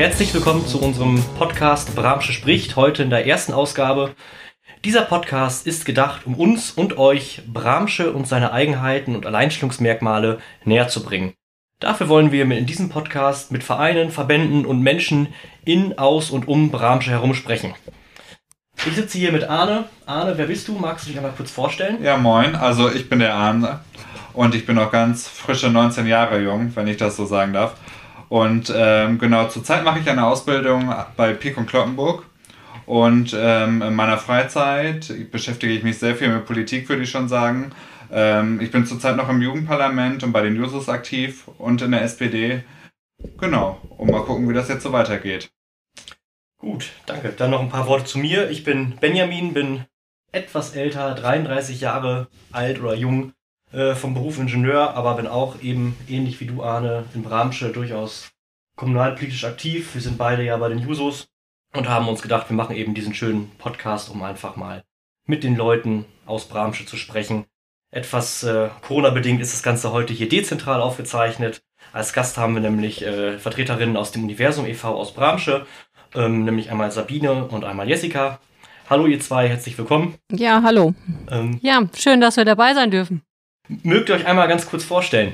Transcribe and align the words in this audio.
Herzlich 0.00 0.32
willkommen 0.32 0.66
zu 0.66 0.80
unserem 0.80 1.22
Podcast 1.36 1.94
Bramsche 1.94 2.32
spricht, 2.32 2.74
heute 2.74 3.02
in 3.02 3.10
der 3.10 3.26
ersten 3.26 3.52
Ausgabe. 3.52 4.14
Dieser 4.82 5.02
Podcast 5.02 5.66
ist 5.66 5.84
gedacht, 5.84 6.22
um 6.24 6.36
uns 6.36 6.70
und 6.70 6.96
euch 6.96 7.42
Bramsche 7.46 8.10
und 8.10 8.26
seine 8.26 8.50
Eigenheiten 8.54 9.14
und 9.14 9.26
Alleinstellungsmerkmale 9.26 10.38
näher 10.64 10.88
zu 10.88 11.02
bringen. 11.02 11.34
Dafür 11.80 12.08
wollen 12.08 12.32
wir 12.32 12.44
in 12.44 12.64
diesem 12.64 12.88
Podcast 12.88 13.52
mit 13.52 13.62
Vereinen, 13.62 14.10
Verbänden 14.10 14.64
und 14.64 14.80
Menschen 14.80 15.34
in, 15.66 15.98
aus 15.98 16.30
und 16.30 16.48
um 16.48 16.70
Bramsche 16.70 17.10
herum 17.10 17.34
sprechen. 17.34 17.74
Ich 18.78 18.94
sitze 18.94 19.18
hier 19.18 19.32
mit 19.32 19.44
Arne. 19.44 19.84
Arne, 20.06 20.38
wer 20.38 20.46
bist 20.46 20.66
du? 20.66 20.72
Magst 20.78 21.04
du 21.04 21.08
dich 21.10 21.18
einmal 21.18 21.34
kurz 21.36 21.50
vorstellen? 21.50 22.02
Ja, 22.02 22.16
moin. 22.16 22.54
Also 22.54 22.90
ich 22.90 23.10
bin 23.10 23.18
der 23.18 23.34
Arne 23.34 23.80
und 24.32 24.54
ich 24.54 24.64
bin 24.64 24.76
noch 24.76 24.90
ganz 24.92 25.28
frische 25.28 25.68
19 25.68 26.06
Jahre 26.06 26.40
jung, 26.40 26.72
wenn 26.74 26.88
ich 26.88 26.96
das 26.96 27.18
so 27.18 27.26
sagen 27.26 27.52
darf. 27.52 27.74
Und 28.30 28.72
ähm, 28.74 29.18
genau, 29.18 29.48
zurzeit 29.48 29.84
mache 29.84 29.98
ich 29.98 30.08
eine 30.08 30.24
Ausbildung 30.24 30.94
bei 31.16 31.32
Pik 31.32 31.58
und 31.58 31.66
Kloppenburg. 31.66 32.24
Und 32.86 33.36
ähm, 33.36 33.82
in 33.82 33.94
meiner 33.94 34.18
Freizeit 34.18 35.12
beschäftige 35.32 35.72
ich 35.72 35.82
mich 35.82 35.98
sehr 35.98 36.14
viel 36.14 36.28
mit 36.28 36.46
Politik, 36.46 36.88
würde 36.88 37.02
ich 37.02 37.10
schon 37.10 37.28
sagen. 37.28 37.72
Ähm, 38.12 38.60
ich 38.60 38.70
bin 38.70 38.86
zurzeit 38.86 39.16
noch 39.16 39.28
im 39.28 39.42
Jugendparlament 39.42 40.22
und 40.22 40.32
bei 40.32 40.42
den 40.42 40.54
Jusos 40.54 40.88
aktiv 40.88 41.48
und 41.58 41.82
in 41.82 41.90
der 41.90 42.02
SPD. 42.02 42.62
Genau, 43.38 43.80
und 43.98 44.12
mal 44.12 44.22
gucken, 44.22 44.48
wie 44.48 44.54
das 44.54 44.68
jetzt 44.68 44.84
so 44.84 44.92
weitergeht. 44.92 45.50
Gut, 46.58 46.90
danke. 47.06 47.30
Dann 47.30 47.50
noch 47.50 47.60
ein 47.60 47.68
paar 47.68 47.88
Worte 47.88 48.04
zu 48.04 48.18
mir. 48.20 48.48
Ich 48.48 48.62
bin 48.62 48.94
Benjamin, 49.00 49.54
bin 49.54 49.86
etwas 50.30 50.76
älter, 50.76 51.16
33 51.16 51.80
Jahre 51.80 52.28
alt 52.52 52.80
oder 52.80 52.94
jung 52.94 53.32
äh, 53.72 53.94
vom 53.94 54.14
Beruf 54.14 54.38
Ingenieur, 54.38 54.94
aber 54.94 55.14
bin 55.14 55.26
auch 55.26 55.60
eben 55.62 55.96
ähnlich 56.08 56.40
wie 56.40 56.46
du, 56.46 56.62
Arne, 56.62 57.04
in 57.14 57.22
Bramsche 57.22 57.70
durchaus 57.70 58.30
kommunalpolitisch 58.76 59.44
aktiv. 59.44 59.94
Wir 59.94 60.00
sind 60.00 60.18
beide 60.18 60.42
ja 60.42 60.56
bei 60.56 60.68
den 60.68 60.78
Jusos 60.78 61.28
und 61.74 61.88
haben 61.88 62.08
uns 62.08 62.22
gedacht, 62.22 62.48
wir 62.48 62.56
machen 62.56 62.76
eben 62.76 62.94
diesen 62.94 63.14
schönen 63.14 63.50
Podcast, 63.58 64.10
um 64.10 64.22
einfach 64.22 64.56
mal 64.56 64.84
mit 65.26 65.44
den 65.44 65.56
Leuten 65.56 66.04
aus 66.26 66.46
Bramsche 66.46 66.86
zu 66.86 66.96
sprechen. 66.96 67.44
Etwas 67.92 68.42
äh, 68.42 68.68
Corona-bedingt 68.82 69.40
ist 69.40 69.52
das 69.52 69.62
Ganze 69.62 69.92
heute 69.92 70.12
hier 70.12 70.28
dezentral 70.28 70.80
aufgezeichnet. 70.80 71.62
Als 71.92 72.12
Gast 72.12 72.38
haben 72.38 72.54
wir 72.54 72.60
nämlich 72.60 73.04
äh, 73.04 73.38
Vertreterinnen 73.38 73.96
aus 73.96 74.12
dem 74.12 74.24
Universum 74.24 74.66
e.V. 74.66 74.94
aus 74.94 75.12
Bramsche, 75.12 75.66
ähm, 76.14 76.44
nämlich 76.44 76.70
einmal 76.70 76.90
Sabine 76.92 77.44
und 77.44 77.64
einmal 77.64 77.88
Jessica. 77.88 78.40
Hallo 78.88 79.06
ihr 79.06 79.20
zwei, 79.20 79.48
herzlich 79.48 79.78
willkommen. 79.78 80.16
Ja, 80.32 80.62
hallo. 80.64 80.94
Ähm, 81.30 81.58
ja, 81.62 81.82
schön, 81.96 82.20
dass 82.20 82.36
wir 82.36 82.44
dabei 82.44 82.74
sein 82.74 82.90
dürfen. 82.90 83.22
Mögt 83.82 84.08
ihr 84.08 84.16
euch 84.16 84.26
einmal 84.26 84.48
ganz 84.48 84.66
kurz 84.66 84.84
vorstellen? 84.84 85.32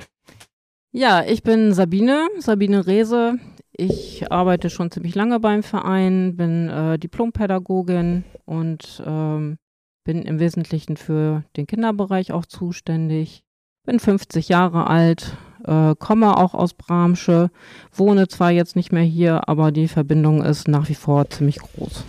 Ja, 0.93 1.25
ich 1.25 1.43
bin 1.43 1.73
Sabine, 1.73 2.29
Sabine 2.39 2.87
Rehse. 2.87 3.39
Ich 3.73 4.31
arbeite 4.31 4.71
schon 4.71 4.91
ziemlich 4.91 5.15
lange 5.15 5.41
beim 5.41 5.63
Verein, 5.63 6.37
bin 6.37 6.69
äh, 6.69 6.99
Diplompädagogin 6.99 8.25
und 8.45 9.03
ähm, 9.05 9.59
bin 10.05 10.23
im 10.23 10.39
Wesentlichen 10.39 10.97
für 10.97 11.45
den 11.57 11.67
Kinderbereich 11.67 12.33
auch 12.33 12.47
zuständig. 12.47 13.43
Bin 13.85 14.01
50 14.01 14.49
Jahre 14.49 14.87
alt, 14.87 15.37
äh, 15.65 15.95
komme 15.99 16.37
auch 16.37 16.55
aus 16.55 16.75
Bramsche, 16.75 17.51
wohne 17.93 18.29
zwar 18.29 18.51
jetzt 18.51 18.77
nicht 18.77 18.93
mehr 18.93 19.03
hier, 19.03 19.49
aber 19.49 19.73
die 19.73 19.89
Verbindung 19.89 20.43
ist 20.43 20.69
nach 20.69 20.89
wie 20.89 20.95
vor 20.95 21.29
ziemlich 21.29 21.59
groß. 21.59 22.05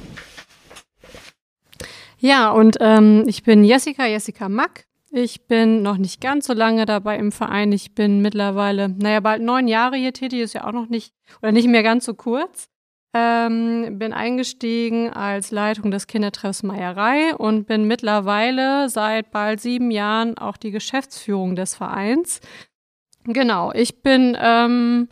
Ja, 2.20 2.52
und 2.52 2.78
ähm, 2.80 3.26
ich 3.28 3.44
bin 3.44 3.64
Jessica, 3.64 4.08
Jessica 4.08 4.50
Mack. 4.50 4.87
Ich 5.10 5.48
bin 5.48 5.82
noch 5.82 5.98
nicht 5.98 6.20
ganz 6.20 6.48
so 6.48 6.54
lange 6.54 6.86
dabei 6.86 7.18
im 7.18 7.32
Verein. 7.32 7.72
Ich 7.72 7.96
bin 7.96 8.22
mittlerweile, 8.22 8.90
naja, 8.90 9.22
bald 9.22 9.42
neun 9.42 9.68
Jahre 9.68 9.96
hier 9.96 10.14
tätig, 10.14 10.42
ist 10.42 10.54
ja 10.54 10.66
auch 10.66 10.74
noch 10.74 10.90
nicht 10.90 11.14
oder 11.42 11.52
nicht 11.52 11.68
mehr 11.68 11.84
ganz 11.84 12.06
so 12.06 12.14
kurz. 12.14 12.70
Ähm, 13.14 13.98
bin 13.98 14.12
eingestiegen 14.12 15.10
als 15.12 15.52
Leitung 15.52 15.92
des 15.92 16.08
Kindertreffs 16.08 16.62
Meierei 16.62 17.34
und 17.36 17.66
bin 17.66 17.88
mittlerweile 17.88 18.90
seit 18.90 19.32
bald 19.32 19.62
sieben 19.62 19.92
Jahren 19.92 20.38
auch 20.38 20.58
die 20.58 20.72
Geschäftsführung 20.72 21.56
des 21.56 21.74
Vereins. 21.74 22.42
Genau, 23.24 23.72
ich 23.74 24.02
bin 24.02 24.38
ähm, 24.40 25.08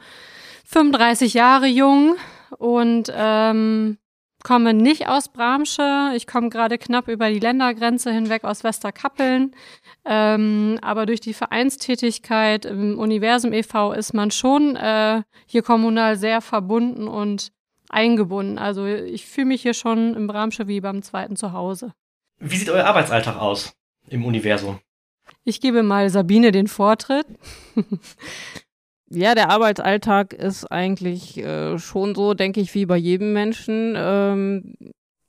35 0.66 1.34
Jahre 1.34 1.68
jung 1.68 2.16
und 2.58 3.12
ähm, 3.16 3.98
komme 4.44 4.74
nicht 4.74 5.08
aus 5.08 5.30
Bramsche. 5.30 6.12
Ich 6.16 6.28
komme 6.28 6.50
gerade 6.50 6.78
knapp 6.78 7.08
über 7.08 7.30
die 7.30 7.40
Ländergrenze 7.40 8.12
hinweg 8.12 8.44
aus 8.44 8.64
Westerkappeln. 8.64 9.56
Ähm, 10.06 10.78
aber 10.82 11.06
durch 11.06 11.20
die 11.20 11.34
Vereinstätigkeit 11.34 12.66
im 12.66 13.00
Universum 13.00 13.54
e.V. 13.54 13.94
ist 13.94 14.14
man 14.14 14.30
schon 14.30 14.76
äh, 14.76 15.24
hier 15.48 15.64
kommunal 15.64 16.16
sehr 16.16 16.42
verbunden 16.42 17.08
und 17.08 17.52
eingebunden. 17.90 18.58
Also 18.60 18.86
ich 18.86 19.26
fühle 19.26 19.48
mich 19.48 19.62
hier 19.64 19.74
schon 19.74 20.16
im 20.16 20.28
Bramsche 20.28 20.68
wie 20.68 20.82
beim 20.82 21.02
zweiten 21.02 21.36
Zuhause. 21.36 21.94
Wie 22.40 22.58
sieht 22.58 22.70
euer 22.70 22.86
Arbeitsalltag 22.86 23.38
aus 23.38 23.76
im 24.08 24.26
Universum? 24.26 24.80
Ich 25.44 25.60
gebe 25.60 25.82
mal 25.82 26.10
Sabine 26.10 26.52
den 26.52 26.68
Vortritt. 26.68 27.26
Ja, 29.10 29.36
der 29.36 29.52
Arbeitsalltag 29.52 30.34
ist 30.34 30.66
eigentlich 30.66 31.38
äh, 31.38 31.78
schon 31.78 32.16
so, 32.16 32.34
denke 32.34 32.60
ich, 32.60 32.74
wie 32.74 32.88
bei 32.88 32.98
jedem 32.98 33.34
Menschen. 33.34 33.94
Ähm, 33.96 34.74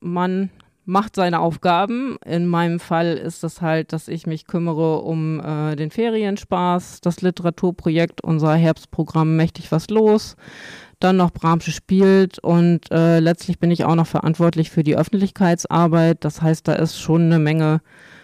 man 0.00 0.50
macht 0.86 1.16
seine 1.16 1.41
Aufgaben. 1.41 2.16
In 2.24 2.47
meinem 2.47 2.80
Fall 2.80 3.16
ist 3.16 3.44
es 3.44 3.60
halt, 3.60 3.92
dass 3.92 4.08
ich 4.08 4.26
mich 4.26 4.47
kümmere 4.47 5.02
um 5.02 5.41
äh, 5.41 5.76
den 5.76 5.91
Ferienspaß, 5.91 7.00
das 7.02 7.20
Literaturprojekt, 7.20 8.22
unser 8.22 8.54
Herbstprogramm 8.54 9.36
Mächtig 9.36 9.72
was 9.72 9.91
los. 9.91 10.36
Dann 11.00 11.19
noch 11.19 11.32
Bramsche 11.32 11.72
spielt 11.72 12.38
und 12.38 12.91
äh, 12.91 13.19
letztlich 13.19 13.58
bin 13.58 13.70
ich 13.70 13.84
auch 13.84 13.96
noch 13.96 14.06
verantwortlich 14.06 14.70
für 14.70 14.82
die 14.82 14.96
Öffentlichkeitsarbeit. 14.96 16.25
Das 16.25 16.41
heißt, 16.41 16.66
da 16.66 16.75
ist 16.75 16.98
schon 16.98 17.26
eine 17.26 17.38
Menge 17.38 17.82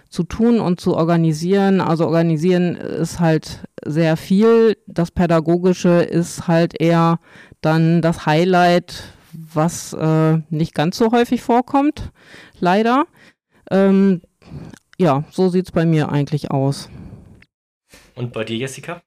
zu 0.09 0.23
tun 0.23 0.61
und 0.61 0.81
zu 0.81 0.95
organisieren. 0.95 1.81
Also 1.81 2.07
organisieren 2.07 2.77
ist 2.77 3.19
halt 3.19 3.65
sehr 3.85 4.17
viel. 4.17 4.77
Das 4.87 5.11
Pädagogische 5.11 6.03
ist 6.03 6.47
halt 6.47 6.81
eher 6.81 7.19
dann 7.61 8.03
das 8.03 8.25
Highlight, 8.25 9.03
was 9.33 9.93
äh, 9.95 10.39
nicht 10.51 10.75
ganz 10.75 10.99
so 10.99 11.13
häufig 11.13 11.43
vorkommt, 11.43 12.11
leider. 12.63 13.07
Ähm, 13.71 14.23
ja, 14.99 15.25
so 15.31 15.49
sieht 15.49 15.67
es 15.67 15.73
bei 15.73 15.85
mir 15.85 16.11
eigentlich 16.11 16.51
aus. 16.51 16.89
Und 18.15 18.33
bei 18.33 18.45
dir, 18.45 18.57
Jessica? 18.57 19.03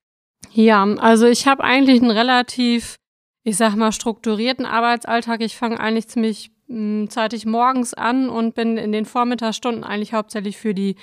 Ja, 0.51 0.83
also 0.83 1.25
ich 1.25 1.47
habe 1.47 1.63
eigentlich 1.63 2.01
einen 2.01 2.11
relativ, 2.11 2.95
ich 3.44 3.57
sag 3.57 3.75
mal, 3.75 3.91
strukturierten 3.91 4.65
Arbeitsalltag. 4.65 5.41
Ich 5.41 5.55
fange 5.55 5.79
eigentlich 5.79 6.07
ziemlich 6.07 6.51
hm, 6.67 7.09
zeitig 7.09 7.45
morgens 7.45 7.94
an 7.94 8.29
und 8.29 8.55
bin 8.55 8.77
in 8.77 8.91
den 8.91 9.05
Vormittagsstunden 9.05 9.83
eigentlich 9.83 10.13
hauptsächlich 10.13 10.57
für 10.57 10.73
die 10.73 10.95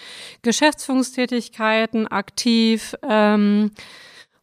Geschäftsführungstätigkeiten 0.43 2.07
aktiv. 2.07 2.95
Ähm, 3.09 3.71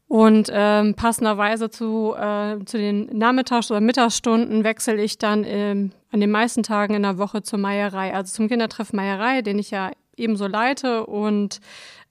und 0.10 0.50
ähm, 0.52 0.96
passenderweise 0.96 1.70
zu, 1.70 2.16
äh, 2.18 2.58
zu 2.66 2.80
den 2.80 3.06
Nachmittags- 3.16 3.70
oder 3.70 3.80
Mittagsstunden 3.80 4.64
wechsle 4.64 5.00
ich 5.02 5.20
dann 5.20 5.44
ähm, 5.46 5.92
an 6.12 6.20
den 6.20 6.32
meisten 6.32 6.64
Tagen 6.64 6.96
in 6.96 7.04
der 7.04 7.20
Woche 7.20 7.44
zur 7.44 7.60
Meierei, 7.60 8.12
also 8.16 8.34
zum 8.34 8.48
Kindertreff 8.48 8.92
Meierei, 8.92 9.44
den 9.44 9.60
ich 9.60 9.70
ja 9.70 9.92
ebenso 10.18 10.48
leite 10.48 11.06
und 11.06 11.62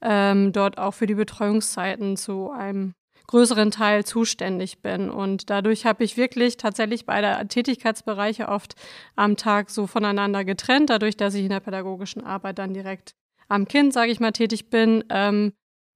ähm, 0.01 0.53
dort 0.53 0.77
auch 0.77 0.93
für 0.93 1.07
die 1.07 1.15
Betreuungszeiten 1.15 2.15
zu 2.15 2.51
einem 2.51 2.93
größeren 3.27 3.69
Teil 3.69 4.05
zuständig 4.05 4.81
bin. 4.81 5.09
Und 5.09 5.49
dadurch 5.49 5.85
habe 5.85 6.05
ich 6.05 6.15
wirklich 6.15 6.55
tatsächlich 6.55 7.05
beide 7.05 7.45
Tätigkeitsbereiche 7.49 8.47
oft 8.47 8.75
am 9.17 9.35
Tag 9.35 9.69
so 9.69 9.87
voneinander 9.87 10.45
getrennt, 10.45 10.89
dadurch, 10.89 11.17
dass 11.17 11.33
ich 11.33 11.43
in 11.43 11.49
der 11.49 11.59
pädagogischen 11.59 12.23
Arbeit 12.23 12.59
dann 12.59 12.73
direkt 12.73 13.11
am 13.49 13.67
Kind, 13.67 13.91
sage 13.91 14.11
ich 14.11 14.21
mal, 14.21 14.31
tätig 14.31 14.69
bin. 14.69 15.03
Ähm, 15.09 15.51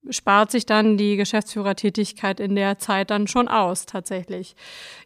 spart 0.09 0.51
sich 0.51 0.65
dann 0.65 0.97
die 0.97 1.15
Geschäftsführertätigkeit 1.15 2.39
in 2.39 2.55
der 2.55 2.77
Zeit 2.79 3.09
dann 3.09 3.27
schon 3.27 3.47
aus, 3.47 3.85
tatsächlich. 3.85 4.55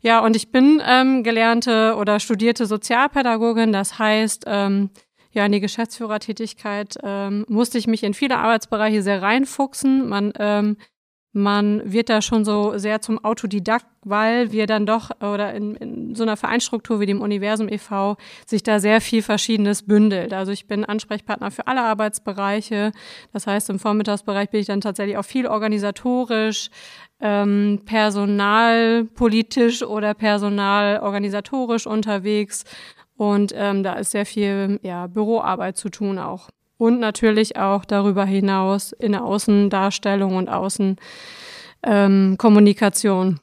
Ja, 0.01 0.19
und 0.19 0.35
ich 0.35 0.51
bin 0.51 0.81
ähm, 0.85 1.23
gelernte 1.23 1.95
oder 1.97 2.19
studierte 2.19 2.65
Sozialpädagogin, 2.65 3.71
das 3.71 3.99
heißt, 3.99 4.45
ähm, 4.47 4.89
ja, 5.31 5.45
in 5.45 5.51
die 5.51 5.59
Geschäftsführertätigkeit 5.59 6.95
ähm, 7.03 7.45
musste 7.47 7.77
ich 7.77 7.85
mich 7.85 8.03
in 8.03 8.13
viele 8.15 8.39
Arbeitsbereiche 8.39 9.03
sehr 9.03 9.21
reinfuchsen. 9.21 10.09
Man 10.09 10.33
ähm, 10.39 10.77
man 11.37 11.81
wird 11.85 12.09
da 12.09 12.21
schon 12.21 12.43
so 12.43 12.77
sehr 12.77 12.99
zum 12.99 13.23
Autodidakt, 13.23 13.85
weil 14.03 14.51
wir 14.51 14.65
dann 14.65 14.87
doch 14.87 15.11
oder 15.21 15.53
in, 15.53 15.75
in, 15.75 16.15
so 16.15 16.23
einer 16.23 16.35
Vereinsstruktur 16.35 16.99
wie 16.99 17.05
dem 17.05 17.21
Universum 17.21 17.69
e.V. 17.69 18.17
sich 18.45 18.63
da 18.63 18.79
sehr 18.79 19.01
viel 19.01 19.21
Verschiedenes 19.21 19.83
bündelt. 19.83 20.33
Also 20.33 20.51
ich 20.51 20.65
bin 20.67 20.83
Ansprechpartner 20.83 21.51
für 21.51 21.67
alle 21.67 21.83
Arbeitsbereiche. 21.83 22.91
Das 23.33 23.45
heißt, 23.45 23.69
im 23.69 23.77
Vormittagsbereich 23.77 24.49
bin 24.49 24.61
ich 24.61 24.67
dann 24.67 24.81
tatsächlich 24.81 25.17
auch 25.17 25.25
viel 25.25 25.45
organisatorisch, 25.45 26.71
ähm, 27.21 27.83
personalpolitisch 27.85 29.83
oder 29.83 30.15
personalorganisatorisch 30.15 31.85
unterwegs. 31.85 32.63
Und 33.15 33.53
ähm, 33.55 33.83
da 33.83 33.93
ist 33.93 34.11
sehr 34.11 34.25
viel 34.25 34.79
ja, 34.81 35.05
Büroarbeit 35.07 35.77
zu 35.77 35.89
tun 35.89 36.17
auch 36.17 36.49
und 36.77 36.99
natürlich 36.99 37.57
auch 37.57 37.85
darüber 37.85 38.25
hinaus 38.25 38.91
in 38.91 39.13
der 39.13 39.23
Außendarstellung 39.23 40.35
und 40.35 40.49
Außenkommunikation. 40.49 43.27
Ähm, 43.27 43.39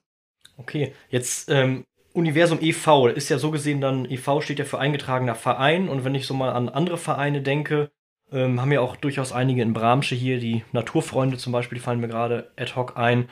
okay, 0.56 0.92
jetzt 1.10 1.50
ähm, 1.50 1.84
Universum 2.12 2.58
e.V. 2.60 3.08
ist 3.08 3.28
ja 3.28 3.38
so 3.38 3.50
gesehen 3.50 3.80
dann, 3.80 4.08
e.V. 4.10 4.40
steht 4.40 4.60
ja 4.60 4.64
für 4.64 4.78
eingetragener 4.78 5.34
Verein 5.34 5.88
und 5.88 6.04
wenn 6.04 6.14
ich 6.14 6.26
so 6.26 6.34
mal 6.34 6.52
an 6.52 6.68
andere 6.68 6.96
Vereine 6.96 7.42
denke, 7.42 7.90
ähm, 8.32 8.60
haben 8.60 8.72
ja 8.72 8.80
auch 8.80 8.96
durchaus 8.96 9.32
einige 9.32 9.62
in 9.62 9.72
Bramsche 9.72 10.14
hier, 10.14 10.38
die 10.38 10.64
Naturfreunde 10.72 11.38
zum 11.38 11.52
Beispiel, 11.52 11.76
die 11.76 11.84
fallen 11.84 12.00
mir 12.00 12.08
gerade 12.08 12.50
ad 12.56 12.74
hoc 12.74 12.96
ein. 12.96 13.28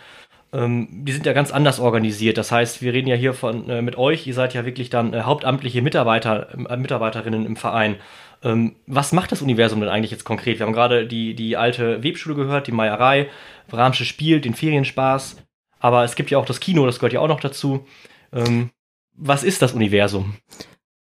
Ähm, 0.53 0.89
die 0.91 1.13
sind 1.13 1.27
ja 1.27 1.33
ganz 1.33 1.51
anders 1.51 1.81
organisiert. 1.81 2.39
Das 2.39 2.53
heißt, 2.53 2.83
wir 2.83 2.93
reden 2.93 3.09
ja 3.09 3.17
hier 3.17 3.35
von 3.35 3.69
äh, 3.71 3.83
mit 3.83 3.97
euch, 3.97 4.27
ihr 4.27 4.35
seid 4.35 4.53
ja 4.53 4.67
wirklich 4.67 4.91
dann 4.91 5.15
äh, 5.15 5.23
hauptamtliche 5.23 5.81
Mitarbeiter, 5.81 6.55
äh, 6.69 6.77
Mitarbeiterinnen 6.77 7.47
im 7.47 7.57
Verein. 7.57 7.97
Ähm, 8.43 8.77
was 8.87 9.13
macht 9.13 9.33
das 9.33 9.43
Universum 9.43 9.81
denn 9.81 9.89
eigentlich 9.89 10.11
jetzt 10.11 10.25
konkret? 10.25 10.59
Wir 10.59 10.67
haben 10.67 10.73
gerade 10.73 11.07
die, 11.07 11.35
die 11.35 11.57
alte 11.57 12.03
Webschule 12.03 12.35
gehört, 12.35 12.67
die 12.67 12.73
Meierei, 12.73 13.29
Bramsche 13.69 14.05
spielt, 14.05 14.45
den 14.45 14.55
Ferienspaß. 14.55 15.37
Aber 15.79 16.05
es 16.05 16.15
gibt 16.15 16.31
ja 16.31 16.39
auch 16.39 16.47
das 16.47 16.61
Kino, 16.61 16.87
das 16.87 16.99
gehört 16.99 17.13
ja 17.13 17.21
auch 17.21 17.29
noch 17.29 17.41
dazu. 17.41 17.87
Ähm, 18.33 18.71
was 19.15 19.45
ist 19.45 19.63
das 19.63 19.73
Universum? 19.73 20.37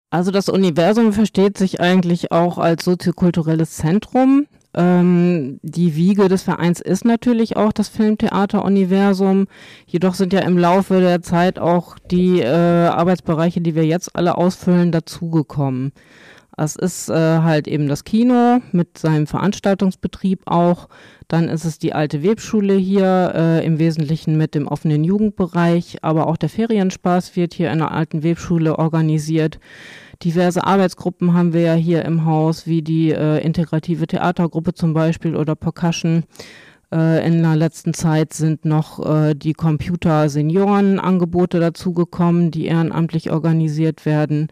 Also 0.10 0.32
das 0.32 0.50
Universum 0.50 1.14
versteht 1.14 1.58
sich 1.58 1.80
eigentlich 1.80 2.32
auch 2.32 2.58
als 2.58 2.84
soziokulturelles 2.84 3.72
Zentrum. 3.72 4.48
Ähm, 4.74 5.60
die 5.62 5.96
Wiege 5.96 6.28
des 6.28 6.44
Vereins 6.44 6.80
ist 6.80 7.06
natürlich 7.06 7.58
auch 7.58 7.72
das 7.74 7.90
Filmtheater-Universum. 7.90 9.48
Jedoch 9.86 10.16
sind 10.16 10.34
ja 10.34 10.42
im 10.42 10.58
Laufe 10.58 11.00
der 11.00 11.22
Zeit 11.22 11.60
auch 11.60 11.98
die 12.00 12.40
äh, 12.40 12.48
Arbeitsbereiche, 12.48 13.62
die 13.62 13.76
wir 13.76 13.86
jetzt 13.86 14.16
alle 14.16 14.38
ausfüllen, 14.38 14.92
dazugekommen. 14.92 15.92
Es 16.58 16.76
ist 16.76 17.10
äh, 17.10 17.14
halt 17.14 17.68
eben 17.68 17.88
das 17.88 18.04
Kino 18.04 18.60
mit 18.72 18.98
seinem 18.98 19.26
Veranstaltungsbetrieb 19.26 20.42
auch. 20.46 20.90
Dann 21.28 21.48
ist 21.48 21.64
es 21.64 21.80
die 21.80 21.94
alte 21.94 22.24
Webschule 22.24 22.76
hier, 22.76 23.32
äh, 23.34 23.66
im 23.66 23.80
Wesentlichen 23.80 24.38
mit 24.38 24.54
dem 24.54 24.68
offenen 24.68 25.04
Jugendbereich. 25.04 26.04
Aber 26.04 26.28
auch 26.28 26.38
der 26.38 26.50
Ferienspaß 26.50 27.36
wird 27.36 27.54
hier 27.54 27.72
in 27.72 27.80
der 27.80 27.92
alten 27.92 28.24
Webschule 28.24 28.78
organisiert. 28.78 29.60
Diverse 30.24 30.64
Arbeitsgruppen 30.64 31.34
haben 31.34 31.54
wir 31.54 31.62
ja 31.62 31.74
hier 31.74 32.06
im 32.06 32.26
Haus, 32.26 32.68
wie 32.68 32.82
die 32.82 33.12
äh, 33.12 33.40
integrative 33.40 34.06
Theatergruppe 34.06 34.74
zum 34.74 34.94
Beispiel 34.94 35.36
oder 35.36 35.56
Percussion. 35.56 36.26
Äh, 36.94 37.26
in 37.26 37.42
der 37.42 37.56
letzten 37.56 37.94
Zeit 37.94 38.34
sind 38.34 38.66
noch 38.66 39.04
äh, 39.04 39.34
die 39.34 39.54
Computer-Senioren-Angebote 39.54 41.60
dazugekommen, 41.60 42.52
die 42.52 42.66
ehrenamtlich 42.66 43.32
organisiert 43.32 44.06
werden. 44.06 44.50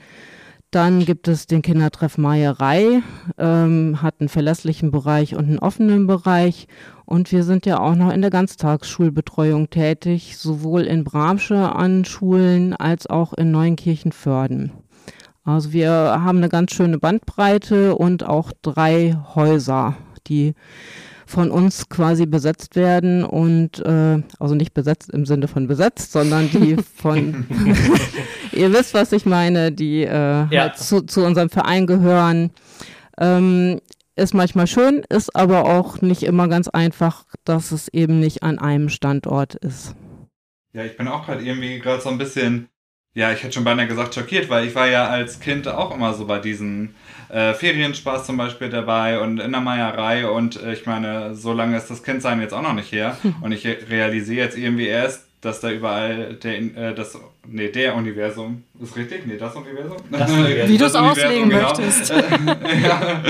Dann 0.71 1.03
gibt 1.03 1.27
es 1.27 1.47
den 1.47 1.63
Kindertreff 1.63 2.19
Meierei, 2.19 3.01
ähm, 3.39 4.03
hat 4.03 4.15
einen 4.19 4.29
verlässlichen 4.29 4.91
Bereich 4.91 5.35
und 5.35 5.45
einen 5.45 5.57
offenen 5.57 6.05
Bereich. 6.05 6.67
Und 7.05 7.31
wir 7.31 7.43
sind 7.43 7.65
ja 7.65 7.79
auch 7.79 7.95
noch 7.95 8.11
in 8.11 8.21
der 8.21 8.29
Ganztagsschulbetreuung 8.29 9.71
tätig, 9.71 10.37
sowohl 10.37 10.83
in 10.83 11.03
Bramsche 11.03 11.75
an 11.75 12.05
Schulen 12.05 12.75
als 12.75 13.07
auch 13.07 13.33
in 13.33 13.49
Neuenkirchen-Förden. 13.49 14.71
Also 15.43 15.73
wir 15.73 15.91
haben 15.91 16.37
eine 16.37 16.49
ganz 16.49 16.73
schöne 16.73 16.99
Bandbreite 16.99 17.95
und 17.95 18.23
auch 18.23 18.51
drei 18.61 19.17
Häuser, 19.33 19.97
die 20.27 20.53
von 21.29 21.51
uns 21.51 21.89
quasi 21.89 22.25
besetzt 22.25 22.75
werden 22.75 23.23
und 23.23 23.79
äh, 23.85 24.23
also 24.39 24.55
nicht 24.55 24.73
besetzt 24.73 25.11
im 25.11 25.27
Sinne 25.27 25.47
von 25.47 25.67
besetzt, 25.67 26.11
sondern 26.11 26.49
die 26.49 26.75
von 26.95 27.45
ihr 28.51 28.73
wisst, 28.73 28.95
was 28.95 29.11
ich 29.11 29.27
meine, 29.27 29.71
die 29.71 30.03
äh, 30.03 30.47
ja. 30.49 30.61
halt 30.61 30.77
zu, 30.77 31.01
zu 31.01 31.23
unserem 31.23 31.51
Verein 31.51 31.85
gehören. 31.85 32.49
Ähm, 33.19 33.79
ist 34.15 34.33
manchmal 34.33 34.65
schön, 34.65 35.03
ist 35.07 35.35
aber 35.35 35.65
auch 35.65 36.01
nicht 36.01 36.23
immer 36.23 36.47
ganz 36.47 36.67
einfach, 36.67 37.25
dass 37.45 37.71
es 37.71 37.87
eben 37.89 38.19
nicht 38.19 38.41
an 38.41 38.57
einem 38.57 38.89
Standort 38.89 39.53
ist. 39.53 39.95
Ja, 40.73 40.83
ich 40.83 40.97
bin 40.97 41.07
auch 41.07 41.25
gerade 41.25 41.43
irgendwie 41.43 41.79
gerade 41.79 42.01
so 42.01 42.09
ein 42.09 42.17
bisschen 42.17 42.69
ja, 43.15 43.31
ich 43.31 43.43
hätte 43.43 43.53
schon 43.53 43.63
beinahe 43.63 43.87
gesagt 43.87 44.13
schockiert, 44.13 44.49
weil 44.49 44.67
ich 44.67 44.75
war 44.75 44.87
ja 44.87 45.07
als 45.07 45.39
Kind 45.39 45.67
auch 45.67 45.93
immer 45.93 46.13
so 46.13 46.25
bei 46.25 46.39
diesen 46.39 46.95
äh, 47.29 47.53
Ferienspaß 47.53 48.25
zum 48.25 48.37
Beispiel 48.37 48.69
dabei 48.69 49.19
und 49.19 49.39
in 49.39 49.51
der 49.51 49.61
Meierei 49.61 50.27
und 50.27 50.61
äh, 50.61 50.73
ich 50.73 50.85
meine, 50.85 51.33
so 51.35 51.53
lange 51.53 51.75
ist 51.77 51.89
das 51.89 52.03
Kindsein 52.03 52.39
jetzt 52.39 52.53
auch 52.53 52.61
noch 52.61 52.73
nicht 52.73 52.91
her 52.91 53.17
und 53.41 53.51
ich 53.51 53.65
realisiere 53.65 54.45
jetzt 54.45 54.57
irgendwie 54.57 54.87
erst, 54.87 55.25
dass 55.41 55.59
da 55.61 55.71
überall 55.71 56.35
der, 56.35 56.57
äh, 56.57 56.93
das, 56.93 57.17
nee, 57.47 57.69
der 57.69 57.95
Universum, 57.95 58.63
ist 58.79 58.95
richtig? 58.95 59.25
Nee, 59.25 59.37
das 59.37 59.55
Universum? 59.55 59.97
Das 60.11 60.31
Universum. 60.31 60.69
Wie 60.69 60.77
du 60.77 60.85
es 60.85 60.95
auslegen 60.95 61.49
genau. 61.49 61.61
möchtest. 61.61 62.09
ja. 62.83 63.23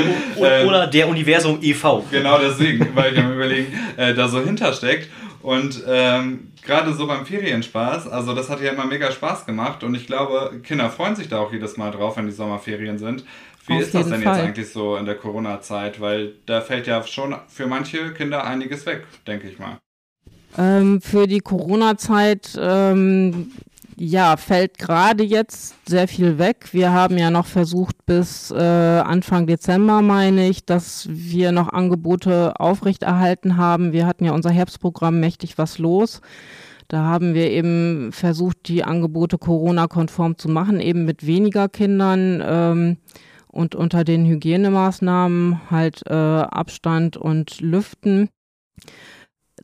Oder 0.65 0.87
der 0.87 1.07
Universum 1.07 1.59
e.V. 1.61 2.05
Genau 2.11 2.39
deswegen, 2.39 2.87
weil 2.95 3.13
ich 3.13 3.19
am 3.19 3.33
überlegen, 3.33 3.71
äh, 3.95 4.13
da 4.13 4.27
so 4.27 4.41
hintersteckt 4.41 5.09
und 5.41 5.83
ähm, 5.87 6.51
gerade 6.63 6.93
so 6.93 7.07
beim 7.07 7.25
Ferienspaß, 7.25 8.07
also 8.07 8.33
das 8.33 8.49
hat 8.49 8.61
ja 8.61 8.71
immer 8.71 8.85
mega 8.85 9.11
Spaß 9.11 9.45
gemacht 9.45 9.83
und 9.83 9.95
ich 9.95 10.07
glaube, 10.07 10.59
Kinder 10.63 10.89
freuen 10.89 11.15
sich 11.15 11.29
da 11.29 11.39
auch 11.39 11.51
jedes 11.53 11.77
Mal 11.77 11.91
drauf, 11.91 12.17
wenn 12.17 12.25
die 12.25 12.31
Sommerferien 12.31 12.97
sind. 12.97 13.23
Wie 13.67 13.75
Auf 13.75 13.81
ist 13.81 13.93
das 13.93 14.09
denn 14.09 14.23
Fall. 14.23 14.37
jetzt 14.37 14.45
eigentlich 14.45 14.69
so 14.69 14.95
in 14.95 15.05
der 15.05 15.15
Corona-Zeit? 15.15 16.01
Weil 16.01 16.33
da 16.45 16.61
fällt 16.61 16.87
ja 16.87 17.03
schon 17.03 17.35
für 17.47 17.67
manche 17.67 18.13
Kinder 18.13 18.43
einiges 18.43 18.85
weg, 18.85 19.05
denke 19.27 19.47
ich 19.47 19.59
mal. 19.59 19.77
Ähm, 20.57 21.01
für 21.01 21.27
die 21.27 21.39
Corona-Zeit 21.39 22.57
ähm, 22.59 23.51
ja, 23.99 24.37
fällt 24.37 24.77
gerade 24.77 25.23
jetzt 25.23 25.75
sehr 25.87 26.07
viel 26.07 26.37
weg. 26.37 26.69
Wir 26.71 26.93
haben 26.93 27.17
ja 27.17 27.29
noch 27.29 27.45
versucht 27.45 28.05
bis 28.05 28.49
äh, 28.49 28.55
Anfang 28.55 29.45
Dezember, 29.45 30.01
meine 30.01 30.47
ich, 30.47 30.65
dass 30.65 31.07
wir 31.09 31.51
noch 31.51 31.67
Angebote 31.69 32.53
aufrechterhalten 32.59 33.57
haben. 33.57 33.91
Wir 33.91 34.07
hatten 34.07 34.23
ja 34.23 34.31
unser 34.31 34.51
Herbstprogramm 34.51 35.19
mächtig 35.19 35.57
was 35.57 35.79
los. 35.79 36.21
Da 36.87 37.03
haben 37.03 37.33
wir 37.33 37.51
eben 37.51 38.11
versucht, 38.13 38.67
die 38.69 38.83
Angebote 38.83 39.37
Corona-konform 39.37 40.37
zu 40.37 40.47
machen, 40.47 40.79
eben 40.79 41.03
mit 41.03 41.27
weniger 41.27 41.67
Kindern 41.67 42.41
ähm, 42.43 42.97
und 43.47 43.75
unter 43.75 44.05
den 44.05 44.25
Hygienemaßnahmen 44.25 45.69
halt 45.69 46.03
äh, 46.07 46.13
Abstand 46.13 47.17
und 47.17 47.59
Lüften 47.59 48.29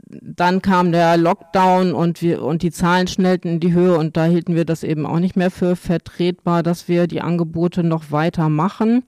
dann 0.07 0.61
kam 0.61 0.91
der 0.91 1.17
Lockdown 1.17 1.93
und 1.93 2.21
wir 2.21 2.43
und 2.43 2.61
die 2.61 2.71
Zahlen 2.71 3.07
schnellten 3.07 3.47
in 3.47 3.59
die 3.59 3.73
Höhe 3.73 3.97
und 3.97 4.17
da 4.17 4.25
hielten 4.25 4.55
wir 4.55 4.65
das 4.65 4.83
eben 4.83 5.05
auch 5.05 5.19
nicht 5.19 5.35
mehr 5.35 5.51
für 5.51 5.75
vertretbar, 5.75 6.63
dass 6.63 6.87
wir 6.87 7.07
die 7.07 7.21
Angebote 7.21 7.83
noch 7.83 8.11
weiter 8.11 8.49
machen. 8.49 9.03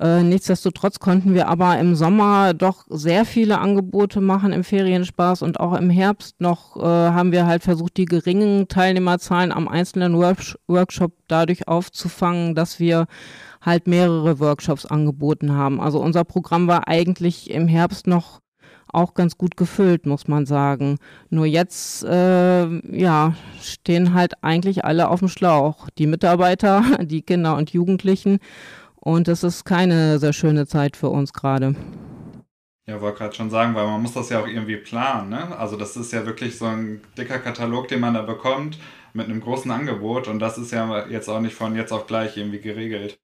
Äh, 0.00 0.22
nichtsdestotrotz 0.22 0.98
konnten 0.98 1.34
wir 1.34 1.48
aber 1.48 1.78
im 1.78 1.94
Sommer 1.94 2.54
doch 2.54 2.86
sehr 2.88 3.26
viele 3.26 3.58
Angebote 3.58 4.22
machen 4.22 4.54
im 4.54 4.64
Ferienspaß 4.64 5.42
und 5.42 5.60
auch 5.60 5.76
im 5.78 5.90
Herbst 5.90 6.40
noch 6.40 6.78
äh, 6.78 6.80
haben 6.80 7.32
wir 7.32 7.46
halt 7.46 7.62
versucht, 7.62 7.98
die 7.98 8.06
geringen 8.06 8.66
Teilnehmerzahlen 8.66 9.52
am 9.52 9.68
einzelnen 9.68 10.16
Work 10.16 10.58
Workshop 10.68 11.12
dadurch 11.28 11.68
aufzufangen, 11.68 12.54
dass 12.54 12.80
wir 12.80 13.08
halt 13.60 13.86
mehrere 13.86 14.40
Workshops 14.40 14.86
angeboten 14.86 15.52
haben. 15.52 15.82
Also 15.82 16.00
unser 16.00 16.24
Programm 16.24 16.66
war 16.66 16.88
eigentlich 16.88 17.50
im 17.50 17.68
Herbst 17.68 18.06
noch 18.06 18.40
auch 18.92 19.14
ganz 19.14 19.38
gut 19.38 19.56
gefüllt, 19.56 20.06
muss 20.06 20.28
man 20.28 20.46
sagen. 20.46 20.98
Nur 21.28 21.46
jetzt, 21.46 22.04
äh, 22.04 22.66
ja, 22.96 23.34
stehen 23.60 24.14
halt 24.14 24.42
eigentlich 24.42 24.84
alle 24.84 25.08
auf 25.08 25.20
dem 25.20 25.28
Schlauch. 25.28 25.88
Die 25.98 26.06
Mitarbeiter, 26.06 26.82
die 27.00 27.22
Kinder 27.22 27.56
und 27.56 27.70
Jugendlichen. 27.70 28.38
Und 28.96 29.28
es 29.28 29.42
ist 29.42 29.64
keine 29.64 30.18
sehr 30.18 30.32
schöne 30.32 30.66
Zeit 30.66 30.96
für 30.96 31.08
uns 31.08 31.32
gerade. 31.32 31.74
Ja, 32.86 33.00
wollte 33.00 33.18
gerade 33.18 33.34
schon 33.34 33.50
sagen, 33.50 33.74
weil 33.74 33.86
man 33.86 34.02
muss 34.02 34.14
das 34.14 34.30
ja 34.30 34.40
auch 34.40 34.46
irgendwie 34.46 34.76
planen. 34.76 35.30
Ne? 35.30 35.56
Also 35.56 35.76
das 35.76 35.96
ist 35.96 36.12
ja 36.12 36.26
wirklich 36.26 36.58
so 36.58 36.66
ein 36.66 37.00
dicker 37.16 37.38
Katalog, 37.38 37.88
den 37.88 38.00
man 38.00 38.14
da 38.14 38.22
bekommt 38.22 38.78
mit 39.12 39.26
einem 39.26 39.40
großen 39.40 39.70
Angebot 39.70 40.28
und 40.28 40.38
das 40.38 40.58
ist 40.58 40.72
ja 40.72 41.06
jetzt 41.08 41.28
auch 41.28 41.40
nicht 41.40 41.54
von 41.54 41.76
jetzt 41.76 41.92
auf 41.92 42.06
gleich 42.06 42.36
irgendwie 42.36 42.60
geregelt. 42.60 43.18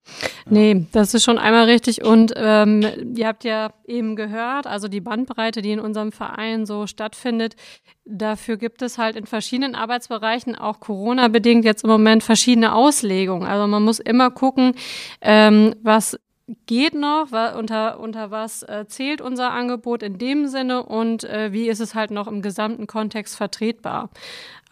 Nee, 0.48 0.86
das 0.92 1.14
ist 1.14 1.24
schon 1.24 1.38
einmal 1.38 1.64
richtig 1.64 2.04
und 2.04 2.32
ähm, 2.36 3.14
ihr 3.16 3.26
habt 3.26 3.44
ja 3.44 3.72
eben 3.86 4.16
gehört, 4.16 4.66
also 4.66 4.88
die 4.88 5.00
Bandbreite, 5.00 5.62
die 5.62 5.72
in 5.72 5.80
unserem 5.80 6.12
Verein 6.12 6.66
so 6.66 6.86
stattfindet, 6.86 7.56
dafür 8.04 8.56
gibt 8.56 8.82
es 8.82 8.98
halt 8.98 9.16
in 9.16 9.26
verschiedenen 9.26 9.74
Arbeitsbereichen, 9.74 10.56
auch 10.56 10.80
Corona-bedingt 10.80 11.64
jetzt 11.64 11.84
im 11.84 11.90
Moment 11.90 12.22
verschiedene 12.22 12.74
Auslegungen. 12.74 13.46
Also 13.46 13.66
man 13.66 13.82
muss 13.82 13.98
immer 13.98 14.30
gucken, 14.30 14.74
ähm, 15.20 15.74
was 15.82 16.18
geht 16.66 16.94
noch, 16.94 17.32
unter, 17.56 17.98
unter 17.98 18.30
was 18.30 18.62
äh, 18.62 18.86
zählt 18.86 19.20
unser 19.20 19.50
Angebot 19.52 20.02
in 20.02 20.18
dem 20.18 20.46
Sinne 20.46 20.84
und 20.84 21.24
äh, 21.24 21.52
wie 21.52 21.68
ist 21.68 21.80
es 21.80 21.94
halt 21.94 22.10
noch 22.10 22.28
im 22.28 22.40
gesamten 22.42 22.86
Kontext 22.86 23.36
vertretbar. 23.36 24.10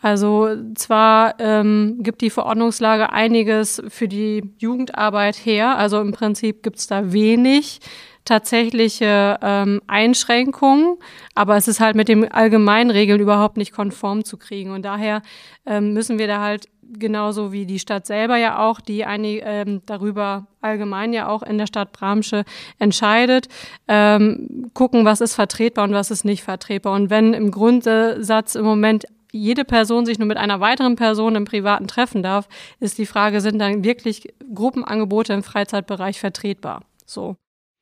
Also 0.00 0.50
zwar 0.74 1.40
ähm, 1.40 1.96
gibt 2.00 2.20
die 2.20 2.30
Verordnungslage 2.30 3.10
einiges 3.10 3.82
für 3.88 4.06
die 4.06 4.54
Jugendarbeit 4.58 5.34
her, 5.34 5.78
also 5.78 6.00
im 6.00 6.12
Prinzip 6.12 6.62
gibt 6.62 6.78
es 6.78 6.86
da 6.86 7.12
wenig 7.12 7.80
tatsächliche 8.24 9.38
ähm, 9.42 9.80
Einschränkungen, 9.86 10.96
aber 11.34 11.56
es 11.56 11.68
ist 11.68 11.80
halt 11.80 11.94
mit 11.94 12.08
den 12.08 12.30
allgemeinen 12.30 12.90
Regeln 12.90 13.20
überhaupt 13.20 13.56
nicht 13.56 13.72
konform 13.72 14.24
zu 14.24 14.38
kriegen. 14.38 14.70
Und 14.70 14.82
daher 14.82 15.22
ähm, 15.66 15.92
müssen 15.92 16.18
wir 16.18 16.26
da 16.26 16.40
halt 16.40 16.66
genauso 16.92 17.52
wie 17.52 17.66
die 17.66 17.78
Stadt 17.78 18.06
selber 18.06 18.36
ja 18.36 18.66
auch, 18.66 18.80
die 18.80 19.04
einig, 19.04 19.42
ähm, 19.44 19.82
darüber 19.86 20.46
allgemein 20.60 21.12
ja 21.12 21.28
auch 21.28 21.42
in 21.42 21.58
der 21.58 21.66
Stadt 21.66 21.92
Bramsche 21.92 22.44
entscheidet, 22.78 23.48
ähm, 23.88 24.70
gucken, 24.74 25.04
was 25.04 25.20
ist 25.20 25.34
vertretbar 25.34 25.84
und 25.84 25.92
was 25.94 26.10
ist 26.10 26.24
nicht 26.24 26.42
vertretbar. 26.42 26.94
Und 26.94 27.10
wenn 27.10 27.34
im 27.34 27.50
Grundsatz 27.50 28.54
im 28.54 28.64
Moment 28.64 29.04
jede 29.32 29.64
Person 29.64 30.06
sich 30.06 30.18
nur 30.18 30.28
mit 30.28 30.36
einer 30.36 30.60
weiteren 30.60 30.94
Person 30.94 31.34
im 31.34 31.44
Privaten 31.44 31.88
treffen 31.88 32.22
darf, 32.22 32.48
ist 32.78 32.98
die 32.98 33.06
Frage, 33.06 33.40
sind 33.40 33.58
dann 33.58 33.82
wirklich 33.82 34.32
Gruppenangebote 34.54 35.32
im 35.32 35.42
Freizeitbereich 35.42 36.20
vertretbar? 36.20 36.82
So. 37.04 37.36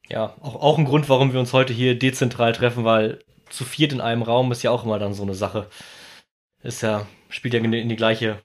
Ja, 0.08 0.34
auch, 0.40 0.56
auch 0.56 0.78
ein 0.78 0.86
Grund, 0.86 1.08
warum 1.08 1.32
wir 1.32 1.40
uns 1.40 1.52
heute 1.52 1.72
hier 1.72 1.98
dezentral 1.98 2.52
treffen, 2.52 2.84
weil 2.84 3.18
zu 3.50 3.64
viert 3.64 3.92
in 3.92 4.00
einem 4.00 4.22
Raum 4.22 4.50
ist 4.50 4.62
ja 4.62 4.70
auch 4.70 4.84
immer 4.84 4.98
dann 4.98 5.12
so 5.12 5.22
eine 5.22 5.34
Sache. 5.34 5.68
Ist 6.62 6.82
ja, 6.82 7.06
spielt 7.28 7.54
ja 7.54 7.60
in 7.60 7.70
die, 7.70 7.80
in 7.80 7.88
die 7.88 7.96
gleiche, 7.96 8.42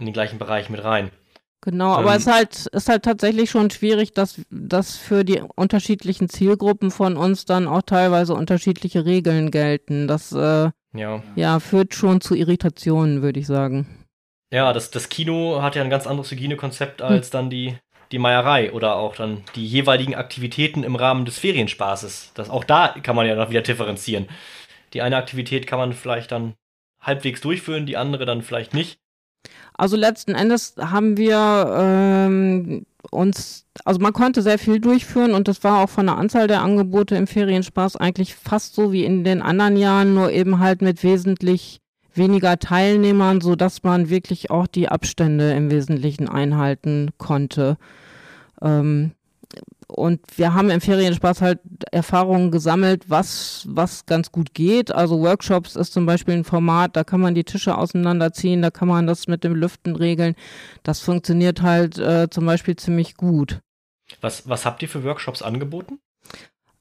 in 0.00 0.06
den 0.06 0.12
gleichen 0.12 0.38
Bereich 0.38 0.70
mit 0.70 0.82
rein. 0.82 1.10
Genau, 1.62 1.94
aber 1.94 2.14
es 2.14 2.22
ist 2.22 2.32
halt, 2.32 2.66
ist 2.66 2.88
halt 2.88 3.02
tatsächlich 3.02 3.50
schon 3.50 3.70
schwierig, 3.70 4.14
dass, 4.14 4.40
dass 4.50 4.96
für 4.96 5.24
die 5.24 5.42
unterschiedlichen 5.56 6.30
Zielgruppen 6.30 6.90
von 6.90 7.18
uns 7.18 7.44
dann 7.44 7.68
auch 7.68 7.82
teilweise 7.82 8.34
unterschiedliche 8.34 9.04
Regeln 9.04 9.50
gelten. 9.50 10.08
Das 10.08 10.32
äh, 10.32 10.70
ja. 10.94 11.22
ja, 11.36 11.60
führt 11.60 11.94
schon 11.94 12.22
zu 12.22 12.34
Irritationen, 12.34 13.20
würde 13.20 13.40
ich 13.40 13.46
sagen. 13.46 14.06
Ja, 14.50 14.72
das, 14.72 14.90
das 14.90 15.10
Kino 15.10 15.60
hat 15.60 15.76
ja 15.76 15.82
ein 15.82 15.90
ganz 15.90 16.06
anderes 16.06 16.30
Hygienekonzept 16.30 17.02
als 17.02 17.26
hm. 17.26 17.32
dann 17.32 17.50
die, 17.50 17.76
die 18.10 18.18
Meierei 18.18 18.72
oder 18.72 18.96
auch 18.96 19.14
dann 19.14 19.44
die 19.54 19.66
jeweiligen 19.66 20.14
Aktivitäten 20.14 20.82
im 20.82 20.96
Rahmen 20.96 21.26
des 21.26 21.38
Ferienspaßes. 21.38 22.32
Das, 22.34 22.48
auch 22.48 22.64
da 22.64 22.94
kann 23.02 23.16
man 23.16 23.26
ja 23.26 23.36
noch 23.36 23.50
wieder 23.50 23.62
differenzieren. 23.62 24.28
Die 24.94 25.02
eine 25.02 25.18
Aktivität 25.18 25.66
kann 25.66 25.78
man 25.78 25.92
vielleicht 25.92 26.32
dann 26.32 26.54
halbwegs 27.00 27.42
durchführen, 27.42 27.86
die 27.86 27.98
andere 27.98 28.24
dann 28.24 28.42
vielleicht 28.42 28.72
nicht. 28.72 28.99
Also 29.80 29.96
letzten 29.96 30.34
Endes 30.34 30.74
haben 30.78 31.16
wir 31.16 31.74
ähm, 31.74 32.84
uns, 33.10 33.64
also 33.86 33.98
man 33.98 34.12
konnte 34.12 34.42
sehr 34.42 34.58
viel 34.58 34.78
durchführen 34.78 35.32
und 35.32 35.48
das 35.48 35.64
war 35.64 35.82
auch 35.82 35.88
von 35.88 36.04
der 36.04 36.18
Anzahl 36.18 36.48
der 36.48 36.60
Angebote 36.60 37.16
im 37.16 37.26
Ferienspaß 37.26 37.96
eigentlich 37.96 38.34
fast 38.34 38.74
so 38.74 38.92
wie 38.92 39.06
in 39.06 39.24
den 39.24 39.40
anderen 39.40 39.78
Jahren, 39.78 40.12
nur 40.12 40.32
eben 40.32 40.58
halt 40.58 40.82
mit 40.82 41.02
wesentlich 41.02 41.80
weniger 42.12 42.58
Teilnehmern, 42.58 43.40
so 43.40 43.56
dass 43.56 43.82
man 43.82 44.10
wirklich 44.10 44.50
auch 44.50 44.66
die 44.66 44.90
Abstände 44.90 45.52
im 45.52 45.70
Wesentlichen 45.70 46.28
einhalten 46.28 47.12
konnte. 47.16 47.78
Ähm, 48.60 49.12
und 49.90 50.20
wir 50.36 50.54
haben 50.54 50.70
im 50.70 50.80
Ferienspaß 50.80 51.42
halt 51.42 51.60
Erfahrungen 51.90 52.50
gesammelt, 52.50 53.04
was, 53.08 53.66
was 53.68 54.06
ganz 54.06 54.32
gut 54.32 54.54
geht. 54.54 54.92
Also 54.92 55.20
Workshops 55.20 55.76
ist 55.76 55.92
zum 55.92 56.06
Beispiel 56.06 56.34
ein 56.34 56.44
Format, 56.44 56.96
da 56.96 57.04
kann 57.04 57.20
man 57.20 57.34
die 57.34 57.44
Tische 57.44 57.76
auseinanderziehen, 57.76 58.62
da 58.62 58.70
kann 58.70 58.88
man 58.88 59.06
das 59.06 59.26
mit 59.26 59.44
dem 59.44 59.54
Lüften 59.54 59.96
regeln. 59.96 60.34
Das 60.82 61.00
funktioniert 61.00 61.62
halt 61.62 61.98
äh, 61.98 62.28
zum 62.30 62.46
Beispiel 62.46 62.76
ziemlich 62.76 63.16
gut. 63.16 63.60
Was, 64.20 64.48
was 64.48 64.64
habt 64.64 64.82
ihr 64.82 64.88
für 64.88 65.04
Workshops 65.04 65.42
angeboten? 65.42 65.98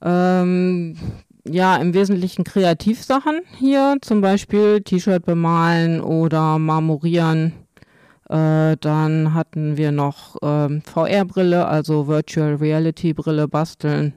Ähm, 0.01 0.97
ja, 1.45 1.77
im 1.77 1.93
Wesentlichen 1.93 2.43
Kreativsachen 2.43 3.41
hier, 3.57 3.97
zum 4.01 4.21
Beispiel 4.21 4.81
T-Shirt 4.81 5.25
bemalen 5.25 6.01
oder 6.01 6.57
marmorieren 6.59 7.53
äh, 8.29 8.77
dann 8.79 9.33
hatten 9.33 9.75
wir 9.75 9.91
noch 9.91 10.37
ähm, 10.43 10.81
VR-Brille, 10.83 11.67
also 11.67 12.07
Virtual 12.07 12.55
Reality 12.55 13.13
Brille 13.13 13.47
basteln. 13.47 14.13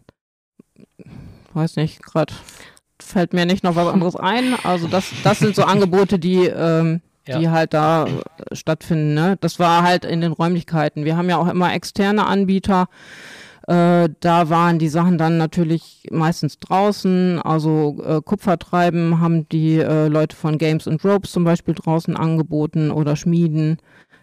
Weiß 1.54 1.76
nicht, 1.76 2.02
gerade 2.02 2.32
fällt 3.00 3.32
mir 3.32 3.46
nicht 3.46 3.64
noch 3.64 3.74
was 3.74 3.88
anderes 3.88 4.16
ein. 4.16 4.54
Also 4.64 4.86
das, 4.86 5.10
das 5.24 5.38
sind 5.38 5.56
so 5.56 5.64
Angebote, 5.64 6.18
die, 6.18 6.46
ähm, 6.46 7.00
ja. 7.26 7.38
die 7.38 7.48
halt 7.48 7.74
da 7.74 8.06
äh, 8.06 8.54
stattfinden. 8.54 9.14
Ne? 9.14 9.38
Das 9.40 9.58
war 9.58 9.82
halt 9.82 10.04
in 10.04 10.20
den 10.20 10.32
Räumlichkeiten. 10.32 11.04
Wir 11.04 11.16
haben 11.16 11.30
ja 11.30 11.38
auch 11.38 11.48
immer 11.48 11.72
externe 11.72 12.26
Anbieter. 12.26 12.88
Äh, 13.68 14.08
da 14.20 14.50
waren 14.50 14.78
die 14.78 14.88
Sachen 14.88 15.18
dann 15.18 15.38
natürlich 15.38 16.08
meistens 16.10 16.58
draußen. 16.58 17.40
Also 17.40 18.02
äh, 18.04 18.20
Kupfertreiben 18.20 19.20
haben 19.20 19.48
die 19.48 19.78
äh, 19.78 20.08
Leute 20.08 20.34
von 20.34 20.58
Games 20.58 20.88
and 20.88 21.04
Ropes 21.04 21.32
zum 21.32 21.44
Beispiel 21.44 21.74
draußen 21.74 22.16
angeboten 22.16 22.90
oder 22.90 23.16
Schmieden. 23.16 23.78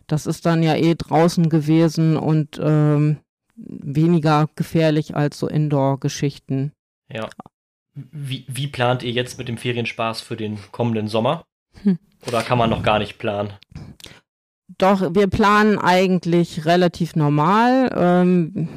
Das 0.07 0.25
ist 0.25 0.45
dann 0.45 0.63
ja 0.63 0.75
eh 0.75 0.95
draußen 0.95 1.49
gewesen 1.49 2.17
und 2.17 2.59
ähm, 2.61 3.17
weniger 3.55 4.49
gefährlich 4.55 5.15
als 5.15 5.39
so 5.39 5.47
Indoor-Geschichten. 5.47 6.71
Ja. 7.11 7.29
Wie, 7.93 8.45
wie 8.47 8.67
plant 8.67 9.03
ihr 9.03 9.11
jetzt 9.11 9.37
mit 9.37 9.47
dem 9.47 9.57
Ferienspaß 9.57 10.21
für 10.21 10.35
den 10.35 10.57
kommenden 10.71 11.07
Sommer? 11.07 11.45
Hm. 11.83 11.97
Oder 12.27 12.41
kann 12.43 12.57
man 12.57 12.69
noch 12.69 12.83
gar 12.83 12.99
nicht 12.99 13.17
planen? 13.17 13.53
Doch, 14.77 15.13
wir 15.13 15.27
planen 15.27 15.77
eigentlich 15.77 16.65
relativ 16.65 17.15
normal. 17.15 17.89
Ähm, 17.95 18.69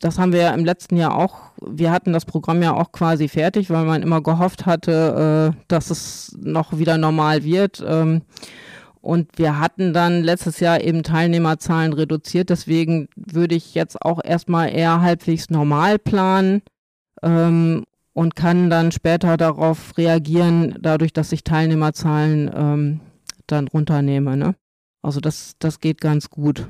das 0.00 0.18
haben 0.18 0.32
wir 0.32 0.40
ja 0.40 0.54
im 0.54 0.64
letzten 0.64 0.96
Jahr 0.96 1.16
auch, 1.16 1.52
wir 1.64 1.90
hatten 1.90 2.12
das 2.12 2.24
Programm 2.24 2.62
ja 2.62 2.74
auch 2.74 2.92
quasi 2.92 3.28
fertig, 3.28 3.70
weil 3.70 3.84
man 3.84 4.02
immer 4.02 4.20
gehofft 4.20 4.66
hatte, 4.66 5.54
äh, 5.54 5.64
dass 5.68 5.90
es 5.90 6.36
noch 6.40 6.78
wieder 6.78 6.98
normal 6.98 7.44
wird. 7.44 7.84
Ähm, 7.86 8.22
und 9.00 9.38
wir 9.38 9.60
hatten 9.60 9.92
dann 9.92 10.24
letztes 10.24 10.58
Jahr 10.58 10.80
eben 10.80 11.04
Teilnehmerzahlen 11.04 11.92
reduziert. 11.92 12.50
Deswegen 12.50 13.08
würde 13.14 13.54
ich 13.54 13.74
jetzt 13.74 14.02
auch 14.02 14.20
erstmal 14.22 14.74
eher 14.74 15.00
halbwegs 15.00 15.48
normal 15.48 16.00
planen 16.00 16.62
ähm, 17.22 17.84
und 18.14 18.34
kann 18.34 18.68
dann 18.68 18.90
später 18.90 19.36
darauf 19.36 19.96
reagieren, 19.96 20.76
dadurch, 20.80 21.12
dass 21.12 21.30
ich 21.30 21.44
Teilnehmerzahlen 21.44 22.50
ähm, 22.52 23.00
dann 23.46 23.68
runternehme. 23.68 24.36
Ne? 24.36 24.56
Also 25.02 25.20
das, 25.20 25.54
das 25.60 25.78
geht 25.78 26.00
ganz 26.00 26.28
gut. 26.28 26.66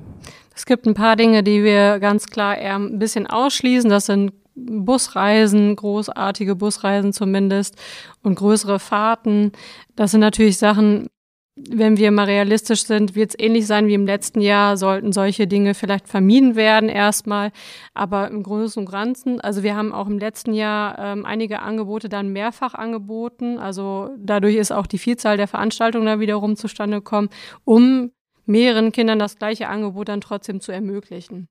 Es 0.57 0.65
gibt 0.65 0.87
ein 0.87 0.95
paar 0.95 1.17
Dinge, 1.17 1.43
die 1.43 1.63
wir 1.63 2.01
ganz 2.01 2.29
klar 2.29 2.57
eher 2.57 2.77
ein 2.77 2.99
bisschen 2.99 3.27
ausschließen. 3.27 3.91
Das 3.91 4.07
sind 4.07 4.33
Busreisen, 4.55 5.77
großartige 5.77 6.57
Busreisen 6.57 7.13
zumindest 7.13 7.77
und 8.23 8.37
größere 8.37 8.79
Fahrten. 8.79 9.53
Das 9.97 10.13
sind 10.13 10.21
natürlich 10.21 10.57
Sachen, 10.57 11.09
wenn 11.57 11.99
wir 11.99 12.11
mal 12.11 12.25
realistisch 12.25 12.85
sind, 12.85 13.15
wird 13.15 13.31
es 13.31 13.39
ähnlich 13.39 13.67
sein 13.67 13.87
wie 13.87 13.95
im 13.95 14.07
letzten 14.07 14.41
Jahr, 14.41 14.79
sollten 14.79 15.13
solche 15.13 15.47
Dinge 15.47 15.75
vielleicht 15.75 16.09
vermieden 16.09 16.55
werden 16.55 16.89
erstmal. 16.89 17.51
Aber 17.93 18.29
im 18.29 18.43
Großen 18.43 18.81
und 18.83 18.91
Ganzen, 18.91 19.41
also 19.43 19.63
wir 19.63 19.77
haben 19.77 19.93
auch 19.93 20.07
im 20.07 20.19
letzten 20.19 20.55
Jahr 20.55 20.99
ähm, 20.99 21.27
einige 21.27 21.61
Angebote 21.61 22.09
dann 22.09 22.31
mehrfach 22.33 22.73
angeboten. 22.73 23.59
Also 23.59 24.11
dadurch 24.19 24.57
ist 24.57 24.73
auch 24.73 24.87
die 24.87 24.99
Vielzahl 24.99 25.37
der 25.37 25.49
Veranstaltungen 25.49 26.07
da 26.07 26.19
wiederum 26.19 26.57
zustande 26.57 26.99
gekommen, 26.99 27.29
um 27.65 28.11
mehreren 28.47 28.93
Kindern 28.93 29.19
das 29.19 29.37
gleiche 29.37 29.69
Angebot 29.69 30.09
dann 30.09 30.21
trotzdem 30.21 30.61
zu 30.61 30.73
ermöglichen. 30.73 31.49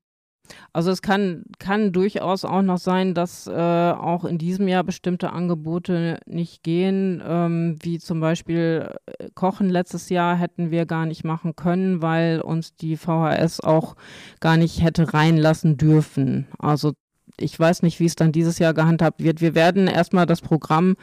Also 0.72 0.90
es 0.90 1.02
kann, 1.02 1.44
kann 1.58 1.92
durchaus 1.92 2.44
auch 2.44 2.62
noch 2.62 2.78
sein, 2.78 3.14
dass 3.14 3.46
äh, 3.46 3.52
auch 3.52 4.24
in 4.24 4.38
diesem 4.38 4.68
Jahr 4.68 4.84
bestimmte 4.84 5.32
Angebote 5.32 6.20
nicht 6.26 6.62
gehen, 6.62 7.22
ähm, 7.26 7.76
wie 7.82 7.98
zum 7.98 8.20
Beispiel 8.20 8.94
äh, 9.06 9.28
Kochen 9.34 9.68
letztes 9.68 10.08
Jahr 10.08 10.36
hätten 10.36 10.70
wir 10.70 10.86
gar 10.86 11.06
nicht 11.06 11.24
machen 11.24 11.56
können, 11.56 12.02
weil 12.02 12.40
uns 12.40 12.76
die 12.76 12.96
VHS 12.96 13.60
auch 13.60 13.96
gar 14.40 14.56
nicht 14.56 14.82
hätte 14.82 15.14
reinlassen 15.14 15.76
dürfen. 15.76 16.46
Also 16.58 16.92
ich 17.38 17.58
weiß 17.58 17.82
nicht, 17.82 18.00
wie 18.00 18.06
es 18.06 18.16
dann 18.16 18.32
dieses 18.32 18.58
Jahr 18.58 18.72
gehandhabt 18.72 19.22
wird. 19.22 19.40
Wir 19.40 19.54
werden 19.54 19.88
erstmal 19.88 20.26
das 20.26 20.40
Programm 20.40 20.96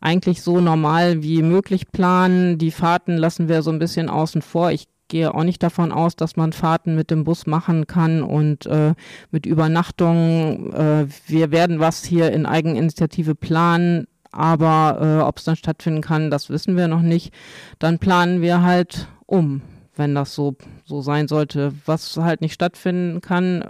eigentlich 0.00 0.42
so 0.42 0.60
normal 0.60 1.22
wie 1.22 1.42
möglich 1.42 1.90
planen. 1.90 2.58
Die 2.58 2.70
Fahrten 2.70 3.16
lassen 3.16 3.48
wir 3.48 3.62
so 3.62 3.70
ein 3.70 3.78
bisschen 3.78 4.08
außen 4.08 4.42
vor. 4.42 4.70
Ich 4.70 4.86
gehe 5.12 5.34
auch 5.34 5.44
nicht 5.44 5.62
davon 5.62 5.92
aus, 5.92 6.16
dass 6.16 6.36
man 6.36 6.54
Fahrten 6.54 6.96
mit 6.96 7.10
dem 7.10 7.22
Bus 7.22 7.46
machen 7.46 7.86
kann 7.86 8.22
und 8.22 8.64
äh, 8.64 8.94
mit 9.30 9.44
Übernachtungen. 9.44 10.72
Äh, 10.72 11.06
wir 11.26 11.50
werden 11.52 11.80
was 11.80 12.02
hier 12.02 12.32
in 12.32 12.46
Eigeninitiative 12.46 13.34
planen, 13.34 14.08
aber 14.32 14.98
äh, 15.20 15.22
ob 15.22 15.36
es 15.36 15.44
dann 15.44 15.56
stattfinden 15.56 16.00
kann, 16.00 16.30
das 16.30 16.48
wissen 16.48 16.78
wir 16.78 16.88
noch 16.88 17.02
nicht. 17.02 17.32
Dann 17.78 17.98
planen 17.98 18.40
wir 18.40 18.62
halt 18.62 19.06
um, 19.26 19.60
wenn 19.96 20.14
das 20.14 20.34
so, 20.34 20.56
so 20.86 21.02
sein 21.02 21.28
sollte. 21.28 21.74
Was 21.84 22.16
halt 22.16 22.40
nicht 22.40 22.54
stattfinden 22.54 23.20
kann, 23.20 23.64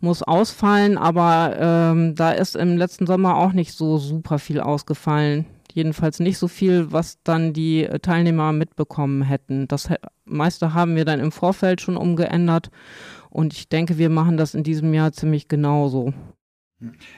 muss 0.00 0.22
ausfallen, 0.22 0.98
aber 0.98 1.56
ähm, 1.58 2.14
da 2.16 2.32
ist 2.32 2.54
im 2.54 2.76
letzten 2.76 3.06
Sommer 3.06 3.36
auch 3.36 3.52
nicht 3.52 3.72
so 3.72 3.96
super 3.96 4.38
viel 4.38 4.60
ausgefallen. 4.60 5.46
Jedenfalls 5.72 6.20
nicht 6.20 6.38
so 6.38 6.48
viel, 6.48 6.92
was 6.92 7.22
dann 7.22 7.52
die 7.52 7.84
äh, 7.84 7.98
Teilnehmer 7.98 8.52
mitbekommen 8.52 9.22
hätten. 9.22 9.68
Das 9.68 9.88
meiste 10.24 10.74
haben 10.74 10.96
wir 10.96 11.04
dann 11.04 11.20
im 11.20 11.32
Vorfeld 11.32 11.80
schon 11.80 11.96
umgeändert 11.96 12.70
und 13.30 13.52
ich 13.52 13.68
denke, 13.68 13.98
wir 13.98 14.10
machen 14.10 14.36
das 14.36 14.54
in 14.54 14.62
diesem 14.62 14.92
Jahr 14.94 15.12
ziemlich 15.12 15.48
genauso. 15.48 16.12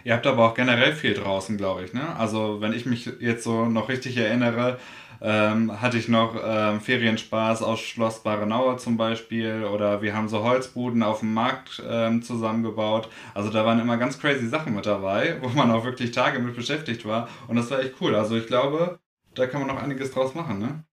Ihr 0.04 0.14
habt 0.14 0.26
aber 0.26 0.48
auch 0.48 0.54
generell 0.54 0.92
viel 0.92 1.14
draußen, 1.14 1.56
glaube 1.56 1.84
ich. 1.84 1.92
Ne? 1.92 2.16
Also 2.16 2.60
wenn 2.60 2.72
ich 2.72 2.84
mich 2.84 3.10
jetzt 3.20 3.44
so 3.44 3.66
noch 3.66 3.88
richtig 3.88 4.16
erinnere, 4.16 4.78
ähm, 5.22 5.80
hatte 5.80 5.98
ich 5.98 6.08
noch 6.08 6.34
ähm, 6.44 6.80
Ferienspaß 6.80 7.62
aus 7.62 7.80
Schloss 7.80 8.22
Barenauer 8.22 8.78
zum 8.78 8.96
Beispiel 8.96 9.64
oder 9.64 10.02
wir 10.02 10.16
haben 10.16 10.28
so 10.28 10.42
Holzbuden 10.42 11.02
auf 11.02 11.20
dem 11.20 11.32
Markt 11.32 11.82
ähm, 11.88 12.22
zusammengebaut. 12.22 13.08
Also 13.34 13.50
da 13.50 13.64
waren 13.64 13.80
immer 13.80 13.96
ganz 13.96 14.18
crazy 14.18 14.48
Sachen 14.48 14.74
mit 14.74 14.86
dabei, 14.86 15.36
wo 15.40 15.48
man 15.48 15.70
auch 15.70 15.84
wirklich 15.84 16.10
Tage 16.10 16.38
mit 16.40 16.56
beschäftigt 16.56 17.06
war 17.06 17.28
und 17.46 17.56
das 17.56 17.70
war 17.70 17.80
echt 17.80 17.94
cool. 18.00 18.14
Also 18.14 18.36
ich 18.36 18.46
glaube, 18.46 18.98
da 19.34 19.46
kann 19.46 19.60
man 19.60 19.74
noch 19.74 19.82
einiges 19.82 20.10
draus 20.10 20.34
machen, 20.34 20.58
ne? 20.58 20.84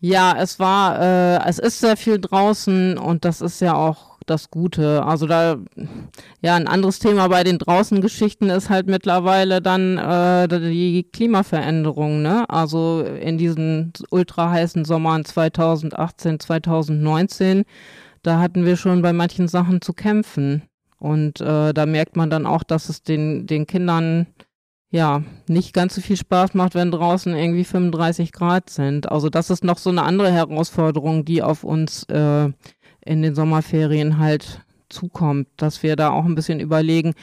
Ja, 0.00 0.34
es 0.38 0.58
war, 0.58 1.00
äh, 1.00 1.48
es 1.48 1.58
ist 1.58 1.80
sehr 1.80 1.96
viel 1.96 2.18
draußen 2.18 2.96
und 2.96 3.24
das 3.24 3.40
ist 3.40 3.60
ja 3.60 3.74
auch 3.74 4.07
das 4.30 4.50
Gute. 4.50 5.04
Also 5.04 5.26
da, 5.26 5.58
ja, 6.40 6.54
ein 6.54 6.68
anderes 6.68 6.98
Thema 6.98 7.28
bei 7.28 7.44
den 7.44 7.58
Draußengeschichten 7.58 8.50
ist 8.50 8.70
halt 8.70 8.86
mittlerweile 8.86 9.60
dann 9.60 9.98
äh, 9.98 10.48
die 10.48 11.08
Klimaveränderung, 11.12 12.22
ne? 12.22 12.48
Also 12.48 13.02
in 13.02 13.38
diesen 13.38 13.92
ultra 14.10 14.50
heißen 14.50 14.84
Sommern 14.84 15.24
2018, 15.24 16.40
2019, 16.40 17.64
da 18.22 18.40
hatten 18.40 18.64
wir 18.64 18.76
schon 18.76 19.02
bei 19.02 19.12
manchen 19.12 19.48
Sachen 19.48 19.80
zu 19.80 19.92
kämpfen. 19.92 20.62
Und 20.98 21.40
äh, 21.40 21.72
da 21.72 21.86
merkt 21.86 22.16
man 22.16 22.28
dann 22.28 22.46
auch, 22.46 22.64
dass 22.64 22.88
es 22.88 23.02
den, 23.02 23.46
den 23.46 23.66
Kindern 23.66 24.26
ja, 24.90 25.22
nicht 25.48 25.74
ganz 25.74 25.94
so 25.94 26.00
viel 26.00 26.16
Spaß 26.16 26.54
macht, 26.54 26.74
wenn 26.74 26.90
draußen 26.90 27.34
irgendwie 27.34 27.64
35 27.64 28.32
Grad 28.32 28.70
sind. 28.70 29.10
Also 29.10 29.28
das 29.28 29.50
ist 29.50 29.62
noch 29.62 29.76
so 29.76 29.90
eine 29.90 30.02
andere 30.02 30.32
Herausforderung, 30.32 31.24
die 31.26 31.42
auf 31.42 31.62
uns 31.62 32.04
äh, 32.04 32.50
in 33.04 33.22
den 33.22 33.34
Sommerferien 33.34 34.18
halt 34.18 34.64
zukommt, 34.88 35.48
dass 35.56 35.82
wir 35.82 35.96
da 35.96 36.10
auch 36.10 36.24
ein 36.24 36.34
bisschen 36.34 36.60
überlegen, 36.60 37.14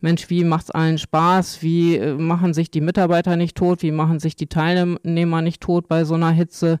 Mensch, 0.00 0.28
wie 0.28 0.44
macht's 0.44 0.70
allen 0.70 0.98
Spaß? 0.98 1.62
Wie 1.62 1.96
äh, 1.96 2.14
machen 2.14 2.52
sich 2.52 2.70
die 2.70 2.82
Mitarbeiter 2.82 3.36
nicht 3.36 3.56
tot? 3.56 3.82
Wie 3.82 3.92
machen 3.92 4.20
sich 4.20 4.36
die 4.36 4.46
Teilnehmer 4.46 5.40
nicht 5.40 5.62
tot 5.62 5.88
bei 5.88 6.04
so 6.04 6.14
einer 6.14 6.30
Hitze? 6.30 6.80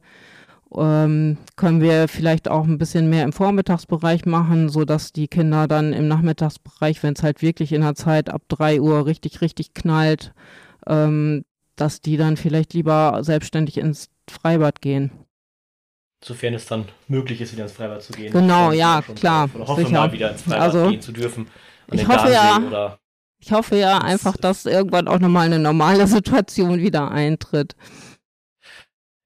ähm, 0.76 1.38
können 1.56 1.80
wir 1.80 2.08
vielleicht 2.08 2.48
auch 2.48 2.64
ein 2.64 2.78
bisschen 2.78 3.08
mehr 3.08 3.24
im 3.24 3.32
Vormittagsbereich 3.32 4.26
machen, 4.26 4.68
so 4.68 4.84
dass 4.84 5.12
die 5.12 5.28
Kinder 5.28 5.68
dann 5.68 5.92
im 5.92 6.08
Nachmittagsbereich, 6.08 7.02
wenn 7.02 7.14
es 7.14 7.22
halt 7.22 7.42
wirklich 7.42 7.72
in 7.72 7.82
der 7.82 7.94
Zeit 7.94 8.30
ab 8.30 8.42
drei 8.48 8.80
Uhr 8.80 9.06
richtig, 9.06 9.40
richtig 9.40 9.74
knallt, 9.74 10.32
ähm, 10.86 11.44
dass 11.76 12.00
die 12.00 12.16
dann 12.16 12.36
vielleicht 12.36 12.74
lieber 12.74 13.18
selbstständig 13.22 13.78
ins 13.78 14.08
Freibad 14.28 14.80
gehen. 14.80 15.10
Sofern 16.24 16.54
es 16.54 16.64
dann 16.64 16.88
möglich 17.06 17.42
ist, 17.42 17.52
wieder 17.52 17.64
ins 17.64 17.72
Freibad 17.72 18.02
zu 18.02 18.14
gehen. 18.14 18.32
Genau, 18.32 18.72
ja, 18.72 19.02
klar. 19.02 19.50
Oder 19.52 19.66
hoffe 19.66 19.82
sicher. 19.82 19.92
mal 19.92 20.10
wieder 20.10 20.30
ins 20.30 20.40
Freibad 20.40 20.62
also, 20.62 20.88
gehen 20.88 21.02
zu 21.02 21.12
dürfen. 21.12 21.48
Ich 21.92 22.08
hoffe 22.08 22.32
ja, 22.32 22.96
ich 23.38 23.52
hoffe 23.52 23.76
ja 23.76 23.98
einfach, 23.98 24.34
dass 24.38 24.64
irgendwann 24.64 25.06
auch 25.06 25.18
nochmal 25.18 25.44
eine 25.44 25.58
normale 25.58 26.06
Situation 26.06 26.78
wieder 26.78 27.10
eintritt. 27.10 27.76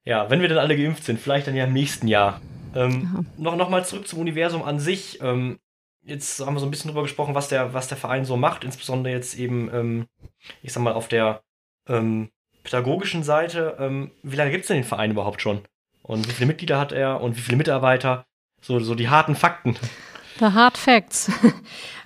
Ja, 0.04 0.28
wenn 0.28 0.40
wir 0.40 0.48
dann 0.48 0.58
alle 0.58 0.76
geimpft 0.76 1.04
sind, 1.04 1.20
vielleicht 1.20 1.46
dann 1.46 1.54
ja 1.54 1.66
im 1.66 1.72
nächsten 1.72 2.08
Jahr. 2.08 2.40
Ähm, 2.74 3.08
ja. 3.14 3.24
Noch, 3.36 3.54
noch 3.54 3.68
mal 3.68 3.84
zurück 3.84 4.08
zum 4.08 4.18
Universum 4.18 4.64
an 4.64 4.80
sich. 4.80 5.20
Ähm, 5.22 5.60
jetzt 6.02 6.44
haben 6.44 6.54
wir 6.54 6.60
so 6.60 6.66
ein 6.66 6.72
bisschen 6.72 6.88
drüber 6.88 7.02
gesprochen, 7.02 7.36
was 7.36 7.46
der, 7.46 7.74
was 7.74 7.86
der 7.86 7.96
Verein 7.96 8.24
so 8.24 8.36
macht, 8.36 8.64
insbesondere 8.64 9.14
jetzt 9.14 9.38
eben, 9.38 9.70
ähm, 9.72 10.06
ich 10.62 10.72
sag 10.72 10.82
mal, 10.82 10.94
auf 10.94 11.06
der 11.06 11.42
ähm, 11.88 12.30
pädagogischen 12.64 13.22
Seite. 13.22 13.76
Ähm, 13.78 14.10
wie 14.24 14.34
lange 14.34 14.50
gibt 14.50 14.62
es 14.62 14.68
denn 14.68 14.78
den 14.78 14.84
Verein 14.84 15.12
überhaupt 15.12 15.40
schon? 15.40 15.62
Und 16.08 16.26
wie 16.26 16.32
viele 16.32 16.48
Mitglieder 16.48 16.80
hat 16.80 16.90
er 16.90 17.20
und 17.20 17.36
wie 17.36 17.40
viele 17.40 17.58
Mitarbeiter? 17.58 18.24
So, 18.60 18.80
so 18.80 18.96
die 18.96 19.08
harten 19.08 19.36
Fakten. 19.36 19.76
The 20.40 20.46
Hard 20.46 20.76
Facts. 20.76 21.30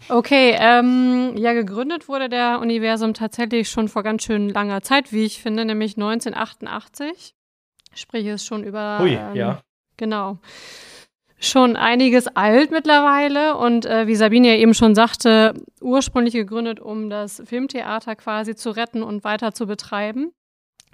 Okay, 0.09 0.57
ähm, 0.59 1.37
ja, 1.37 1.53
gegründet 1.53 2.09
wurde 2.09 2.29
der 2.29 2.59
Universum 2.61 3.15
tatsächlich 3.15 3.71
schon 3.71 3.89
vor 3.89 4.03
ganz 4.03 4.25
schön 4.25 4.49
langer 4.49 4.83
Zeit, 4.83 5.13
wie 5.13 5.25
ich 5.25 5.41
finde, 5.41 5.65
nämlich 5.65 5.97
1988. 5.97 7.35
Sprich, 7.95 8.27
ist 8.27 8.45
schon 8.45 8.65
über. 8.65 8.99
Hui, 8.99 9.15
ähm, 9.15 9.35
ja. 9.35 9.61
Genau. 9.97 10.39
Schon 11.39 11.77
einiges 11.77 12.27
alt 12.27 12.73
mittlerweile 12.73 13.57
und 13.57 13.87
äh, 13.87 14.07
wie 14.07 14.17
Sabine 14.17 14.49
ja 14.49 14.55
eben 14.57 14.75
schon 14.75 14.95
sagte, 14.95 15.55
ursprünglich 15.81 16.35
gegründet, 16.35 16.79
um 16.79 17.09
das 17.09 17.43
Filmtheater 17.47 18.15
quasi 18.17 18.55
zu 18.55 18.71
retten 18.71 19.03
und 19.03 19.25
weiter 19.25 19.55
zu 19.55 19.67
betreiben, 19.67 20.33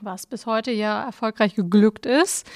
was 0.01 0.27
bis 0.27 0.47
heute 0.47 0.71
ja 0.71 1.03
erfolgreich 1.03 1.55
geglückt 1.55 2.07
ist. 2.07 2.47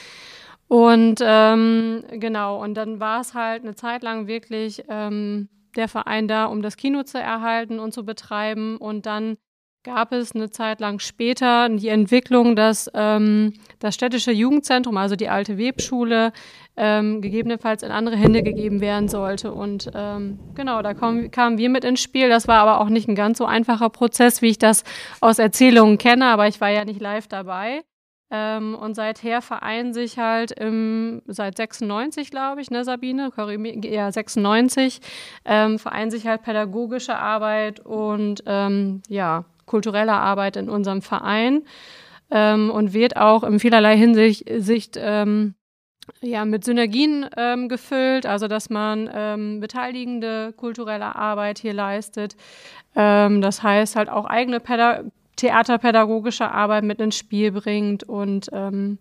Und 0.72 1.16
ähm, 1.20 2.02
genau, 2.12 2.62
und 2.62 2.72
dann 2.72 2.98
war 2.98 3.20
es 3.20 3.34
halt 3.34 3.62
eine 3.62 3.74
Zeit 3.74 4.02
lang 4.02 4.26
wirklich 4.26 4.82
ähm, 4.88 5.50
der 5.76 5.86
Verein 5.86 6.28
da, 6.28 6.46
um 6.46 6.62
das 6.62 6.78
Kino 6.78 7.02
zu 7.02 7.18
erhalten 7.18 7.78
und 7.78 7.92
zu 7.92 8.06
betreiben 8.06 8.78
und 8.78 9.04
dann 9.04 9.36
gab 9.84 10.12
es 10.12 10.34
eine 10.34 10.50
Zeit 10.50 10.80
lang 10.80 10.98
später 10.98 11.68
die 11.68 11.88
Entwicklung, 11.88 12.56
dass 12.56 12.90
ähm, 12.94 13.52
das 13.80 13.94
städtische 13.94 14.32
Jugendzentrum, 14.32 14.96
also 14.96 15.14
die 15.14 15.28
alte 15.28 15.58
Webschule, 15.58 16.32
ähm, 16.78 17.20
gegebenenfalls 17.20 17.82
in 17.82 17.90
andere 17.90 18.16
Hände 18.16 18.42
gegeben 18.42 18.80
werden 18.80 19.08
sollte. 19.10 19.52
Und 19.52 19.90
ähm, 19.94 20.38
genau, 20.54 20.80
da 20.80 20.94
kamen, 20.94 21.30
kamen 21.30 21.58
wir 21.58 21.68
mit 21.68 21.84
ins 21.84 22.00
Spiel. 22.00 22.30
Das 22.30 22.48
war 22.48 22.60
aber 22.60 22.80
auch 22.80 22.88
nicht 22.88 23.08
ein 23.08 23.14
ganz 23.14 23.36
so 23.36 23.44
einfacher 23.44 23.90
Prozess, 23.90 24.40
wie 24.40 24.48
ich 24.48 24.58
das 24.58 24.84
aus 25.20 25.38
Erzählungen 25.38 25.98
kenne, 25.98 26.28
aber 26.28 26.48
ich 26.48 26.62
war 26.62 26.70
ja 26.70 26.86
nicht 26.86 27.02
live 27.02 27.28
dabei. 27.28 27.82
Ähm, 28.34 28.74
und 28.74 28.94
seither 28.94 29.42
vereinen 29.42 29.92
sich 29.92 30.18
halt 30.18 30.52
im, 30.52 31.20
seit 31.26 31.58
96, 31.58 32.30
glaube 32.30 32.62
ich, 32.62 32.70
ne, 32.70 32.82
Sabine? 32.82 33.30
Ja, 33.82 34.10
96, 34.10 35.00
ähm, 35.44 35.78
vereinen 35.78 36.10
sich 36.10 36.26
halt 36.26 36.42
pädagogische 36.42 37.14
Arbeit 37.14 37.80
und 37.80 38.42
ähm, 38.46 39.02
ja, 39.08 39.44
kultureller 39.66 40.18
Arbeit 40.18 40.56
in 40.56 40.70
unserem 40.70 41.02
Verein 41.02 41.64
ähm, 42.30 42.70
und 42.70 42.94
wird 42.94 43.18
auch 43.18 43.44
in 43.44 43.60
vielerlei 43.60 43.98
Hinsicht 43.98 44.96
ähm, 44.96 45.54
ja, 46.22 46.46
mit 46.46 46.64
Synergien 46.64 47.28
ähm, 47.36 47.68
gefüllt, 47.68 48.24
also 48.24 48.48
dass 48.48 48.70
man 48.70 49.10
ähm, 49.12 49.60
beteiligende 49.60 50.54
kulturelle 50.56 51.16
Arbeit 51.16 51.58
hier 51.58 51.74
leistet. 51.74 52.34
Ähm, 52.96 53.42
das 53.42 53.62
heißt 53.62 53.94
halt 53.94 54.08
auch 54.08 54.24
eigene 54.24 54.58
Päda 54.58 55.04
theaterpädagogische 55.36 56.50
Arbeit 56.50 56.84
mit 56.84 57.00
ins 57.00 57.16
Spiel 57.16 57.52
bringt 57.52 58.04
und 58.04 58.48
ähm, 58.52 58.98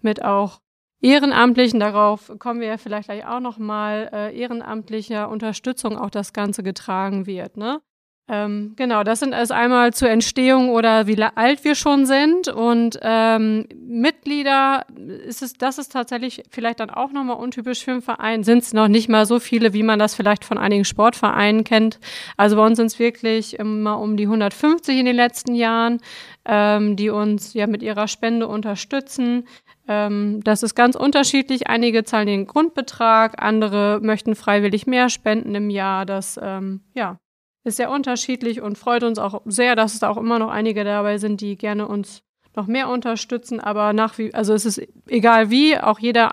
mit 0.00 0.24
auch 0.24 0.60
ehrenamtlichen, 1.00 1.80
darauf 1.80 2.32
kommen 2.38 2.60
wir 2.60 2.68
ja 2.68 2.78
vielleicht 2.78 3.08
gleich 3.08 3.26
auch 3.26 3.40
nochmal, 3.40 4.08
äh, 4.12 4.38
ehrenamtlicher 4.38 5.28
Unterstützung 5.28 5.98
auch 5.98 6.10
das 6.10 6.32
Ganze 6.32 6.62
getragen 6.62 7.26
wird. 7.26 7.56
Ne? 7.56 7.80
Ähm, 8.28 8.74
genau, 8.76 9.02
das 9.02 9.18
sind 9.18 9.32
erst 9.32 9.50
einmal 9.50 9.92
zur 9.92 10.08
Entstehung 10.08 10.70
oder 10.70 11.08
wie 11.08 11.20
alt 11.20 11.64
wir 11.64 11.74
schon 11.74 12.06
sind. 12.06 12.46
Und 12.46 12.98
ähm, 13.02 13.66
Mitglieder 13.74 14.86
ist 15.26 15.42
es, 15.42 15.54
das 15.54 15.78
ist 15.78 15.90
tatsächlich 15.90 16.44
vielleicht 16.48 16.78
dann 16.78 16.90
auch 16.90 17.10
nochmal 17.10 17.36
untypisch 17.36 17.84
für 17.84 17.90
einen 17.90 18.02
Verein, 18.02 18.44
sind 18.44 18.62
es 18.62 18.72
noch 18.72 18.86
nicht 18.86 19.08
mal 19.08 19.26
so 19.26 19.40
viele, 19.40 19.72
wie 19.72 19.82
man 19.82 19.98
das 19.98 20.14
vielleicht 20.14 20.44
von 20.44 20.56
einigen 20.56 20.84
Sportvereinen 20.84 21.64
kennt. 21.64 21.98
Also 22.36 22.56
bei 22.56 22.64
uns 22.64 22.76
sind 22.76 22.86
es 22.86 22.98
wirklich 23.00 23.58
immer 23.58 23.98
um 23.98 24.16
die 24.16 24.24
150 24.24 24.98
in 24.98 25.06
den 25.06 25.16
letzten 25.16 25.56
Jahren, 25.56 26.00
ähm, 26.44 26.94
die 26.94 27.10
uns 27.10 27.54
ja 27.54 27.66
mit 27.66 27.82
ihrer 27.82 28.06
Spende 28.06 28.46
unterstützen. 28.46 29.48
Ähm, 29.88 30.42
das 30.44 30.62
ist 30.62 30.76
ganz 30.76 30.94
unterschiedlich. 30.94 31.66
Einige 31.66 32.04
zahlen 32.04 32.28
den 32.28 32.46
Grundbetrag, 32.46 33.42
andere 33.42 33.98
möchten 34.00 34.36
freiwillig 34.36 34.86
mehr 34.86 35.08
spenden 35.08 35.56
im 35.56 35.70
Jahr. 35.70 36.06
Das, 36.06 36.38
ähm, 36.40 36.82
ja, 36.94 37.18
ist 37.64 37.76
sehr 37.76 37.90
unterschiedlich 37.90 38.60
und 38.60 38.78
freut 38.78 39.04
uns 39.04 39.18
auch 39.18 39.42
sehr, 39.44 39.76
dass 39.76 39.94
es 39.94 40.00
da 40.00 40.08
auch 40.08 40.16
immer 40.16 40.38
noch 40.38 40.50
einige 40.50 40.84
dabei 40.84 41.18
sind, 41.18 41.40
die 41.40 41.56
gerne 41.56 41.86
uns 41.86 42.22
noch 42.54 42.66
mehr 42.66 42.88
unterstützen. 42.88 43.60
Aber 43.60 43.92
nach 43.92 44.18
wie, 44.18 44.34
also 44.34 44.52
es 44.52 44.66
ist 44.66 44.82
egal 45.06 45.50
wie, 45.50 45.78
auch 45.78 45.98
jeder 45.98 46.32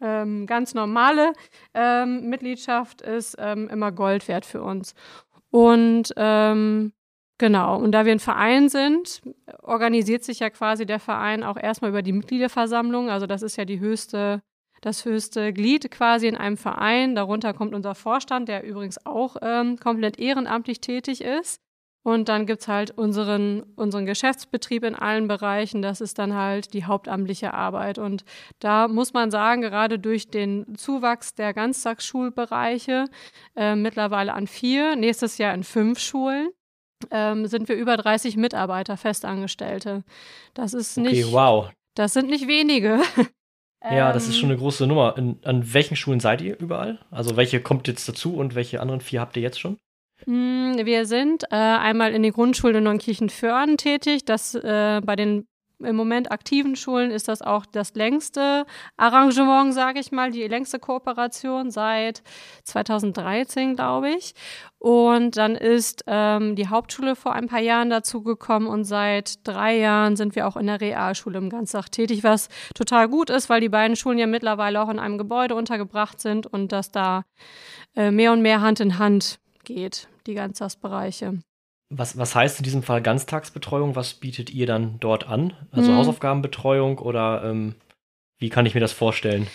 ähm, 0.00 0.46
ganz 0.46 0.74
normale 0.74 1.32
ähm, 1.74 2.28
Mitgliedschaft 2.28 3.02
ist 3.02 3.36
ähm, 3.38 3.68
immer 3.68 3.92
Gold 3.92 4.28
wert 4.28 4.44
für 4.44 4.62
uns. 4.62 4.94
Und 5.50 6.12
ähm, 6.16 6.92
genau, 7.38 7.78
und 7.78 7.92
da 7.92 8.04
wir 8.04 8.12
ein 8.12 8.20
Verein 8.20 8.68
sind, 8.68 9.22
organisiert 9.62 10.22
sich 10.22 10.40
ja 10.40 10.50
quasi 10.50 10.86
der 10.86 11.00
Verein 11.00 11.42
auch 11.42 11.56
erstmal 11.56 11.90
über 11.90 12.02
die 12.02 12.12
Mitgliederversammlung. 12.12 13.10
Also 13.10 13.26
das 13.26 13.42
ist 13.42 13.56
ja 13.56 13.64
die 13.64 13.80
höchste 13.80 14.42
das 14.80 15.04
höchste 15.04 15.52
Glied 15.52 15.90
quasi 15.90 16.26
in 16.28 16.36
einem 16.36 16.56
Verein. 16.56 17.14
Darunter 17.14 17.54
kommt 17.54 17.74
unser 17.74 17.94
Vorstand, 17.94 18.48
der 18.48 18.64
übrigens 18.64 19.04
auch 19.06 19.36
ähm, 19.42 19.78
komplett 19.78 20.18
ehrenamtlich 20.18 20.80
tätig 20.80 21.22
ist. 21.22 21.60
Und 22.04 22.30
dann 22.30 22.46
gibt 22.46 22.62
es 22.62 22.68
halt 22.68 22.90
unseren, 22.92 23.64
unseren 23.76 24.06
Geschäftsbetrieb 24.06 24.82
in 24.84 24.94
allen 24.94 25.28
Bereichen. 25.28 25.82
Das 25.82 26.00
ist 26.00 26.18
dann 26.18 26.34
halt 26.34 26.72
die 26.72 26.84
hauptamtliche 26.84 27.52
Arbeit. 27.52 27.98
Und 27.98 28.24
da 28.60 28.88
muss 28.88 29.12
man 29.12 29.30
sagen, 29.30 29.60
gerade 29.60 29.98
durch 29.98 30.30
den 30.30 30.74
Zuwachs 30.76 31.34
der 31.34 31.52
Ganztagsschulbereiche, 31.52 33.06
äh, 33.56 33.74
mittlerweile 33.74 34.32
an 34.32 34.46
vier, 34.46 34.96
nächstes 34.96 35.36
Jahr 35.36 35.52
in 35.52 35.64
fünf 35.64 35.98
Schulen, 35.98 36.48
ähm, 37.10 37.46
sind 37.46 37.68
wir 37.68 37.76
über 37.76 37.96
30 37.96 38.36
Mitarbeiter, 38.36 38.96
Festangestellte. 38.96 40.02
Das 40.54 40.74
ist 40.74 40.96
nicht. 40.96 41.24
Okay, 41.24 41.32
wow. 41.32 41.70
Das 41.94 42.14
sind 42.14 42.30
nicht 42.30 42.46
wenige. 42.46 43.00
Ja, 43.82 44.12
das 44.12 44.28
ist 44.28 44.38
schon 44.38 44.50
eine 44.50 44.58
große 44.58 44.86
Nummer. 44.86 45.16
In, 45.16 45.38
an 45.44 45.72
welchen 45.72 45.94
Schulen 45.96 46.20
seid 46.20 46.40
ihr 46.40 46.58
überall? 46.58 46.98
Also 47.10 47.36
welche 47.36 47.60
kommt 47.60 47.86
jetzt 47.86 48.08
dazu 48.08 48.34
und 48.36 48.54
welche 48.54 48.80
anderen 48.80 49.00
vier 49.00 49.20
habt 49.20 49.36
ihr 49.36 49.42
jetzt 49.42 49.60
schon? 49.60 49.78
Hm, 50.24 50.76
wir 50.82 51.06
sind 51.06 51.44
äh, 51.44 51.56
einmal 51.56 52.12
in 52.12 52.22
den 52.22 52.32
Grundschulen 52.32 52.76
in 52.76 52.84
Neunkirchen-Föhren 52.84 53.76
tätig. 53.76 54.24
Das 54.24 54.54
äh, 54.54 55.00
bei 55.04 55.14
den 55.14 55.46
im 55.80 55.96
Moment 55.96 56.30
aktiven 56.32 56.76
Schulen 56.76 57.10
ist 57.10 57.28
das 57.28 57.42
auch 57.42 57.64
das 57.66 57.94
längste 57.94 58.66
Arrangement, 58.96 59.72
sage 59.72 60.00
ich 60.00 60.12
mal, 60.12 60.30
die 60.30 60.46
längste 60.46 60.78
Kooperation 60.78 61.70
seit 61.70 62.22
2013, 62.64 63.76
glaube 63.76 64.10
ich. 64.10 64.34
Und 64.78 65.36
dann 65.36 65.54
ist 65.54 66.04
ähm, 66.06 66.56
die 66.56 66.68
Hauptschule 66.68 67.16
vor 67.16 67.32
ein 67.32 67.46
paar 67.46 67.60
Jahren 67.60 67.90
dazugekommen 67.90 68.68
und 68.68 68.84
seit 68.84 69.46
drei 69.46 69.76
Jahren 69.78 70.16
sind 70.16 70.36
wir 70.36 70.46
auch 70.46 70.56
in 70.56 70.66
der 70.66 70.80
Realschule 70.80 71.38
im 71.38 71.50
Ganztag 71.50 71.90
tätig, 71.90 72.24
was 72.24 72.48
total 72.74 73.08
gut 73.08 73.30
ist, 73.30 73.48
weil 73.48 73.60
die 73.60 73.68
beiden 73.68 73.96
Schulen 73.96 74.18
ja 74.18 74.26
mittlerweile 74.26 74.80
auch 74.80 74.88
in 74.88 74.98
einem 74.98 75.18
Gebäude 75.18 75.54
untergebracht 75.54 76.20
sind 76.20 76.46
und 76.46 76.72
dass 76.72 76.90
da 76.90 77.24
äh, 77.96 78.10
mehr 78.10 78.32
und 78.32 78.42
mehr 78.42 78.60
Hand 78.60 78.80
in 78.80 78.98
Hand 78.98 79.38
geht, 79.64 80.08
die 80.26 80.34
Ganztagsbereiche. 80.34 81.40
Was, 81.90 82.18
was 82.18 82.34
heißt 82.34 82.58
in 82.58 82.64
diesem 82.64 82.82
Fall 82.82 83.02
Ganztagsbetreuung? 83.02 83.96
Was 83.96 84.14
bietet 84.14 84.50
ihr 84.50 84.66
dann 84.66 85.00
dort 85.00 85.26
an? 85.26 85.54
Also 85.70 85.90
mhm. 85.90 85.96
Hausaufgabenbetreuung 85.96 86.98
oder 86.98 87.42
ähm, 87.44 87.74
wie 88.38 88.50
kann 88.50 88.66
ich 88.66 88.74
mir 88.74 88.80
das 88.80 88.92
vorstellen? 88.92 89.48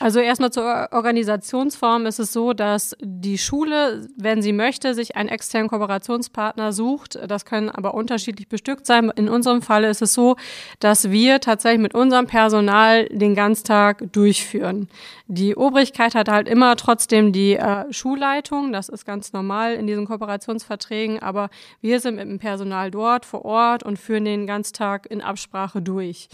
Also 0.00 0.20
erstmal 0.20 0.50
zur 0.50 0.88
Organisationsform 0.92 2.06
ist 2.06 2.20
es 2.20 2.32
so, 2.32 2.52
dass 2.52 2.96
die 3.00 3.38
Schule, 3.38 4.06
wenn 4.16 4.42
sie 4.42 4.52
möchte, 4.52 4.94
sich 4.94 5.16
einen 5.16 5.28
externen 5.28 5.68
Kooperationspartner 5.68 6.72
sucht. 6.72 7.18
Das 7.26 7.44
können 7.44 7.68
aber 7.68 7.94
unterschiedlich 7.94 8.48
bestückt 8.48 8.86
sein. 8.86 9.10
In 9.16 9.28
unserem 9.28 9.60
Fall 9.60 9.84
ist 9.84 10.02
es 10.02 10.14
so, 10.14 10.36
dass 10.78 11.10
wir 11.10 11.40
tatsächlich 11.40 11.80
mit 11.80 11.94
unserem 11.94 12.26
Personal 12.26 13.06
den 13.06 13.34
Ganztag 13.34 14.12
durchführen. 14.12 14.88
Die 15.26 15.56
Obrigkeit 15.56 16.14
hat 16.14 16.28
halt 16.28 16.48
immer 16.48 16.76
trotzdem 16.76 17.32
die 17.32 17.54
äh, 17.54 17.92
Schulleitung. 17.92 18.72
Das 18.72 18.88
ist 18.88 19.04
ganz 19.04 19.32
normal 19.32 19.74
in 19.74 19.86
diesen 19.86 20.06
Kooperationsverträgen. 20.06 21.18
Aber 21.20 21.50
wir 21.80 22.00
sind 22.00 22.16
mit 22.16 22.28
dem 22.28 22.38
Personal 22.38 22.90
dort 22.90 23.26
vor 23.26 23.44
Ort 23.44 23.82
und 23.82 23.98
führen 23.98 24.24
den 24.24 24.46
Ganztag 24.46 25.06
in 25.10 25.20
Absprache 25.20 25.82
durch. 25.82 26.28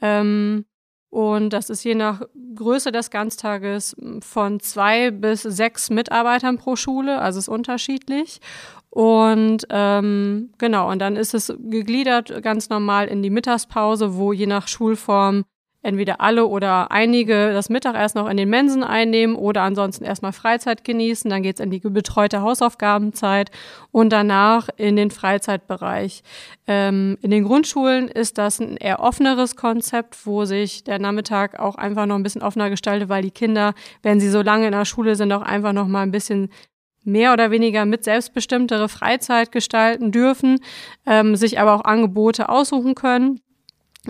Ähm, 0.00 0.64
und 1.12 1.50
das 1.50 1.68
ist 1.68 1.84
je 1.84 1.94
nach 1.94 2.22
Größe 2.54 2.90
des 2.90 3.10
Ganztages 3.10 3.94
von 4.22 4.60
zwei 4.60 5.10
bis 5.10 5.42
sechs 5.42 5.90
Mitarbeitern 5.90 6.56
pro 6.56 6.74
Schule, 6.74 7.20
also 7.20 7.38
ist 7.38 7.48
unterschiedlich. 7.48 8.40
Und 8.88 9.66
ähm, 9.68 10.54
genau, 10.56 10.90
und 10.90 11.00
dann 11.00 11.16
ist 11.16 11.34
es 11.34 11.52
gegliedert 11.58 12.42
ganz 12.42 12.70
normal 12.70 13.08
in 13.08 13.22
die 13.22 13.28
Mittagspause, 13.28 14.16
wo 14.16 14.32
je 14.32 14.46
nach 14.46 14.68
Schulform 14.68 15.44
entweder 15.82 16.20
alle 16.20 16.46
oder 16.46 16.90
einige 16.90 17.52
das 17.52 17.68
Mittagessen 17.68 18.18
noch 18.18 18.28
in 18.28 18.36
den 18.36 18.48
Mensen 18.48 18.84
einnehmen 18.84 19.36
oder 19.36 19.62
ansonsten 19.62 20.04
erstmal 20.04 20.32
Freizeit 20.32 20.84
genießen. 20.84 21.28
Dann 21.28 21.42
geht's 21.42 21.60
in 21.60 21.70
die 21.70 21.80
betreute 21.80 22.40
Hausaufgabenzeit 22.40 23.50
und 23.90 24.12
danach 24.12 24.68
in 24.76 24.96
den 24.96 25.10
Freizeitbereich. 25.10 26.22
Ähm, 26.66 27.18
in 27.20 27.30
den 27.30 27.44
Grundschulen 27.44 28.08
ist 28.08 28.38
das 28.38 28.60
ein 28.60 28.76
eher 28.76 29.00
offeneres 29.00 29.56
Konzept, 29.56 30.26
wo 30.26 30.44
sich 30.44 30.84
der 30.84 30.98
Nachmittag 30.98 31.58
auch 31.58 31.74
einfach 31.74 32.06
noch 32.06 32.16
ein 32.16 32.22
bisschen 32.22 32.42
offener 32.42 32.70
gestaltet, 32.70 33.08
weil 33.08 33.22
die 33.22 33.30
Kinder, 33.30 33.74
wenn 34.02 34.20
sie 34.20 34.30
so 34.30 34.42
lange 34.42 34.66
in 34.66 34.72
der 34.72 34.84
Schule 34.84 35.16
sind, 35.16 35.32
auch 35.32 35.42
einfach 35.42 35.72
noch 35.72 35.88
mal 35.88 36.02
ein 36.02 36.12
bisschen 36.12 36.50
mehr 37.04 37.32
oder 37.32 37.50
weniger 37.50 37.84
mit 37.84 38.04
selbstbestimmtere 38.04 38.88
Freizeit 38.88 39.50
gestalten 39.50 40.12
dürfen, 40.12 40.60
ähm, 41.04 41.34
sich 41.34 41.58
aber 41.58 41.74
auch 41.74 41.84
Angebote 41.84 42.48
aussuchen 42.48 42.94
können 42.94 43.40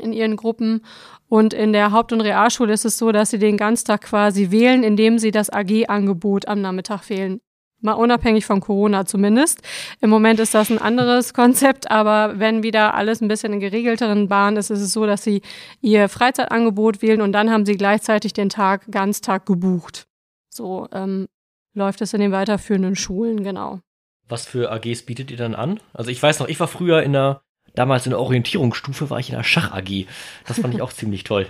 in 0.01 0.13
ihren 0.13 0.37
Gruppen. 0.37 0.85
Und 1.29 1.55
in 1.55 1.73
der 1.73 1.93
Haupt- 1.93 2.13
und 2.13 2.21
Realschule 2.21 2.73
ist 2.73 2.85
es 2.85 2.99
so, 2.99 3.13
dass 3.13 3.31
sie 3.31 3.39
den 3.39 3.57
Ganztag 3.57 4.03
quasi 4.03 4.51
wählen, 4.51 4.83
indem 4.83 5.19
sie 5.19 5.31
das 5.31 5.51
AG-Angebot 5.51 6.49
am 6.49 6.61
Nachmittag 6.61 7.09
wählen. 7.09 7.41
Mal 7.81 7.95
unabhängig 7.95 8.47
von 8.47 8.61
Corona 8.61 9.07
zumindest. 9.07 9.61
Im 10.01 10.09
Moment 10.09 10.39
ist 10.39 10.55
das 10.55 10.71
ein 10.71 10.79
anderes 10.79 11.35
Konzept, 11.35 11.91
aber 11.91 12.39
wenn 12.39 12.63
wieder 12.63 12.95
alles 12.95 13.21
ein 13.21 13.29
bisschen 13.29 13.53
in 13.53 13.61
geregelteren 13.61 14.29
Bahnen 14.29 14.57
ist, 14.57 14.71
ist 14.71 14.81
es 14.81 14.93
so, 14.93 15.05
dass 15.05 15.25
sie 15.25 15.43
ihr 15.81 16.09
Freizeitangebot 16.09 17.03
wählen 17.03 17.21
und 17.21 17.33
dann 17.33 17.51
haben 17.51 17.67
sie 17.67 17.77
gleichzeitig 17.77 18.33
den 18.33 18.51
Tag 18.51 18.85
Ganztag 18.91 19.47
gebucht. 19.47 20.07
So 20.49 20.87
ähm, 20.93 21.27
läuft 21.75 22.03
es 22.03 22.15
in 22.15 22.21
den 22.21 22.31
weiterführenden 22.31 22.95
Schulen, 22.95 23.43
genau. 23.43 23.81
Was 24.29 24.47
für 24.47 24.71
AGs 24.71 25.03
bietet 25.03 25.33
ihr 25.33 25.37
dann 25.37 25.57
an? 25.57 25.81
Also 25.93 26.11
ich 26.11 26.23
weiß 26.23 26.39
noch, 26.39 26.49
ich 26.49 26.61
war 26.61 26.69
früher 26.69 27.03
in 27.03 27.13
der 27.13 27.43
damals 27.75 28.07
in 28.07 28.11
der 28.11 28.21
Orientierungsstufe 28.21 29.11
war 29.11 29.19
ich 29.19 29.31
in 29.31 29.37
der 29.37 29.45
Schach 29.45 29.73
AG. 29.73 30.07
Das 30.47 30.61
fand 30.61 30.75
ich 30.75 30.83
auch 30.83 30.93
ziemlich 30.93 31.25
toll. 31.25 31.47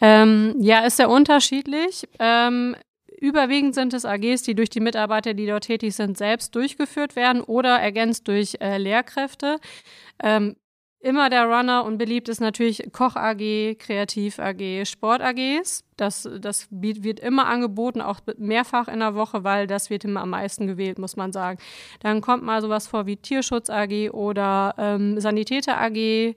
Ähm, 0.00 0.56
ja, 0.58 0.80
ist 0.80 0.96
sehr 0.96 1.08
unterschiedlich. 1.08 2.08
Ähm, 2.18 2.74
überwiegend 3.20 3.74
sind 3.74 3.94
es 3.94 4.04
AGs, 4.04 4.42
die 4.42 4.54
durch 4.54 4.68
die 4.68 4.80
Mitarbeiter, 4.80 5.32
die 5.32 5.46
dort 5.46 5.64
tätig 5.64 5.94
sind, 5.94 6.18
selbst 6.18 6.54
durchgeführt 6.56 7.14
werden 7.14 7.40
oder 7.40 7.78
ergänzt 7.78 8.26
durch 8.26 8.56
äh, 8.60 8.78
Lehrkräfte. 8.78 9.58
Ähm, 10.22 10.56
immer 10.98 11.30
der 11.30 11.44
Runner 11.44 11.84
und 11.84 11.98
beliebt 11.98 12.28
ist 12.28 12.40
natürlich 12.40 12.90
Koch 12.92 13.14
AG, 13.14 13.76
Kreativ 13.78 14.40
AG, 14.40 14.84
Sport 14.86 15.22
AGs. 15.22 15.84
Das, 16.02 16.28
das 16.40 16.66
wird 16.70 17.20
immer 17.20 17.46
angeboten, 17.46 18.00
auch 18.00 18.18
mehrfach 18.36 18.88
in 18.88 18.98
der 18.98 19.14
Woche, 19.14 19.44
weil 19.44 19.68
das 19.68 19.88
wird 19.88 20.04
immer 20.04 20.20
am 20.20 20.30
meisten 20.30 20.66
gewählt, 20.66 20.98
muss 20.98 21.16
man 21.16 21.32
sagen. 21.32 21.58
Dann 22.00 22.20
kommt 22.20 22.42
mal 22.42 22.60
sowas 22.60 22.88
vor 22.88 23.06
wie 23.06 23.16
Tierschutz 23.16 23.70
AG 23.70 24.10
oder 24.10 24.74
ähm, 24.78 25.20
Sanitäter 25.20 25.80
AG. 25.80 26.34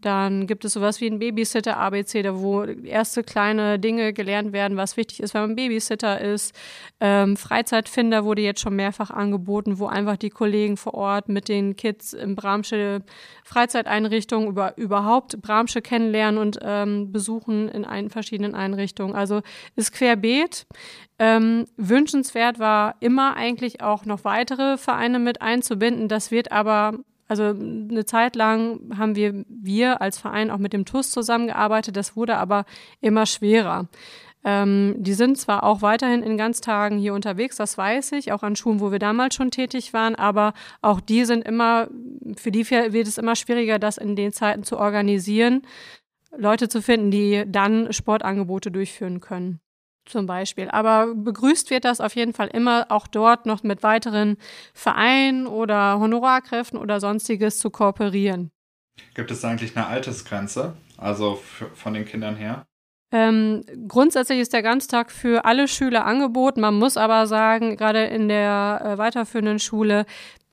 Dann 0.00 0.46
gibt 0.46 0.64
es 0.64 0.74
sowas 0.74 1.00
wie 1.00 1.06
ein 1.06 1.18
Babysitter 1.18 1.76
ABC, 1.76 2.22
da 2.22 2.38
wo 2.38 2.62
erste 2.62 3.24
kleine 3.24 3.80
Dinge 3.80 4.12
gelernt 4.12 4.52
werden, 4.52 4.76
was 4.76 4.96
wichtig 4.96 5.20
ist, 5.20 5.34
wenn 5.34 5.40
man 5.40 5.56
Babysitter 5.56 6.20
ist. 6.20 6.54
Ähm, 7.00 7.36
Freizeitfinder 7.36 8.24
wurde 8.24 8.42
jetzt 8.42 8.60
schon 8.60 8.76
mehrfach 8.76 9.10
angeboten, 9.10 9.80
wo 9.80 9.86
einfach 9.86 10.16
die 10.16 10.30
Kollegen 10.30 10.76
vor 10.76 10.94
Ort 10.94 11.28
mit 11.28 11.48
den 11.48 11.74
Kids 11.74 12.12
im 12.12 12.36
Bramsche 12.36 13.02
Freizeiteinrichtungen 13.42 14.48
über, 14.48 14.78
überhaupt 14.78 15.42
Bramsche 15.42 15.82
kennenlernen 15.82 16.40
und 16.40 16.60
ähm, 16.62 17.10
besuchen 17.10 17.68
in 17.68 17.84
einen 17.84 18.10
verschiedenen 18.10 18.54
Einrichtungen. 18.54 18.97
Also 19.06 19.42
ist 19.76 19.92
querbeet. 19.92 20.66
Ähm, 21.18 21.66
wünschenswert 21.76 22.58
war 22.58 22.94
immer 23.00 23.36
eigentlich 23.36 23.82
auch 23.82 24.04
noch 24.04 24.24
weitere 24.24 24.78
Vereine 24.78 25.18
mit 25.18 25.42
einzubinden. 25.42 26.08
Das 26.08 26.30
wird 26.30 26.52
aber 26.52 26.94
also 27.28 27.44
eine 27.44 28.06
Zeit 28.06 28.36
lang 28.36 28.96
haben 28.96 29.14
wir, 29.14 29.44
wir 29.48 30.00
als 30.00 30.18
Verein 30.18 30.50
auch 30.50 30.58
mit 30.58 30.72
dem 30.72 30.86
TUS 30.86 31.10
zusammengearbeitet, 31.10 31.94
das 31.94 32.16
wurde 32.16 32.38
aber 32.38 32.64
immer 33.02 33.26
schwerer. 33.26 33.86
Ähm, 34.44 34.94
die 34.96 35.14
sind 35.14 35.36
zwar 35.36 35.64
auch 35.64 35.82
weiterhin 35.82 36.22
in 36.22 36.38
Ganztagen 36.38 36.96
hier 36.96 37.12
unterwegs, 37.12 37.56
das 37.56 37.76
weiß 37.76 38.12
ich, 38.12 38.32
auch 38.32 38.42
an 38.42 38.56
Schulen, 38.56 38.80
wo 38.80 38.92
wir 38.92 38.98
damals 38.98 39.34
schon 39.34 39.50
tätig 39.50 39.92
waren, 39.92 40.14
aber 40.14 40.54
auch 40.80 41.00
die 41.00 41.24
sind 41.24 41.46
immer, 41.46 41.88
für 42.36 42.50
die 42.50 42.68
wird 42.70 43.08
es 43.08 43.18
immer 43.18 43.36
schwieriger, 43.36 43.78
das 43.78 43.98
in 43.98 44.16
den 44.16 44.32
Zeiten 44.32 44.62
zu 44.62 44.78
organisieren, 44.78 45.62
Leute 46.36 46.68
zu 46.68 46.82
finden, 46.82 47.10
die 47.10 47.44
dann 47.46 47.92
Sportangebote 47.92 48.70
durchführen 48.70 49.20
können 49.20 49.60
zum 50.08 50.26
Beispiel. 50.26 50.68
Aber 50.70 51.14
begrüßt 51.14 51.70
wird 51.70 51.84
das 51.84 52.00
auf 52.00 52.16
jeden 52.16 52.32
Fall 52.32 52.48
immer 52.48 52.86
auch 52.88 53.06
dort 53.06 53.46
noch 53.46 53.62
mit 53.62 53.82
weiteren 53.82 54.36
Vereinen 54.72 55.46
oder 55.46 55.98
Honorarkräften 55.98 56.78
oder 56.78 57.00
sonstiges 57.00 57.58
zu 57.58 57.70
kooperieren. 57.70 58.50
Gibt 59.14 59.30
es 59.30 59.44
eigentlich 59.44 59.76
eine 59.76 59.86
Altersgrenze, 59.86 60.76
also 60.96 61.40
von 61.74 61.94
den 61.94 62.04
Kindern 62.04 62.36
her? 62.36 62.66
Ähm, 63.10 63.64
grundsätzlich 63.86 64.38
ist 64.38 64.52
der 64.52 64.62
Ganztag 64.62 65.10
für 65.10 65.46
alle 65.46 65.66
Schüler 65.66 66.04
angeboten. 66.04 66.60
Man 66.60 66.74
muss 66.74 66.98
aber 66.98 67.26
sagen, 67.26 67.76
gerade 67.76 68.04
in 68.04 68.28
der 68.28 68.82
äh, 68.84 68.98
weiterführenden 68.98 69.58
Schule 69.60 70.04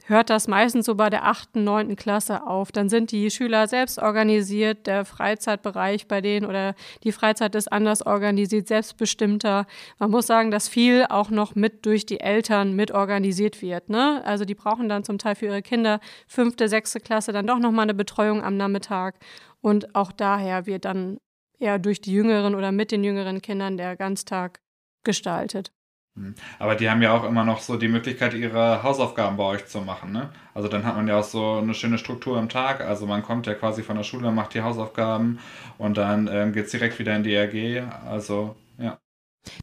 hört 0.07 0.29
das 0.29 0.47
meistens 0.47 0.85
so 0.85 0.95
bei 0.95 1.09
der 1.09 1.25
achten, 1.25 1.63
neunten 1.63 1.95
Klasse 1.95 2.45
auf. 2.45 2.71
Dann 2.71 2.89
sind 2.89 3.11
die 3.11 3.29
Schüler 3.31 3.67
selbst 3.67 3.99
organisiert, 3.99 4.87
der 4.87 5.05
Freizeitbereich 5.05 6.07
bei 6.07 6.21
denen 6.21 6.45
oder 6.45 6.75
die 7.03 7.11
Freizeit 7.11 7.55
ist 7.55 7.71
anders 7.71 8.05
organisiert, 8.05 8.67
selbstbestimmter. 8.67 9.65
Man 9.99 10.11
muss 10.11 10.27
sagen, 10.27 10.51
dass 10.51 10.67
viel 10.67 11.05
auch 11.09 11.29
noch 11.29 11.55
mit 11.55 11.85
durch 11.85 12.05
die 12.05 12.19
Eltern 12.19 12.75
mit 12.75 12.91
organisiert 12.91 13.61
wird. 13.61 13.89
Ne? 13.89 14.21
Also 14.25 14.45
die 14.45 14.55
brauchen 14.55 14.89
dann 14.89 15.03
zum 15.03 15.17
Teil 15.17 15.35
für 15.35 15.47
ihre 15.47 15.61
Kinder 15.61 15.99
fünfte, 16.27 16.69
sechste 16.69 16.99
Klasse 16.99 17.31
dann 17.31 17.47
doch 17.47 17.59
nochmal 17.59 17.83
eine 17.83 17.93
Betreuung 17.93 18.43
am 18.43 18.57
Nachmittag. 18.57 19.15
Und 19.61 19.95
auch 19.95 20.11
daher 20.11 20.65
wird 20.67 20.85
dann 20.85 21.17
eher 21.59 21.79
durch 21.79 22.01
die 22.01 22.13
jüngeren 22.13 22.55
oder 22.55 22.71
mit 22.71 22.91
den 22.91 23.03
jüngeren 23.03 23.41
Kindern 23.41 23.77
der 23.77 23.95
Ganztag 23.95 24.59
gestaltet. 25.03 25.74
Hm. 26.15 26.33
Aber 26.59 26.75
die 26.75 26.89
haben 26.89 27.01
ja 27.01 27.11
auch 27.13 27.25
immer 27.25 27.43
noch 27.43 27.59
so 27.59 27.75
die 27.77 27.89
Möglichkeit, 27.89 28.33
ihre 28.33 28.83
Hausaufgaben 28.83 29.35
bei 29.37 29.43
euch 29.43 29.65
zu 29.67 29.81
machen, 29.81 30.11
ne? 30.13 30.29
Also 30.53 30.69
dann 30.69 30.85
hat 30.85 30.95
man 30.95 31.07
ja 31.09 31.19
auch 31.19 31.23
so 31.25 31.55
eine 31.57 31.73
schöne 31.73 31.97
Struktur 31.97 32.39
im 32.39 32.47
Tag. 32.47 32.79
Also 32.81 33.05
man 33.05 33.21
kommt 33.21 33.47
ja 33.47 33.53
quasi 33.53 33.83
von 33.83 33.97
der 33.97 34.03
Schule, 34.03 34.31
macht 34.31 34.53
die 34.53 34.61
Hausaufgaben 34.61 35.39
und 35.77 35.97
dann 35.97 36.27
ähm, 36.31 36.53
geht 36.53 36.65
es 36.65 36.71
direkt 36.71 36.99
wieder 36.99 37.15
in 37.15 37.23
die 37.23 37.35
RG. 37.35 37.81
Also, 38.07 38.55
ja. 38.77 38.97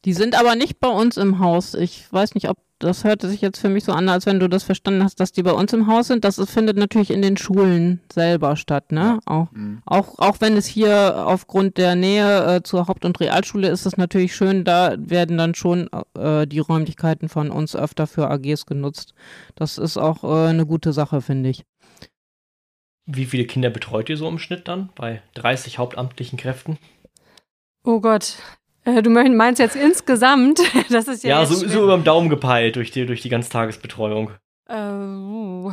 Die 0.05 0.13
sind 0.13 0.39
aber 0.39 0.55
nicht 0.55 0.81
bei 0.81 0.89
uns 0.89 1.17
im 1.17 1.39
Haus. 1.39 1.75
Ich 1.75 2.13
weiß 2.13 2.35
nicht, 2.35 2.49
ob 2.49 2.59
das 2.83 3.05
hörte 3.05 3.29
sich 3.29 3.41
jetzt 3.41 3.61
für 3.61 3.69
mich 3.69 3.85
so 3.85 3.93
an, 3.93 4.09
als 4.09 4.27
wenn 4.27 4.41
du 4.41 4.49
das 4.49 4.65
verstanden 4.65 5.05
hast, 5.05 5.21
dass 5.21 5.33
die 5.33 5.43
bei 5.43 5.53
uns 5.53 5.73
im 5.73 5.87
Haus 5.87 6.09
sind. 6.09 6.25
Das 6.25 6.43
findet 6.51 6.77
natürlich 6.77 7.11
in 7.11 7.23
den 7.23 7.37
Schulen 7.37 8.01
selber 8.13 8.57
statt, 8.57 8.91
ne? 8.91 9.01
Ja. 9.01 9.19
Auch, 9.25 9.53
mhm. 9.53 9.83
auch, 9.87 10.19
auch 10.19 10.41
wenn 10.41 10.57
es 10.57 10.67
hier 10.67 11.27
aufgrund 11.27 11.77
der 11.77 11.95
Nähe 11.95 12.57
äh, 12.57 12.63
zur 12.63 12.89
Haupt- 12.89 13.05
und 13.05 13.21
Realschule 13.21 13.69
ist 13.69 13.87
es 13.87 13.97
natürlich 13.97 14.35
schön, 14.35 14.65
da 14.65 14.97
werden 14.99 15.39
dann 15.39 15.55
schon 15.55 15.89
äh, 16.19 16.47
die 16.47 16.59
Räumlichkeiten 16.59 17.29
von 17.29 17.51
uns 17.51 17.77
öfter 17.77 18.07
für 18.07 18.29
AGs 18.29 18.67
genutzt. 18.67 19.15
Das 19.55 19.79
ist 19.79 19.97
auch 19.97 20.25
äh, 20.25 20.49
eine 20.49 20.67
gute 20.67 20.93
Sache, 20.93 21.21
finde 21.21 21.51
ich. 21.51 21.65
wie 23.07 23.27
viele 23.27 23.45
Kinder 23.47 23.71
betreut 23.71 24.09
ihr 24.09 24.17
so 24.17 24.29
im 24.29 24.39
Schnitt 24.39 24.67
dann 24.67 24.91
bei 24.95 25.23
30 25.35 25.79
hauptamtlichen 25.79 26.39
Kräften? 26.39 26.79
Oh 27.85 28.01
Gott. 28.01 28.37
Äh, 28.85 29.03
du 29.03 29.11
meinst 29.11 29.59
jetzt 29.61 29.77
insgesamt? 29.77 30.61
Das 30.91 31.09
ist 31.09 31.25
ja. 31.25 31.41
Ja, 31.41 31.47
so, 31.47 31.55
so 31.55 31.85
über 31.85 31.97
den 31.97 32.05
Daumen 32.05 32.29
gepeilt 32.29 32.77
durch 32.77 32.91
die, 32.91 33.07
durch 33.07 33.23
die 33.23 33.29
Ganztagesbetreuung. 33.29 34.31
Äh, 34.69 35.73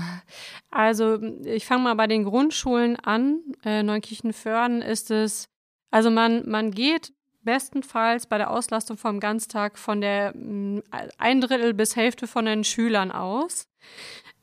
also, 0.72 1.20
ich 1.46 1.66
fange 1.66 1.84
mal 1.84 1.96
bei 1.96 2.08
den 2.08 2.24
Grundschulen 2.24 2.96
an. 2.98 3.40
Äh, 3.66 3.84
Neukirchenförden 3.84 4.82
ist 4.82 5.12
es, 5.12 5.50
also 5.92 6.10
man, 6.12 6.48
man 6.48 6.72
geht 6.72 7.12
bestenfalls 7.42 8.28
bei 8.28 8.38
der 8.38 8.52
Auslastung 8.52 8.98
vom 8.98 9.20
Ganztag 9.20 9.78
von 9.78 10.02
der 10.02 10.34
mm, 10.36 10.82
ein 11.18 11.42
Drittel 11.42 11.74
bis 11.74 11.96
Hälfte 11.96 12.28
von 12.28 12.46
den 12.46 12.64
Schülern 12.64 13.12
aus. 13.12 13.68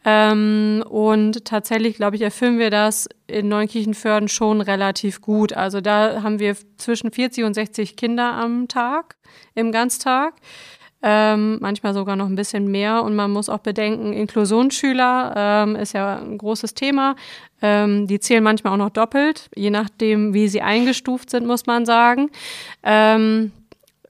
Ähm, 0.08 0.84
und 0.88 1.44
tatsächlich, 1.44 1.96
glaube 1.96 2.14
ich, 2.14 2.22
erfüllen 2.22 2.60
wir 2.60 2.70
das 2.70 3.08
in 3.26 3.48
Neunkirchenförden 3.48 4.28
schon 4.28 4.60
relativ 4.60 5.20
gut. 5.20 5.52
Also 5.52 5.80
da 5.80 6.22
haben 6.22 6.38
wir 6.38 6.56
zwischen 6.76 7.10
40 7.10 7.42
und 7.42 7.54
60 7.54 7.96
Kinder 7.96 8.32
am 8.34 8.68
Tag, 8.68 9.16
im 9.56 9.72
Ganztag. 9.72 10.34
Ähm, 11.02 11.58
manchmal 11.60 11.92
sogar 11.92 12.14
noch 12.14 12.26
ein 12.26 12.36
bisschen 12.36 12.70
mehr. 12.70 13.02
Und 13.02 13.16
man 13.16 13.32
muss 13.32 13.48
auch 13.48 13.58
bedenken, 13.58 14.12
Inklusionsschüler 14.12 15.34
ähm, 15.36 15.74
ist 15.74 15.92
ja 15.92 16.18
ein 16.18 16.38
großes 16.38 16.74
Thema. 16.74 17.16
Ähm, 17.60 18.06
die 18.06 18.20
zählen 18.20 18.44
manchmal 18.44 18.74
auch 18.74 18.78
noch 18.78 18.90
doppelt, 18.90 19.50
je 19.56 19.70
nachdem, 19.70 20.34
wie 20.34 20.46
sie 20.46 20.62
eingestuft 20.62 21.30
sind, 21.30 21.46
muss 21.46 21.66
man 21.66 21.84
sagen. 21.84 22.30
Ähm, 22.84 23.50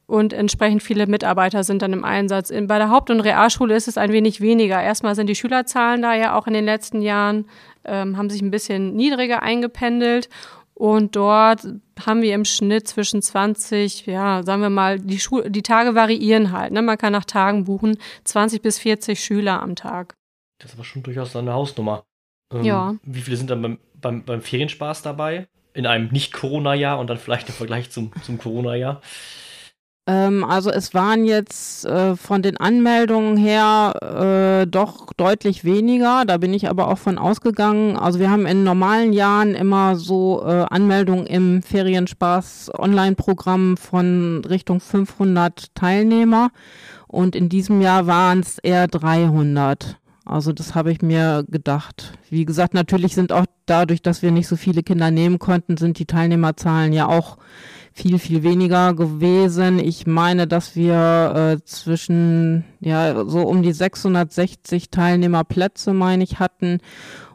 und 0.07 0.33
entsprechend 0.33 0.83
viele 0.83 1.07
Mitarbeiter 1.07 1.65
sind 1.65 1.83
dann 1.83 1.93
im 1.93 2.05
Einsatz. 2.05 2.51
In, 2.51 2.69
bei 2.69 2.79
der 2.79 2.91
Haupt- 2.91 3.11
und 3.11 3.21
Realschule 3.21 3.75
ist 3.75 3.89
es 3.89 3.99
ein 3.99 4.13
wenig 4.13 4.41
weniger. 4.41 4.81
Erstmal 4.81 5.17
sind 5.17 5.29
die 5.29 5.35
Schülerzahlen 5.35 6.01
da 6.01 6.15
ja 6.15 6.39
auch 6.39 6.47
in 6.47 6.53
den 6.53 6.65
letzten 6.65 7.03
Jahren, 7.03 7.47
ähm, 7.85 8.17
haben 8.17 8.31
sich 8.31 8.41
ein 8.41 8.53
bisschen 8.53 8.95
niedriger 8.95 9.43
eingependelt. 9.43 10.29
Und 10.75 11.17
dort 11.17 11.67
haben 12.05 12.23
wir 12.23 12.35
im 12.35 12.45
Schnitt 12.45 12.87
zwischen 12.87 13.23
20, 13.23 14.07
ja, 14.07 14.43
sagen 14.43 14.63
wir 14.63 14.71
mal, 14.71 15.01
die, 15.01 15.19
Schul 15.19 15.51
die 15.51 15.63
Tage 15.63 15.95
variieren 15.95 16.53
halt. 16.53 16.73
Ne? 16.73 16.83
Man 16.83 16.99
kann 16.99 17.13
nach 17.13 17.25
Tagen 17.25 17.65
buchen, 17.65 17.97
20 18.25 18.63
bis 18.63 18.79
40 18.79 19.19
Schüler 19.19 19.63
am 19.63 19.75
Tag. 19.75 20.15
Das 20.59 20.71
ist 20.71 20.77
aber 20.77 20.85
schon 20.85 21.03
durchaus 21.03 21.35
eine 21.35 21.55
Hausnummer. 21.55 22.05
Ähm, 22.53 22.63
ja. 22.63 22.95
Wie 23.03 23.23
viele 23.23 23.39
sind 23.39 23.51
dann 23.51 23.63
beim, 23.63 23.79
beim, 23.95 24.25
beim 24.25 24.43
Ferienspaß 24.43 25.03
dabei? 25.03 25.49
In 25.73 25.87
einem 25.87 26.09
Nicht-Corona-Jahr 26.09 26.99
und 26.99 27.09
dann 27.09 27.19
vielleicht 27.19 27.49
im 27.49 27.55
Vergleich 27.55 27.91
zum, 27.91 28.13
zum 28.23 28.39
Corona-Jahr? 28.39 29.01
Ähm, 30.07 30.45
also 30.45 30.71
es 30.71 30.95
waren 30.95 31.25
jetzt 31.25 31.85
äh, 31.85 32.15
von 32.15 32.43
den 32.43 32.59
Anmeldungen 32.59 33.37
her 33.37 34.61
äh, 34.63 34.67
doch 34.67 35.13
deutlich 35.15 35.65
weniger. 35.65 36.25
Da 36.25 36.37
bin 36.37 36.55
ich 36.55 36.69
aber 36.69 36.87
auch 36.89 36.99
von 36.99 37.19
ausgegangen. 37.19 37.97
Also 37.97 38.21
wir 38.21 38.31
haben 38.31 38.47
in 38.47 38.63
normalen 38.63 39.13
Jahren 39.13 39.57
immer 39.57 39.97
so 39.97 40.45
äh, 40.47 40.67
Anmeldungen 40.71 41.27
im 41.27 41.63
Ferienspaß-Online-Programm 41.63 43.77
von 43.77 44.45
Richtung 44.49 44.79
500 44.81 45.75
Teilnehmer. 45.75 46.51
Und 47.09 47.35
in 47.35 47.49
diesem 47.49 47.81
Jahr 47.81 48.07
waren 48.07 48.39
es 48.41 48.59
eher 48.59 48.87
300. 48.87 49.99
Also 50.25 50.53
das 50.53 50.75
habe 50.75 50.91
ich 50.91 51.03
mir 51.03 51.45
gedacht. 51.49 52.13
Wie 52.31 52.45
gesagt, 52.45 52.75
natürlich 52.75 53.15
sind 53.15 53.31
auch 53.33 53.47
dadurch, 53.65 54.03
dass 54.03 54.23
wir 54.23 54.33
nicht 54.33 54.49
so 54.49 54.57
viele 54.57 54.83
Kinder 54.83 55.13
nehmen 55.13 55.39
konnten, 55.39 55.77
sind 55.77 56.01
die 56.01 56.07
Teilnehmerzahlen 56.07 56.93
ja 56.93 57.07
auch 57.07 57.39
viel, 57.97 58.19
viel 58.19 58.43
weniger 58.43 58.93
gewesen. 58.93 59.79
Ich 59.79 60.07
meine, 60.07 60.47
dass 60.47 60.77
wir 60.77 61.57
äh, 61.57 61.65
zwischen, 61.65 62.65
ja, 62.79 63.25
so 63.27 63.41
um 63.41 63.63
die 63.63 63.73
660 63.73 64.91
Teilnehmerplätze, 64.91 65.95
meine 65.95 66.23
ich, 66.23 66.39
hatten. 66.39 66.79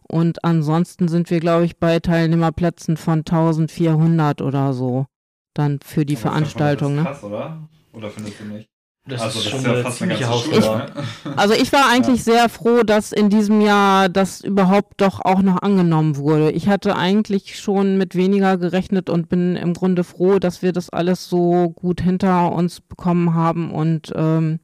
Und 0.04 0.44
ansonsten 0.44 1.08
sind 1.08 1.32
wir, 1.32 1.40
glaube 1.40 1.66
ich, 1.66 1.78
bei 1.78 2.00
Teilnehmerplätzen 2.00 2.96
von 2.96 3.20
1400 3.20 4.42
oder 4.42 4.74
so. 4.74 5.08
Dann 5.56 5.80
für 5.84 6.06
die 6.06 6.16
Aber 6.16 6.22
Veranstaltung. 6.22 6.98
Das 6.98 7.06
ne? 7.06 7.10
krass, 7.10 7.24
oder? 7.24 7.70
Oder 7.94 8.10
findest 8.12 8.40
du 8.40 8.46
nicht? 8.46 8.71
Das 9.08 9.20
also, 9.22 9.40
ist 9.40 9.46
das 9.46 9.52
schon 9.52 9.60
ist 9.62 9.66
ja 9.66 9.72
eine 9.74 9.84
fast 9.84 10.02
eine 10.04 10.14
ganze 10.14 10.30
Hausnummer. 10.30 10.62
Schule, 10.62 10.78
ne? 10.78 11.36
Also 11.38 11.54
ich 11.56 11.74
war 11.74 11.90
eigentlich 11.92 12.18
Ja. 12.26 12.34
sehr 12.34 12.50
froh, 12.50 12.84
dass 12.84 13.12
in 13.12 13.30
diesem 13.30 13.60
Jahr 13.62 14.10
das 14.10 14.42
überhaupt 14.42 15.02
doch 15.02 15.20
auch 15.26 15.42
noch 15.42 15.62
angenommen 15.64 16.18
wurde. 16.18 16.52
Ich 16.52 16.68
hatte 16.70 16.96
eigentlich 16.96 17.60
schon 17.60 17.98
mit 17.98 18.16
weniger 18.16 18.58
gerechnet 18.58 19.10
und 19.10 19.28
bin 19.28 19.56
im 19.56 19.74
Grunde 19.74 20.04
froh, 20.04 20.38
dass 20.38 20.62
wir 20.62 20.72
das 20.72 20.92
alles 20.92 21.28
so 21.28 21.70
gut 21.72 22.02
hinter 22.02 22.52
uns 22.52 22.80
bekommen 22.80 23.34
haben 23.34 23.72
und 23.72 24.14
ähm, 24.16 24.60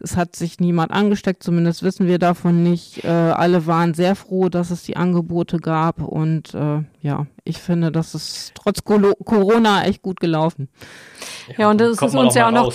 es 0.00 0.16
hat 0.16 0.36
sich 0.36 0.60
niemand 0.60 0.92
angesteckt, 0.92 1.42
zumindest 1.42 1.82
wissen 1.82 2.06
wir 2.06 2.20
davon 2.20 2.62
nicht. 2.62 3.02
Äh, 3.04 3.08
alle 3.08 3.66
waren 3.66 3.94
sehr 3.94 4.14
froh, 4.14 4.48
dass 4.48 4.70
es 4.70 4.84
die 4.84 4.96
Angebote 4.96 5.58
gab 5.58 6.02
und 6.02 6.54
äh, 6.54 6.82
ja, 7.00 7.26
ich 7.42 7.58
finde, 7.58 7.90
das 7.90 8.14
ist 8.14 8.52
trotz 8.54 8.84
Corona 8.84 9.84
echt 9.84 10.02
gut 10.02 10.20
gelaufen. 10.20 10.68
Ja, 11.56 11.70
und 11.70 11.80
das 11.80 12.00
ist 12.00 12.14
uns 12.14 12.34
ja 12.34 12.46
auch 12.48 12.52
noch-. 12.52 12.72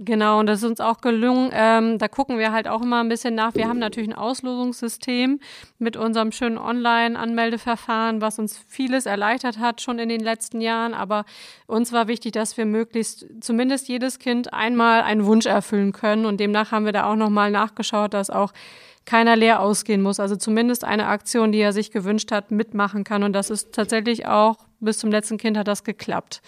Genau, 0.00 0.38
und 0.38 0.46
das 0.46 0.62
ist 0.62 0.68
uns 0.68 0.80
auch 0.80 1.00
gelungen. 1.00 1.50
Ähm, 1.52 1.98
da 1.98 2.06
gucken 2.06 2.38
wir 2.38 2.52
halt 2.52 2.68
auch 2.68 2.82
immer 2.82 3.00
ein 3.00 3.08
bisschen 3.08 3.34
nach. 3.34 3.56
Wir 3.56 3.68
haben 3.68 3.80
natürlich 3.80 4.08
ein 4.08 4.14
Auslosungssystem 4.14 5.40
mit 5.80 5.96
unserem 5.96 6.30
schönen 6.30 6.56
Online-Anmeldeverfahren, 6.56 8.20
was 8.20 8.38
uns 8.38 8.56
vieles 8.68 9.06
erleichtert 9.06 9.58
hat 9.58 9.80
schon 9.80 9.98
in 9.98 10.08
den 10.08 10.20
letzten 10.20 10.60
Jahren. 10.60 10.94
Aber 10.94 11.24
uns 11.66 11.92
war 11.92 12.06
wichtig, 12.06 12.30
dass 12.30 12.56
wir 12.56 12.64
möglichst 12.64 13.26
zumindest 13.40 13.88
jedes 13.88 14.20
Kind 14.20 14.52
einmal 14.54 15.02
einen 15.02 15.24
Wunsch 15.24 15.46
erfüllen 15.46 15.90
können. 15.90 16.26
Und 16.26 16.38
demnach 16.38 16.70
haben 16.70 16.84
wir 16.84 16.92
da 16.92 17.10
auch 17.10 17.16
nochmal 17.16 17.50
nachgeschaut, 17.50 18.14
dass 18.14 18.30
auch 18.30 18.52
keiner 19.04 19.34
leer 19.34 19.58
ausgehen 19.60 20.00
muss. 20.00 20.20
Also 20.20 20.36
zumindest 20.36 20.84
eine 20.84 21.06
Aktion, 21.06 21.50
die 21.50 21.58
er 21.58 21.72
sich 21.72 21.90
gewünscht 21.90 22.30
hat, 22.30 22.52
mitmachen 22.52 23.02
kann. 23.02 23.24
Und 23.24 23.32
das 23.32 23.50
ist 23.50 23.72
tatsächlich 23.72 24.28
auch 24.28 24.58
bis 24.78 24.98
zum 24.98 25.10
letzten 25.10 25.38
Kind 25.38 25.56
hat 25.56 25.66
das 25.66 25.82
geklappt. 25.82 26.40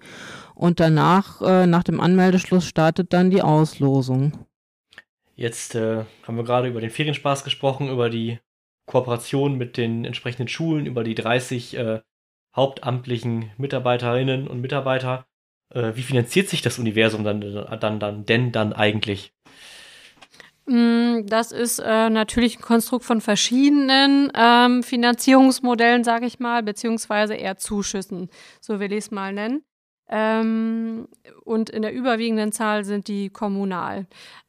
Und 0.54 0.80
danach, 0.80 1.40
äh, 1.42 1.66
nach 1.66 1.82
dem 1.82 2.00
Anmeldeschluss, 2.00 2.66
startet 2.66 3.12
dann 3.12 3.30
die 3.30 3.42
Auslosung. 3.42 4.32
Jetzt 5.34 5.74
äh, 5.74 6.04
haben 6.26 6.36
wir 6.36 6.44
gerade 6.44 6.68
über 6.68 6.80
den 6.80 6.90
Ferienspaß 6.90 7.44
gesprochen, 7.44 7.88
über 7.88 8.10
die 8.10 8.38
Kooperation 8.86 9.56
mit 9.56 9.76
den 9.76 10.04
entsprechenden 10.04 10.48
Schulen, 10.48 10.86
über 10.86 11.04
die 11.04 11.14
30 11.14 11.76
äh, 11.76 12.00
hauptamtlichen 12.54 13.50
Mitarbeiterinnen 13.56 14.46
und 14.46 14.60
Mitarbeiter. 14.60 15.26
Äh, 15.74 15.96
wie 15.96 16.02
finanziert 16.02 16.48
sich 16.48 16.62
das 16.62 16.78
Universum 16.78 17.24
dann, 17.24 17.40
dann, 17.40 18.00
dann 18.00 18.24
denn 18.26 18.52
dann 18.52 18.72
eigentlich? 18.72 19.32
Mm, 20.66 21.26
Das 21.26 21.52
ist 21.52 21.78
äh, 21.80 22.10
natürlich 22.10 22.58
ein 22.58 22.62
Konstrukt 22.62 23.04
von 23.04 23.20
verschiedenen 23.20 24.30
ähm, 24.34 24.82
Finanzierungsmodellen, 24.82 26.04
sage 26.04 26.26
ich 26.26 26.38
mal, 26.38 26.62
beziehungsweise 26.62 27.34
eher 27.34 27.58
Zuschüssen, 27.58 28.28
so 28.60 28.78
will 28.80 28.92
ich 28.92 28.98
es 28.98 29.10
mal 29.10 29.32
nennen. 29.32 29.64
Ähm, 30.08 31.08
und 31.44 31.70
in 31.70 31.82
der 31.82 31.92
überwiegenden 31.92 32.52
Zahl 32.52 32.84
sind 32.84 33.08
die 33.08 33.30
kommunal. 33.30 34.06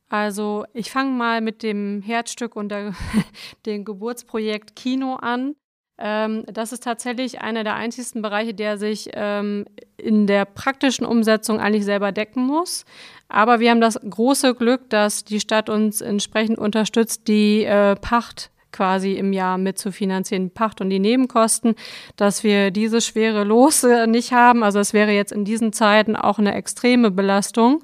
Also 0.10 0.66
ich 0.74 0.92
fange 0.92 1.12
mal 1.12 1.42
mit 1.42 1.64
dem 1.64 2.02
Herzstück 2.02 2.56
und 2.56 2.70
der, 2.70 2.94
dem 3.66 3.84
Geburtsprojekt 3.86 4.76
Kino 4.76 5.16
an. 5.16 5.56
Ähm, 5.98 6.44
das 6.52 6.72
ist 6.72 6.84
tatsächlich 6.84 7.42
einer 7.42 7.64
der 7.64 7.76
einzigsten 7.76 8.22
Bereiche, 8.22 8.54
der 8.54 8.78
sich 8.78 9.10
ähm, 9.14 9.66
in 9.98 10.26
der 10.26 10.46
praktischen 10.46 11.06
Umsetzung 11.06 11.60
eigentlich 11.60 11.86
selber 11.86 12.12
decken 12.12 12.46
muss. 12.46 12.86
Aber 13.30 13.60
wir 13.60 13.72
haben 13.72 13.82
das 13.82 14.00
große 14.00 14.56
Glück, 14.56 14.90
dass 14.90 15.24
die 15.24 15.40
Stadt 15.40 15.70
uns 15.70 16.02
entsprechend 16.02 16.58
unterstützt, 16.58 17.28
die 17.28 17.64
äh, 17.64 17.96
Pacht 17.96 18.50
quasi 18.74 19.14
im 19.14 19.32
Jahr 19.32 19.58
mitzufinanzieren, 19.58 20.50
Pacht 20.50 20.82
und 20.82 20.90
die 20.90 21.00
Nebenkosten, 21.00 21.76
dass 22.18 22.44
wir 22.44 22.72
diese 22.72 23.00
schwere 23.00 23.44
Los 23.44 23.86
nicht 24.08 24.34
haben. 24.34 24.64
Also 24.64 24.80
es 24.80 24.94
wäre 24.94 25.12
jetzt 25.12 25.32
in 25.32 25.46
diesen 25.46 25.72
Zeiten 25.72 26.16
auch 26.18 26.40
eine 26.40 26.56
extreme 26.56 27.12
Belastung, 27.12 27.84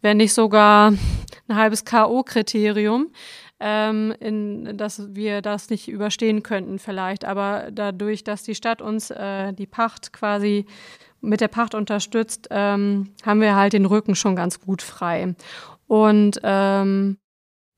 wenn 0.00 0.16
nicht 0.16 0.32
sogar 0.32 0.94
ein 1.48 1.56
halbes 1.56 1.84
K.O.-Kriterium. 1.84 3.06
ähm, 3.62 4.12
in, 4.18 4.76
dass 4.76 5.14
wir 5.14 5.40
das 5.40 5.70
nicht 5.70 5.88
überstehen 5.88 6.42
könnten 6.42 6.78
vielleicht. 6.78 7.24
Aber 7.24 7.68
dadurch, 7.72 8.24
dass 8.24 8.42
die 8.42 8.54
Stadt 8.54 8.82
uns 8.82 9.10
äh, 9.10 9.52
die 9.52 9.66
Pacht 9.66 10.12
quasi 10.12 10.66
mit 11.20 11.40
der 11.40 11.48
Pacht 11.48 11.74
unterstützt, 11.74 12.48
ähm, 12.50 13.10
haben 13.24 13.40
wir 13.40 13.54
halt 13.54 13.72
den 13.72 13.86
Rücken 13.86 14.16
schon 14.16 14.34
ganz 14.34 14.60
gut 14.60 14.82
frei. 14.82 15.34
Und 15.86 16.40
ähm, 16.42 17.18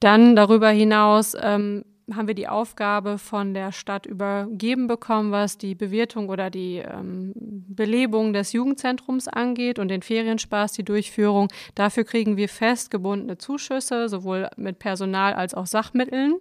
dann 0.00 0.36
darüber 0.36 0.70
hinaus 0.70 1.36
ähm, 1.40 1.84
haben 2.12 2.28
wir 2.28 2.34
die 2.34 2.48
Aufgabe 2.48 3.18
von 3.18 3.54
der 3.54 3.72
Stadt 3.72 4.06
übergeben 4.06 4.86
bekommen, 4.86 5.32
was 5.32 5.58
die 5.58 5.74
Bewirtung 5.74 6.28
oder 6.28 6.50
die 6.50 6.76
ähm, 6.76 7.32
Belebung 7.34 8.32
des 8.32 8.52
Jugendzentrums 8.52 9.28
angeht 9.28 9.78
und 9.78 9.88
den 9.88 10.02
Ferienspaß, 10.02 10.72
die 10.72 10.84
Durchführung. 10.84 11.48
Dafür 11.74 12.04
kriegen 12.04 12.36
wir 12.36 12.48
festgebundene 12.48 13.38
Zuschüsse, 13.38 14.08
sowohl 14.08 14.48
mit 14.56 14.78
Personal 14.78 15.34
als 15.34 15.54
auch 15.54 15.66
Sachmitteln. 15.66 16.36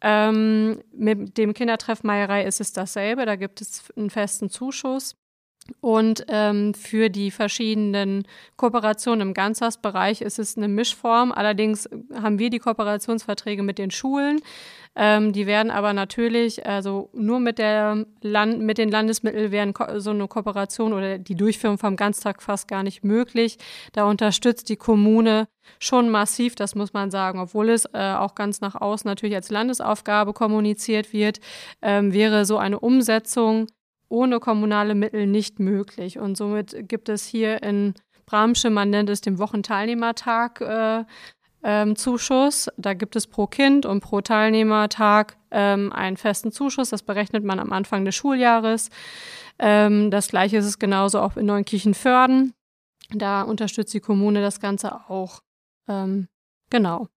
Ähm, 0.00 0.82
mit 0.92 1.36
dem 1.36 1.52
Kindertreff 1.52 2.02
Meierei 2.02 2.44
ist 2.44 2.60
es 2.60 2.72
dasselbe, 2.72 3.26
da 3.26 3.36
gibt 3.36 3.60
es 3.60 3.84
einen 3.96 4.10
festen 4.10 4.48
Zuschuss. 4.48 5.16
Und 5.80 6.24
ähm, 6.28 6.74
für 6.74 7.10
die 7.10 7.30
verschiedenen 7.30 8.26
Kooperationen 8.56 9.28
im 9.28 9.34
Ganzhausbereich 9.34 10.20
ist 10.20 10.38
es 10.38 10.56
eine 10.56 10.68
Mischform. 10.68 11.32
Allerdings 11.32 11.88
haben 12.14 12.38
wir 12.38 12.50
die 12.50 12.58
Kooperationsverträge 12.58 13.62
mit 13.62 13.78
den 13.78 13.90
Schulen. 13.90 14.40
Ähm, 14.96 15.32
die 15.32 15.46
werden 15.46 15.70
aber 15.70 15.92
natürlich, 15.92 16.66
also 16.66 17.10
nur 17.12 17.38
mit, 17.38 17.58
der 17.58 18.04
Land, 18.22 18.60
mit 18.60 18.76
den 18.76 18.90
Landesmitteln 18.90 19.52
wären 19.52 19.72
so 19.96 20.10
eine 20.10 20.26
Kooperation 20.26 20.92
oder 20.92 21.18
die 21.18 21.36
Durchführung 21.36 21.78
vom 21.78 21.94
Ganztag 21.94 22.42
fast 22.42 22.66
gar 22.66 22.82
nicht 22.82 23.04
möglich. 23.04 23.56
Da 23.92 24.04
unterstützt 24.04 24.68
die 24.68 24.76
Kommune 24.76 25.46
schon 25.78 26.10
massiv, 26.10 26.56
das 26.56 26.74
muss 26.74 26.92
man 26.92 27.12
sagen, 27.12 27.38
obwohl 27.38 27.68
es 27.68 27.84
äh, 27.92 28.14
auch 28.14 28.34
ganz 28.34 28.60
nach 28.60 28.74
außen 28.74 29.08
natürlich 29.08 29.36
als 29.36 29.50
Landesaufgabe 29.50 30.32
kommuniziert 30.32 31.12
wird, 31.12 31.38
ähm, 31.80 32.12
wäre 32.12 32.44
so 32.44 32.58
eine 32.58 32.80
Umsetzung 32.80 33.68
ohne 34.10 34.40
kommunale 34.40 34.94
Mittel 34.94 35.26
nicht 35.26 35.58
möglich. 35.58 36.18
Und 36.18 36.36
somit 36.36 36.88
gibt 36.88 37.08
es 37.08 37.24
hier 37.24 37.62
in 37.62 37.94
Bramsche, 38.26 38.68
man 38.70 38.90
nennt 38.90 39.08
es 39.08 39.22
den 39.22 39.38
Wochenteilnehmertag, 39.38 40.60
äh, 40.60 41.04
ähm, 41.62 41.96
Zuschuss. 41.96 42.68
Da 42.76 42.94
gibt 42.94 43.16
es 43.16 43.26
pro 43.26 43.46
Kind 43.46 43.86
und 43.86 44.00
pro 44.00 44.20
Teilnehmertag 44.20 45.36
ähm, 45.50 45.92
einen 45.92 46.16
festen 46.16 46.52
Zuschuss. 46.52 46.90
Das 46.90 47.02
berechnet 47.02 47.44
man 47.44 47.58
am 47.58 47.72
Anfang 47.72 48.04
des 48.04 48.14
Schuljahres. 48.14 48.90
Ähm, 49.58 50.10
das 50.10 50.28
gleiche 50.28 50.58
ist 50.58 50.66
es 50.66 50.78
genauso 50.78 51.20
auch 51.20 51.36
in 51.36 51.46
Neunkirchen-Förden. 51.46 52.54
Da 53.12 53.42
unterstützt 53.42 53.92
die 53.94 54.00
Kommune 54.00 54.40
das 54.40 54.60
Ganze 54.60 54.94
auch. 55.08 55.40
Ähm, 55.88 56.28
genau. 56.70 57.08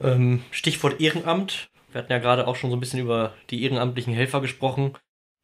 Ähm, 0.00 0.42
Stichwort 0.50 1.00
Ehrenamt. 1.00 1.70
Wir 1.92 2.00
hatten 2.00 2.12
ja 2.12 2.18
gerade 2.18 2.46
auch 2.46 2.56
schon 2.56 2.70
so 2.70 2.76
ein 2.76 2.80
bisschen 2.80 3.00
über 3.00 3.34
die 3.50 3.62
ehrenamtlichen 3.62 4.12
Helfer 4.12 4.40
gesprochen. 4.40 4.94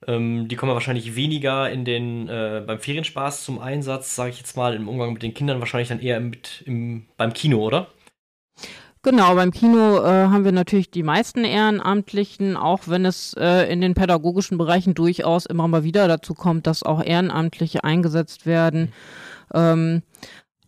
Ähm, 0.07 0.47
die 0.49 0.57
kommen 0.57 0.73
wahrscheinlich 0.73 1.17
weniger 1.17 1.71
in 1.71 1.85
den, 1.85 2.29
äh, 2.29 2.63
beim 2.67 2.79
Ferienspaß 2.79 3.45
zum 3.45 3.59
Einsatz, 3.59 4.15
sage 4.15 4.31
ich 4.31 4.39
jetzt 4.39 4.57
mal, 4.57 4.75
im 4.75 4.89
Umgang 4.89 5.13
mit 5.13 5.23
den 5.23 5.35
Kindern, 5.35 5.59
wahrscheinlich 5.61 5.89
dann 5.89 6.01
eher 6.01 6.21
mit 6.21 6.63
im, 6.67 7.07
beim 7.17 7.33
Kino, 7.33 7.59
oder? 7.59 7.89
Genau, 9.03 9.35
beim 9.35 9.53
Kino 9.53 9.99
äh, 9.99 10.27
haben 10.29 10.45
wir 10.45 10.53
natürlich 10.53 10.91
die 10.91 11.03
meisten 11.03 11.45
Ehrenamtlichen, 11.45 12.57
auch 12.57 12.83
wenn 12.87 13.05
es 13.05 13.35
äh, 13.35 13.73
in 13.73 13.81
den 13.81 13.95
pädagogischen 13.95 14.59
Bereichen 14.59 14.95
durchaus 14.95 15.47
immer 15.47 15.69
mal 15.69 15.85
wieder 15.85 16.09
dazu 16.09 16.35
kommt, 16.35 16.67
dass 16.67 16.83
auch 16.83 17.03
Ehrenamtliche 17.03 17.85
eingesetzt 17.85 18.45
werden. 18.45 18.93
Ähm, 19.55 20.03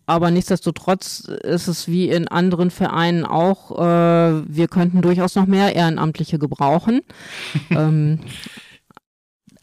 aber 0.06 0.30
nichtsdestotrotz 0.30 1.20
ist 1.20 1.68
es 1.68 1.86
wie 1.86 2.08
in 2.08 2.28
anderen 2.28 2.70
Vereinen 2.70 3.24
auch, 3.24 3.78
äh, 3.78 4.42
wir 4.48 4.68
könnten 4.68 5.02
durchaus 5.02 5.36
noch 5.36 5.46
mehr 5.46 5.74
Ehrenamtliche 5.76 6.38
gebrauchen. 6.38 7.02
ähm, 7.70 8.20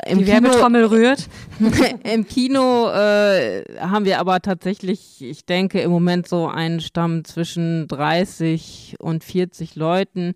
im 0.05 0.19
Die 0.19 0.25
Kino, 0.25 0.43
Werbetrommel 0.43 0.86
rührt. 0.86 1.27
Im 2.03 2.27
Kino 2.27 2.89
äh, 2.89 3.63
haben 3.79 4.05
wir 4.05 4.19
aber 4.19 4.41
tatsächlich, 4.41 5.21
ich 5.21 5.45
denke, 5.45 5.81
im 5.81 5.89
Moment 5.89 6.27
so 6.27 6.47
einen 6.47 6.81
Stamm 6.81 7.25
zwischen 7.25 7.88
30 7.88 8.97
und 8.99 9.23
40 9.23 9.75
Leuten. 9.75 10.36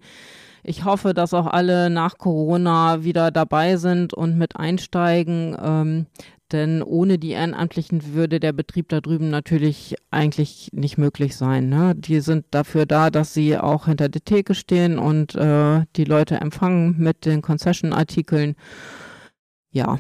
Ich 0.64 0.84
hoffe, 0.84 1.14
dass 1.14 1.34
auch 1.34 1.48
alle 1.48 1.90
nach 1.90 2.18
Corona 2.18 3.04
wieder 3.04 3.32
dabei 3.32 3.78
sind 3.78 4.14
und 4.14 4.38
mit 4.38 4.56
einsteigen. 4.56 5.56
Ähm, 5.64 6.06
denn 6.52 6.84
ohne 6.84 7.18
die 7.18 7.32
Ehrenamtlichen 7.32 8.14
würde 8.14 8.40
der 8.40 8.52
Betrieb 8.52 8.90
da 8.90 9.00
drüben 9.00 9.30
natürlich 9.30 9.96
eigentlich 10.10 10.70
nicht 10.74 10.98
möglich 10.98 11.38
sein. 11.38 11.70
Ne? 11.70 11.94
Die 11.96 12.20
sind 12.20 12.46
dafür 12.52 12.86
da, 12.86 13.10
dass 13.10 13.34
sie 13.34 13.58
auch 13.58 13.86
hinter 13.86 14.10
der 14.10 14.24
Theke 14.24 14.54
stehen 14.54 15.00
und 15.00 15.36
äh, 15.36 15.86
die 15.96 16.04
Leute 16.04 16.36
empfangen 16.36 16.96
mit 16.98 17.26
den 17.26 17.42
Concession-Artikeln 17.42 18.56
ja, 19.72 20.00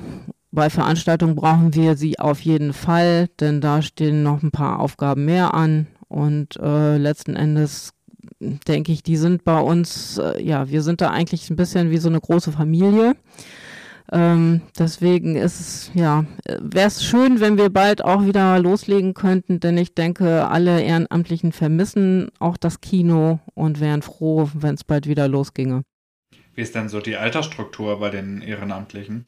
bei 0.51 0.69
Veranstaltungen 0.69 1.35
brauchen 1.35 1.73
wir 1.73 1.95
sie 1.95 2.19
auf 2.19 2.41
jeden 2.41 2.73
Fall, 2.73 3.29
denn 3.39 3.61
da 3.61 3.81
stehen 3.81 4.21
noch 4.23 4.43
ein 4.43 4.51
paar 4.51 4.79
Aufgaben 4.79 5.25
mehr 5.25 5.53
an 5.53 5.87
und 6.07 6.57
äh, 6.57 6.97
letzten 6.97 7.35
Endes 7.35 7.93
denke 8.39 8.91
ich, 8.91 9.03
die 9.03 9.17
sind 9.17 9.43
bei 9.43 9.59
uns, 9.59 10.17
äh, 10.17 10.41
ja, 10.41 10.69
wir 10.69 10.81
sind 10.81 11.01
da 11.01 11.09
eigentlich 11.09 11.49
ein 11.49 11.55
bisschen 11.55 11.89
wie 11.89 11.97
so 11.97 12.09
eine 12.09 12.19
große 12.19 12.51
Familie. 12.51 13.15
Ähm, 14.11 14.61
deswegen 14.77 15.37
ist 15.37 15.59
es, 15.61 15.91
ja, 15.93 16.25
wäre 16.59 16.87
es 16.87 17.05
schön, 17.05 17.39
wenn 17.39 17.57
wir 17.57 17.69
bald 17.69 18.03
auch 18.03 18.25
wieder 18.25 18.59
loslegen 18.59 19.13
könnten, 19.13 19.61
denn 19.61 19.77
ich 19.77 19.95
denke, 19.95 20.49
alle 20.49 20.81
Ehrenamtlichen 20.81 21.53
vermissen 21.53 22.29
auch 22.39 22.57
das 22.57 22.81
Kino 22.81 23.39
und 23.53 23.79
wären 23.79 24.01
froh, 24.01 24.49
wenn 24.53 24.75
es 24.75 24.83
bald 24.83 25.07
wieder 25.07 25.29
losginge. 25.29 25.83
Wie 26.53 26.61
ist 26.61 26.75
denn 26.75 26.89
so 26.89 26.99
die 26.99 27.15
Altersstruktur 27.15 27.99
bei 27.99 28.09
den 28.09 28.41
Ehrenamtlichen? 28.41 29.27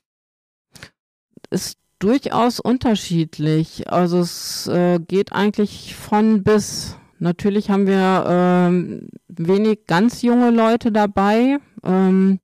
Ist 1.54 1.78
durchaus 2.00 2.60
unterschiedlich. 2.60 3.90
Also 3.90 4.20
es 4.20 4.68
äh, 4.68 5.00
geht 5.00 5.32
eigentlich 5.32 5.96
von 5.96 6.44
bis. 6.44 6.98
Natürlich 7.20 7.70
haben 7.70 7.88
wir 7.88 8.26
ähm, 8.28 9.08
wenig 9.30 9.88
ganz 9.88 10.22
junge 10.22 10.52
Leute 10.52 10.92
dabei. 10.92 11.60
Ähm, 11.84 12.40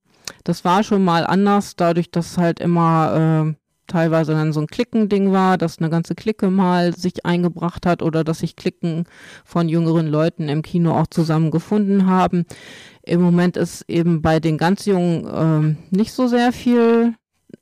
das 0.46 0.64
war 0.64 0.84
schon 0.84 1.04
mal 1.04 1.26
anders, 1.26 1.76
dadurch, 1.76 2.12
dass 2.12 2.38
halt 2.38 2.62
immer 2.62 3.50
äh, 3.50 3.54
teilweise 3.88 4.32
dann 4.34 4.54
so 4.54 4.62
ein 4.62 4.68
Klickending 4.68 5.34
war, 5.34 5.58
dass 5.58 5.80
eine 5.80 5.90
ganze 5.90 6.16
Clique 6.16 6.50
mal 6.50 6.96
sich 6.96 7.26
eingebracht 7.26 7.86
hat 7.86 8.02
oder 8.02 8.24
dass 8.24 8.40
sich 8.40 8.56
Klicken 8.56 9.06
von 9.44 9.68
jüngeren 9.68 10.08
Leuten 10.08 10.48
im 10.48 10.62
Kino 10.62 10.98
auch 10.98 11.08
zusammen 11.08 11.52
gefunden 11.52 12.06
haben. 12.06 12.46
Im 13.04 13.22
Moment 13.22 13.58
ist 13.58 13.84
eben 13.90 14.22
bei 14.22 14.40
den 14.40 14.58
ganz 14.58 14.86
Jungen 14.86 15.28
ähm, 15.34 15.78
nicht 15.90 16.14
so 16.14 16.28
sehr 16.28 16.54
viel 16.54 17.16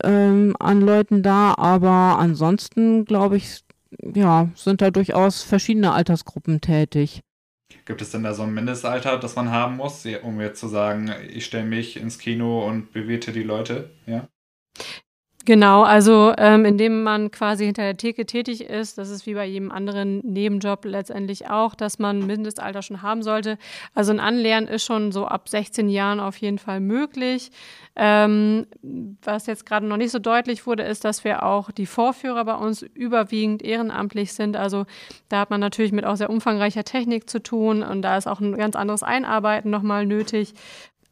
ähm, 0.04 0.56
an 0.60 0.82
Leuten 0.82 1.24
da, 1.24 1.56
aber 1.58 2.20
ansonsten 2.20 3.06
glaube 3.06 3.38
ich, 3.38 3.64
ja, 4.02 4.50
sind 4.56 4.82
da 4.82 4.92
durchaus 4.92 5.44
verschiedene 5.44 5.94
Altersgruppen 5.94 6.62
tätig. 6.62 7.22
Gibt 7.86 8.02
es 8.02 8.12
denn 8.12 8.24
da 8.24 8.34
so 8.34 8.44
ein 8.44 8.54
Mindestalter, 8.54 9.18
das 9.18 9.36
man 9.36 9.52
haben 9.52 9.78
muss, 9.78 10.06
um 10.24 10.42
jetzt 10.42 10.60
zu 10.60 10.68
sagen, 10.68 11.12
ich 11.30 11.46
stelle 11.46 11.66
mich 11.66 11.98
ins 11.98 12.18
Kino 12.20 12.66
und 12.66 12.92
bewirte 12.92 13.32
die 13.32 13.44
Leute? 13.44 13.92
Ja. 14.06 14.28
Genau, 15.48 15.84
also 15.84 16.34
ähm, 16.38 16.66
indem 16.66 17.04
man 17.04 17.32
quasi 17.32 17.64
hinter 17.64 17.84
der 17.84 17.96
Theke 17.96 18.26
tätig 18.26 18.66
ist, 18.66 18.98
das 18.98 19.10
ist 19.10 19.26
wie 19.26 19.34
bei 19.34 19.46
jedem 19.46 19.72
anderen 19.72 20.20
Nebenjob 20.20 20.84
letztendlich 20.84 21.50
auch, 21.50 21.74
dass 21.74 22.00
man 22.00 22.28
Mindestalter 22.28 22.82
schon 22.82 23.02
haben 23.02 23.24
sollte. 23.24 23.58
Also 23.94 24.12
ein 24.12 24.20
Anlernen 24.20 24.68
ist 24.68 24.84
schon 24.84 25.14
so 25.14 25.26
ab 25.26 25.48
16 25.48 25.88
Jahren 25.88 26.20
auf 26.20 26.36
jeden 26.36 26.58
Fall 26.58 26.82
möglich. 26.82 27.52
Ähm, 28.00 28.68
was 29.24 29.48
jetzt 29.48 29.66
gerade 29.66 29.88
noch 29.88 29.98
nicht 29.98 30.12
so 30.12 30.20
deutlich 30.20 30.68
wurde, 30.68 30.84
ist, 30.84 31.04
dass 31.04 31.24
wir 31.24 31.42
auch 31.42 31.72
die 31.72 31.88
Vorführer 31.88 32.46
bei 32.46 32.54
uns 32.54 32.84
überwiegend 32.84 33.64
ehrenamtlich 33.64 34.34
sind. 34.34 34.56
Also 34.56 34.86
da 35.30 35.40
hat 35.40 35.50
man 35.50 35.60
natürlich 35.60 35.92
mit 35.92 36.06
auch 36.06 36.16
sehr 36.16 36.30
umfangreicher 36.30 36.84
Technik 36.84 37.28
zu 37.28 37.42
tun 37.42 37.82
und 37.82 38.04
da 38.04 38.16
ist 38.16 38.28
auch 38.28 38.40
ein 38.40 38.56
ganz 38.56 38.76
anderes 38.76 39.02
Einarbeiten 39.02 39.72
nochmal 39.72 40.06
nötig. 40.06 40.54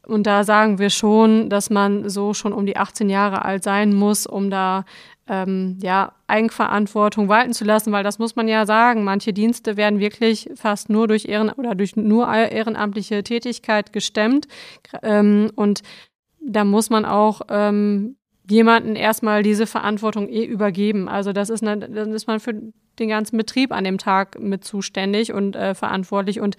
Und 0.06 0.28
da 0.28 0.44
sagen 0.44 0.78
wir 0.78 0.90
schon, 0.90 1.50
dass 1.50 1.70
man 1.70 2.08
so 2.08 2.32
schon 2.32 2.52
um 2.52 2.64
die 2.66 2.76
18 2.76 3.10
Jahre 3.10 3.44
alt 3.44 3.64
sein 3.64 3.92
muss, 3.92 4.24
um 4.24 4.48
da 4.48 4.84
ähm, 5.26 5.78
ja, 5.82 6.12
Eigenverantwortung 6.28 7.28
walten 7.28 7.52
zu 7.52 7.64
lassen, 7.64 7.90
weil 7.90 8.04
das 8.04 8.20
muss 8.20 8.36
man 8.36 8.46
ja 8.46 8.64
sagen. 8.64 9.02
Manche 9.02 9.32
Dienste 9.32 9.76
werden 9.76 9.98
wirklich 9.98 10.48
fast 10.54 10.88
nur 10.88 11.08
durch 11.08 11.24
Ehren 11.24 11.50
oder 11.50 11.74
durch 11.74 11.96
nur 11.96 12.32
ehrenamtliche 12.32 13.24
Tätigkeit 13.24 13.92
gestemmt. 13.92 14.46
Ähm, 15.02 15.50
und 15.56 15.82
da 16.46 16.64
muss 16.64 16.90
man 16.90 17.04
auch 17.04 17.42
ähm, 17.48 18.16
jemanden 18.48 18.96
erstmal 18.96 19.42
diese 19.42 19.66
Verantwortung 19.66 20.28
eh 20.28 20.44
übergeben. 20.44 21.08
Also 21.08 21.32
das 21.32 21.50
ist, 21.50 21.62
eine, 21.62 21.88
dann 21.88 22.12
ist 22.12 22.26
man 22.26 22.40
für 22.40 22.54
den 22.98 23.08
ganzen 23.08 23.36
Betrieb 23.36 23.72
an 23.72 23.84
dem 23.84 23.98
Tag 23.98 24.38
mit 24.38 24.64
zuständig 24.64 25.32
und 25.32 25.56
äh, 25.56 25.74
verantwortlich. 25.74 26.40
Und 26.40 26.56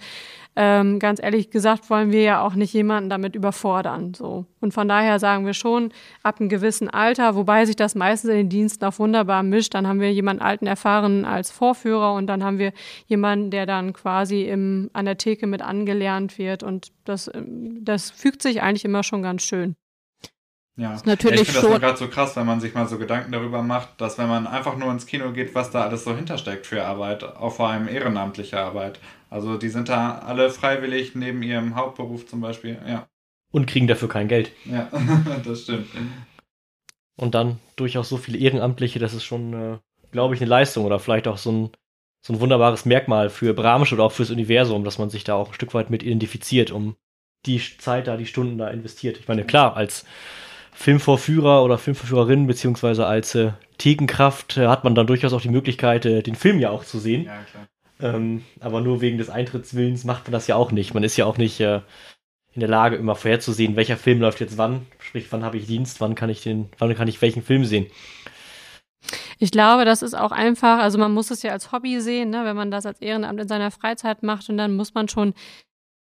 ähm, 0.56 0.98
ganz 0.98 1.22
ehrlich 1.22 1.50
gesagt 1.50 1.88
wollen 1.88 2.10
wir 2.10 2.22
ja 2.22 2.42
auch 2.42 2.54
nicht 2.54 2.72
jemanden 2.72 3.10
damit 3.10 3.36
überfordern. 3.36 4.12
So. 4.14 4.44
Und 4.60 4.74
von 4.74 4.88
daher 4.88 5.20
sagen 5.20 5.46
wir 5.46 5.54
schon, 5.54 5.92
ab 6.24 6.40
einem 6.40 6.48
gewissen 6.48 6.90
Alter, 6.90 7.36
wobei 7.36 7.64
sich 7.64 7.76
das 7.76 7.94
meistens 7.94 8.30
in 8.30 8.36
den 8.38 8.48
Diensten 8.48 8.84
auch 8.84 8.98
wunderbar 8.98 9.44
mischt, 9.44 9.74
dann 9.74 9.86
haben 9.86 10.00
wir 10.00 10.12
jemanden 10.12 10.42
alten 10.42 10.66
Erfahrenen 10.66 11.24
als 11.24 11.50
Vorführer 11.50 12.14
und 12.14 12.26
dann 12.26 12.42
haben 12.42 12.58
wir 12.58 12.72
jemanden, 13.06 13.50
der 13.50 13.66
dann 13.66 13.92
quasi 13.92 14.42
im, 14.42 14.90
an 14.94 15.04
der 15.04 15.16
Theke 15.16 15.46
mit 15.46 15.62
angelernt 15.62 16.38
wird. 16.38 16.64
Und 16.64 16.88
das, 17.04 17.30
ähm, 17.32 17.84
das 17.84 18.10
fügt 18.10 18.42
sich 18.42 18.60
eigentlich 18.60 18.84
immer 18.84 19.04
schon 19.04 19.22
ganz 19.22 19.42
schön. 19.42 19.76
Ja, 20.78 20.94
ist 20.94 21.06
natürlich 21.06 21.40
ja, 21.40 21.42
ich 21.42 21.50
finde 21.50 21.70
das 21.70 21.80
gerade 21.80 21.98
so 21.98 22.06
krass, 22.06 22.36
wenn 22.36 22.46
man 22.46 22.60
sich 22.60 22.72
mal 22.72 22.86
so 22.86 22.98
Gedanken 22.98 23.32
darüber 23.32 23.62
macht, 23.62 24.00
dass 24.00 24.16
wenn 24.16 24.28
man 24.28 24.46
einfach 24.46 24.76
nur 24.76 24.92
ins 24.92 25.06
Kino 25.06 25.32
geht, 25.32 25.52
was 25.56 25.72
da 25.72 25.82
alles 25.82 26.04
so 26.04 26.14
hintersteckt 26.14 26.66
für 26.68 26.84
Arbeit, 26.84 27.24
auch 27.24 27.56
vor 27.56 27.68
allem 27.68 27.88
ehrenamtliche 27.88 28.60
Arbeit. 28.60 29.00
Also 29.28 29.58
die 29.58 29.70
sind 29.70 29.88
da 29.88 30.20
alle 30.20 30.50
freiwillig 30.50 31.16
neben 31.16 31.42
ihrem 31.42 31.74
Hauptberuf 31.74 32.26
zum 32.26 32.40
Beispiel. 32.40 32.78
Ja, 32.86 33.08
Und 33.50 33.66
kriegen 33.66 33.88
dafür 33.88 34.08
kein 34.08 34.28
Geld. 34.28 34.52
ja, 34.66 34.88
das 35.44 35.62
stimmt. 35.62 35.88
Und 37.16 37.34
dann 37.34 37.58
durchaus 37.74 38.08
so 38.08 38.16
viele 38.16 38.38
Ehrenamtliche, 38.38 39.00
das 39.00 39.14
ist 39.14 39.24
schon, 39.24 39.52
äh, 39.54 39.78
glaube 40.12 40.36
ich, 40.36 40.40
eine 40.40 40.48
Leistung 40.48 40.84
oder 40.84 41.00
vielleicht 41.00 41.26
auch 41.26 41.38
so 41.38 41.50
ein, 41.50 41.70
so 42.24 42.34
ein 42.34 42.40
wunderbares 42.40 42.84
Merkmal 42.84 43.30
für 43.30 43.52
Bramsch 43.52 43.92
oder 43.92 44.04
auch 44.04 44.12
fürs 44.12 44.30
Universum, 44.30 44.84
dass 44.84 44.98
man 44.98 45.10
sich 45.10 45.24
da 45.24 45.34
auch 45.34 45.48
ein 45.48 45.54
Stück 45.54 45.74
weit 45.74 45.90
mit 45.90 46.04
identifiziert, 46.04 46.70
um 46.70 46.94
die 47.46 47.60
Zeit 47.78 48.06
da, 48.06 48.16
die 48.16 48.26
Stunden 48.26 48.58
da 48.58 48.68
investiert. 48.68 49.18
Ich 49.18 49.26
meine, 49.26 49.44
klar, 49.44 49.76
als 49.76 50.04
Filmvorführer 50.80 51.64
oder 51.64 51.76
Filmvorführerin, 51.76 52.46
beziehungsweise 52.46 53.04
als 53.04 53.34
äh, 53.34 53.50
Thekenkraft 53.78 54.56
äh, 54.56 54.68
hat 54.68 54.84
man 54.84 54.94
dann 54.94 55.08
durchaus 55.08 55.32
auch 55.32 55.40
die 55.40 55.48
Möglichkeit, 55.48 56.06
äh, 56.06 56.22
den 56.22 56.36
Film 56.36 56.60
ja 56.60 56.70
auch 56.70 56.84
zu 56.84 57.00
sehen. 57.00 57.24
Ja, 57.24 57.42
klar. 57.50 58.14
Ähm, 58.14 58.44
aber 58.60 58.80
nur 58.80 59.00
wegen 59.00 59.18
des 59.18 59.28
Eintrittswillens 59.28 60.04
macht 60.04 60.26
man 60.26 60.32
das 60.32 60.46
ja 60.46 60.54
auch 60.54 60.70
nicht. 60.70 60.94
Man 60.94 61.02
ist 61.02 61.16
ja 61.16 61.26
auch 61.26 61.36
nicht 61.36 61.58
äh, 61.58 61.80
in 62.52 62.60
der 62.60 62.68
Lage, 62.68 62.94
immer 62.94 63.16
vorherzusehen, 63.16 63.74
welcher 63.74 63.96
Film 63.96 64.20
läuft 64.20 64.38
jetzt 64.38 64.56
wann. 64.56 64.86
Sprich, 65.00 65.26
wann 65.32 65.42
habe 65.42 65.56
ich 65.56 65.66
Dienst, 65.66 66.00
wann 66.00 66.14
kann 66.14 66.30
ich 66.30 66.44
den, 66.44 66.68
wann 66.78 66.94
kann 66.94 67.08
ich 67.08 67.20
welchen 67.20 67.42
Film 67.42 67.64
sehen. 67.64 67.86
Ich 69.40 69.50
glaube, 69.50 69.84
das 69.84 70.02
ist 70.02 70.14
auch 70.14 70.30
einfach, 70.30 70.78
also 70.78 70.96
man 70.96 71.12
muss 71.12 71.32
es 71.32 71.42
ja 71.42 71.50
als 71.50 71.72
Hobby 71.72 72.00
sehen, 72.00 72.30
ne, 72.30 72.44
wenn 72.44 72.56
man 72.56 72.70
das 72.70 72.86
als 72.86 73.00
Ehrenamt 73.00 73.40
in 73.40 73.48
seiner 73.48 73.72
Freizeit 73.72 74.22
macht 74.22 74.48
und 74.48 74.58
dann 74.58 74.76
muss 74.76 74.94
man 74.94 75.08
schon 75.08 75.34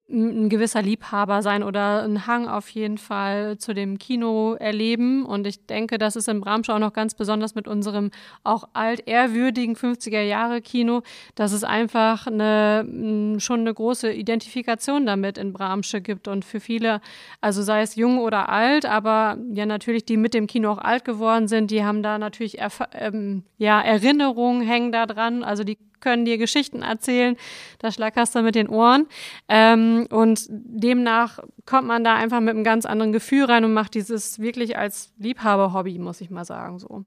ein 0.09 0.47
gewisser 0.47 0.81
Liebhaber 0.81 1.41
sein 1.41 1.63
oder 1.63 2.03
ein 2.03 2.27
Hang 2.27 2.47
auf 2.47 2.69
jeden 2.69 2.97
Fall 2.97 3.57
zu 3.57 3.73
dem 3.73 3.97
Kino 3.97 4.53
erleben. 4.53 5.25
Und 5.25 5.45
ich 5.45 5.65
denke, 5.65 5.97
das 5.97 6.15
ist 6.15 6.29
in 6.29 6.39
Bramsche 6.39 6.73
auch 6.73 6.79
noch 6.79 6.93
ganz 6.93 7.13
besonders 7.13 7.55
mit 7.55 7.67
unserem 7.67 8.11
auch 8.43 8.69
altehrwürdigen 8.71 9.75
50er 9.75 10.21
Jahre 10.21 10.61
Kino, 10.61 11.01
dass 11.35 11.51
es 11.51 11.65
einfach 11.65 12.25
eine, 12.25 13.35
schon 13.39 13.61
eine 13.61 13.73
große 13.73 14.13
Identifikation 14.13 15.05
damit 15.05 15.37
in 15.37 15.51
Bramsche 15.51 15.99
gibt 15.99 16.29
und 16.29 16.45
für 16.45 16.61
viele, 16.61 17.01
also 17.41 17.61
sei 17.61 17.81
es 17.81 17.95
jung 17.95 18.19
oder 18.19 18.47
alt, 18.47 18.85
aber 18.85 19.37
ja 19.51 19.65
natürlich 19.65 20.05
die 20.05 20.17
mit 20.17 20.33
dem 20.33 20.47
Kino 20.47 20.71
auch 20.71 20.77
alt 20.77 21.03
geworden 21.03 21.49
sind, 21.49 21.69
die 21.69 21.83
haben 21.83 22.01
da 22.01 22.17
natürlich 22.17 22.59
Erf 22.59 22.81
ähm, 22.93 23.43
ja, 23.57 23.81
Erinnerungen 23.81 24.61
hängen 24.61 24.93
da 24.93 25.05
dran, 25.05 25.43
also 25.43 25.65
die 25.65 25.77
können 25.99 26.25
dir 26.25 26.37
Geschichten 26.37 26.81
erzählen, 26.81 27.35
da 27.79 27.91
schlackerst 27.91 28.35
du 28.35 28.41
mit 28.41 28.55
den 28.55 28.69
Ohren. 28.69 29.07
Ähm, 29.47 30.07
und 30.09 30.45
demnach 30.49 31.39
kommt 31.65 31.87
man 31.87 32.03
da 32.03 32.15
einfach 32.15 32.39
mit 32.39 32.55
einem 32.55 32.63
ganz 32.63 32.85
anderen 32.85 33.11
Gefühl 33.11 33.45
rein 33.45 33.65
und 33.65 33.73
macht 33.73 33.93
dieses 33.93 34.39
wirklich 34.39 34.77
als 34.77 35.13
Liebhaber-Hobby, 35.17 35.99
muss 35.99 36.21
ich 36.21 36.29
mal 36.29 36.45
sagen, 36.45 36.79
so. 36.79 37.05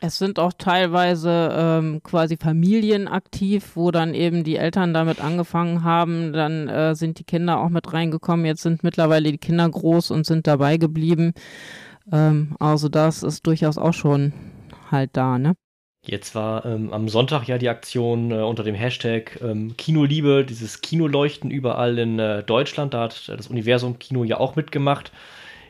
Es 0.00 0.18
sind 0.18 0.38
auch 0.38 0.52
teilweise 0.52 1.50
ähm, 1.52 2.02
quasi 2.02 2.36
Familien 2.36 3.06
aktiv, 3.06 3.72
wo 3.74 3.90
dann 3.90 4.12
eben 4.12 4.42
die 4.42 4.56
Eltern 4.56 4.92
damit 4.92 5.20
angefangen 5.20 5.84
haben. 5.84 6.32
Dann 6.32 6.68
äh, 6.68 6.94
sind 6.94 7.20
die 7.20 7.24
Kinder 7.24 7.60
auch 7.60 7.68
mit 7.68 7.92
reingekommen. 7.92 8.44
Jetzt 8.44 8.62
sind 8.62 8.82
mittlerweile 8.82 9.30
die 9.30 9.38
Kinder 9.38 9.68
groß 9.68 10.10
und 10.10 10.26
sind 10.26 10.46
dabei 10.46 10.78
geblieben. 10.78 11.32
Ähm, 12.10 12.56
also 12.58 12.88
das 12.88 13.22
ist 13.22 13.46
durchaus 13.46 13.78
auch 13.78 13.94
schon 13.94 14.32
halt 14.90 15.10
da, 15.14 15.38
ne? 15.38 15.54
Jetzt 16.06 16.34
war 16.34 16.66
ähm, 16.66 16.92
am 16.92 17.08
Sonntag 17.08 17.48
ja 17.48 17.56
die 17.56 17.70
Aktion 17.70 18.30
äh, 18.30 18.34
unter 18.34 18.62
dem 18.62 18.74
Hashtag 18.74 19.40
ähm, 19.42 19.74
Kinoliebe, 19.78 20.44
dieses 20.44 20.82
Kinoleuchten 20.82 21.50
überall 21.50 21.98
in 21.98 22.18
äh, 22.18 22.42
Deutschland. 22.42 22.92
Da 22.92 23.04
hat 23.04 23.28
äh, 23.28 23.36
das 23.36 23.46
Universum 23.46 23.98
Kino 23.98 24.22
ja 24.22 24.38
auch 24.38 24.54
mitgemacht. 24.54 25.12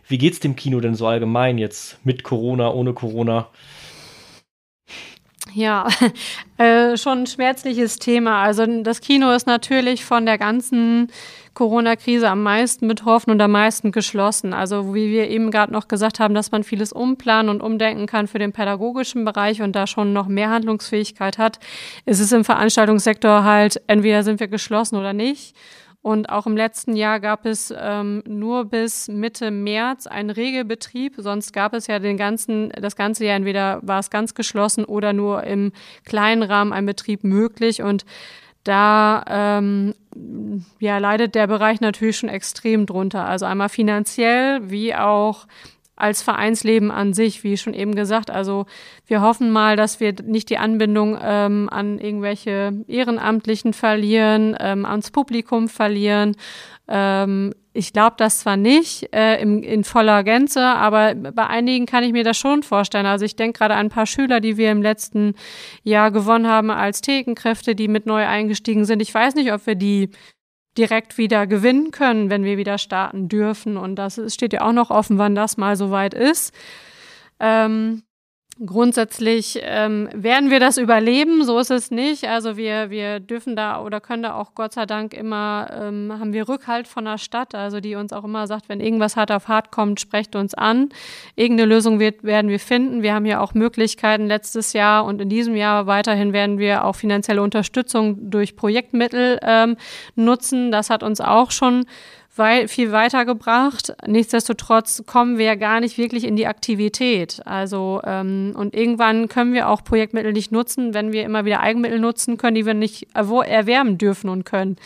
Wie 0.09 0.19
geht's 0.19 0.41
dem 0.41 0.57
Kino 0.57 0.81
denn 0.81 0.97
so 0.97 1.07
allgemein 1.07 1.57
jetzt 1.57 2.05
mit 2.05 2.25
Corona, 2.25 2.73
ohne 2.73 2.95
Corona? 2.95 3.49
Ja, 5.55 5.87
äh, 6.59 6.97
schon 6.97 7.23
ein 7.23 7.27
schmerzliches 7.29 8.01
Thema. 8.01 8.43
Also 8.43 8.67
das 8.83 9.01
Kino 9.01 9.31
ist 9.31 9.47
natürlich 9.47 10.05
von 10.05 10.27
der 10.27 10.39
ganzen 10.39 11.13
Corona-Krise 11.55 12.29
am 12.29 12.43
meisten 12.43 12.89
betroffen 12.89 13.31
und 13.31 13.41
am 13.41 13.53
meisten 13.53 13.93
geschlossen. 13.93 14.53
Also 14.53 14.95
wie 14.95 15.11
wir 15.11 15.29
eben 15.31 15.51
gerade 15.51 15.73
noch 15.73 15.89
gesagt 15.89 16.21
haben, 16.21 16.35
dass 16.35 16.51
man 16.51 16.65
vieles 16.65 16.93
umplanen 16.93 17.49
und 17.49 17.63
umdenken 17.63 18.07
kann 18.07 18.27
für 18.27 18.39
den 18.39 18.53
pädagogischen 18.53 19.25
Bereich 19.25 19.63
und 19.63 19.75
da 19.75 19.87
schon 19.87 20.13
noch 20.13 20.27
mehr 20.27 20.51
Handlungsfähigkeit 20.51 21.39
hat, 21.39 21.59
ist 22.07 22.21
es 22.21 22.33
im 22.33 22.45
Veranstaltungssektor 22.45 23.45
halt, 23.45 23.81
entweder 23.87 24.23
sind 24.23 24.41
wir 24.41 24.49
geschlossen 24.49 24.97
oder 24.97 25.13
nicht. 25.13 25.57
Und 26.05 26.29
auch 26.29 26.47
im 26.47 26.55
letzten 26.55 26.97
Jahr 26.97 27.19
gab 27.19 27.47
es 27.47 27.73
ähm, 27.75 28.23
nur 28.27 28.67
bis 28.67 29.09
Mitte 29.09 29.51
März 29.51 30.07
einen 30.07 30.29
Regelbetrieb. 30.29 31.15
Sonst 31.17 31.55
gab 31.55 31.73
es 31.73 31.87
ja 31.87 31.99
den 31.99 32.19
ganzen, 32.19 32.69
das 32.79 32.95
ganze 32.95 33.25
Jahr 33.25 33.37
entweder 33.37 33.81
war 33.81 34.01
es 34.01 34.11
ganz 34.11 34.35
geschlossen 34.35 34.85
oder 34.85 35.15
nur 35.15 35.45
im 35.45 35.73
kleinen 36.05 36.43
Rahmen 36.43 36.75
ein 36.75 36.85
Betrieb 36.85 37.25
möglich. 37.25 37.81
Und 37.81 38.05
da 38.65 39.25
ähm, 39.29 39.95
ja, 40.79 40.99
leidet 40.99 41.35
der 41.35 41.47
Bereich 41.47 41.81
natürlich 41.81 42.19
schon 42.19 42.29
extrem 42.29 42.87
drunter. 42.87 43.27
Also 43.27 43.47
einmal 43.47 43.69
finanziell 43.69 44.71
wie 44.71 44.95
auch 44.95 45.47
als 45.97 46.23
Vereinsleben 46.23 46.91
an 46.91 47.13
sich, 47.13 47.45
wie 47.45 47.57
schon 47.57 47.75
eben 47.75 47.95
gesagt. 47.95 48.31
Also 48.31 48.67
wir 49.07 49.21
hoffen 49.21 49.51
mal, 49.51 49.77
dass 49.77 50.01
wir 50.01 50.15
nicht 50.25 50.51
die 50.51 50.59
Anbindung 50.59 51.17
ähm, 51.23 51.69
an 51.71 51.99
irgendwelche 51.99 52.85
Ehrenamtlichen 52.89 53.73
verlieren, 53.73 54.57
ähm, 54.59 54.85
ans 54.87 55.11
Publikum 55.11 55.69
verlieren. 55.69 56.37
Ähm, 56.89 57.55
ich 57.77 57.93
glaube 57.93 58.15
das 58.19 58.39
zwar 58.39 58.57
nicht 58.57 59.13
äh, 59.13 59.43
im, 59.43 59.63
in 59.63 59.83
voller 59.83 60.23
Gänze, 60.23 60.63
aber 60.65 61.15
bei 61.17 61.47
einigen 61.49 61.87
kann 61.87 62.05
ich 62.05 62.13
mir 62.13 62.23
das 62.23 62.39
schon 62.39 62.63
vorstellen. 62.63 63.05
Also 63.05 63.25
ich 63.25 63.35
denke 63.35 63.59
gerade 63.59 63.75
an 63.75 63.87
ein 63.87 63.91
paar 63.91 64.07
Schüler, 64.07 64.41
die 64.41 64.57
wir 64.57 64.71
im 64.71 64.81
letzten 64.81 65.35
Jahr 65.83 66.13
gewonnen 66.13 66.47
haben 66.47 66.71
als 66.71 67.01
Thekenkräfte, 67.01 67.75
die 67.75 67.89
mit 67.89 68.07
neu 68.07 68.25
eingestiegen 68.27 68.85
sind. 68.85 69.03
Ich 69.03 69.13
weiß 69.13 69.35
nicht, 69.35 69.53
ob 69.53 69.67
wir 69.67 69.75
die 69.75 70.11
direkt 70.79 71.19
wieder 71.19 71.49
gewinnen 71.49 71.91
können, 71.91 72.31
wenn 72.31 72.45
wir 72.45 72.59
wieder 72.59 72.79
starten 72.79 73.29
dürfen. 73.29 73.77
Und 73.77 73.97
das 73.97 74.21
steht 74.33 74.53
ja 74.53 74.63
auch 74.63 74.73
noch 74.73 74.91
offen, 74.91 75.19
wann 75.19 75.35
das 75.35 75.57
mal 75.57 75.75
soweit 75.77 76.15
ist. 76.15 76.55
Ähm, 77.41 78.05
grundsätzlich 78.65 79.59
ähm, 79.63 80.09
werden 80.13 80.51
wir 80.51 80.61
das 80.61 80.79
überleben, 80.79 81.45
so 81.45 81.59
ist 81.59 81.71
es 81.71 81.91
nicht. 81.91 82.29
Also 82.29 82.57
wir, 82.57 82.91
wir 82.91 83.19
dürfen 83.19 83.57
da 83.57 83.83
oder 83.83 84.01
können 84.01 84.23
da 84.23 84.35
auch 84.35 84.55
Gott 84.55 84.73
sei 84.73 84.87
Dank 84.87 85.13
immer, 85.15 85.69
ähm, 85.73 86.13
haben 86.19 86.33
wir 86.33 86.49
Rückhalt 86.49 86.87
von 86.87 87.05
der 87.05 87.19
Stadt, 87.19 87.55
also 87.55 87.81
die 87.81 87.97
uns 87.97 88.13
auch 88.13 88.25
immer 88.25 88.47
sagt, 88.47 88.69
wenn 88.69 88.81
irgendwas 88.81 89.17
hart 89.17 89.33
auf 89.33 89.49
hart 89.49 89.73
kommt, 89.73 90.01
sprecht 90.01 90.37
uns 90.37 90.55
an. 90.55 90.91
Irgendeine 91.35 91.69
Lösung 91.69 91.99
wird, 91.99 92.23
werden 92.23 92.49
wir 92.49 92.61
finden. 92.61 93.03
Wir 93.03 93.15
haben 93.15 93.27
ja 93.27 93.41
auch 93.41 93.55
Möglichkeiten 93.55 94.27
letztes 94.27 94.73
Jahr 94.73 95.05
und 95.05 95.21
in 95.21 95.29
diesem 95.29 95.57
Jahr 95.57 95.87
weiterhin 95.87 96.33
werden 96.33 96.59
wir 96.59 96.85
auch 96.85 96.95
finanzielle 96.95 97.43
Unterstützung 97.43 98.31
durch 98.31 98.57
Projektmittel 98.57 99.41
ähm, 99.43 99.77
nutzen. 100.15 100.71
Das 100.71 100.91
hat 100.91 101.03
uns 101.03 101.21
auch 101.21 101.51
schon 101.51 101.87
wei 102.37 102.67
viel 102.69 102.93
weitergebracht. 102.93 103.95
Nichtsdestotrotz 104.07 105.05
kommen 105.07 105.39
wir 105.39 105.45
ja 105.45 105.55
gar 105.55 105.81
nicht 105.81 105.99
wirklich 105.99 106.25
in 106.25 106.37
die 106.37 106.47
Aktivität. 106.47 107.41
Also 107.45 108.01
ähm, 108.05 108.55
und 108.57 108.75
irgendwann 108.75 109.29
können 109.29 109.53
wir 109.53 109.69
auch 109.69 109.85
Projektmittel 109.85 110.33
nicht 110.33 110.51
nutzen, 110.51 110.95
wenn 110.95 111.13
wir 111.13 111.25
immer 111.25 111.45
wieder 111.45 111.61
Eigenmittel 111.61 112.01
nutzen 112.01 112.37
können, 112.37 112.57
die 112.57 112.67
wir 112.67 112.75
nicht 112.75 113.09
erwerben 113.15 113.99
dürfen 113.99 114.29
und 114.29 114.45
können. 114.45 114.77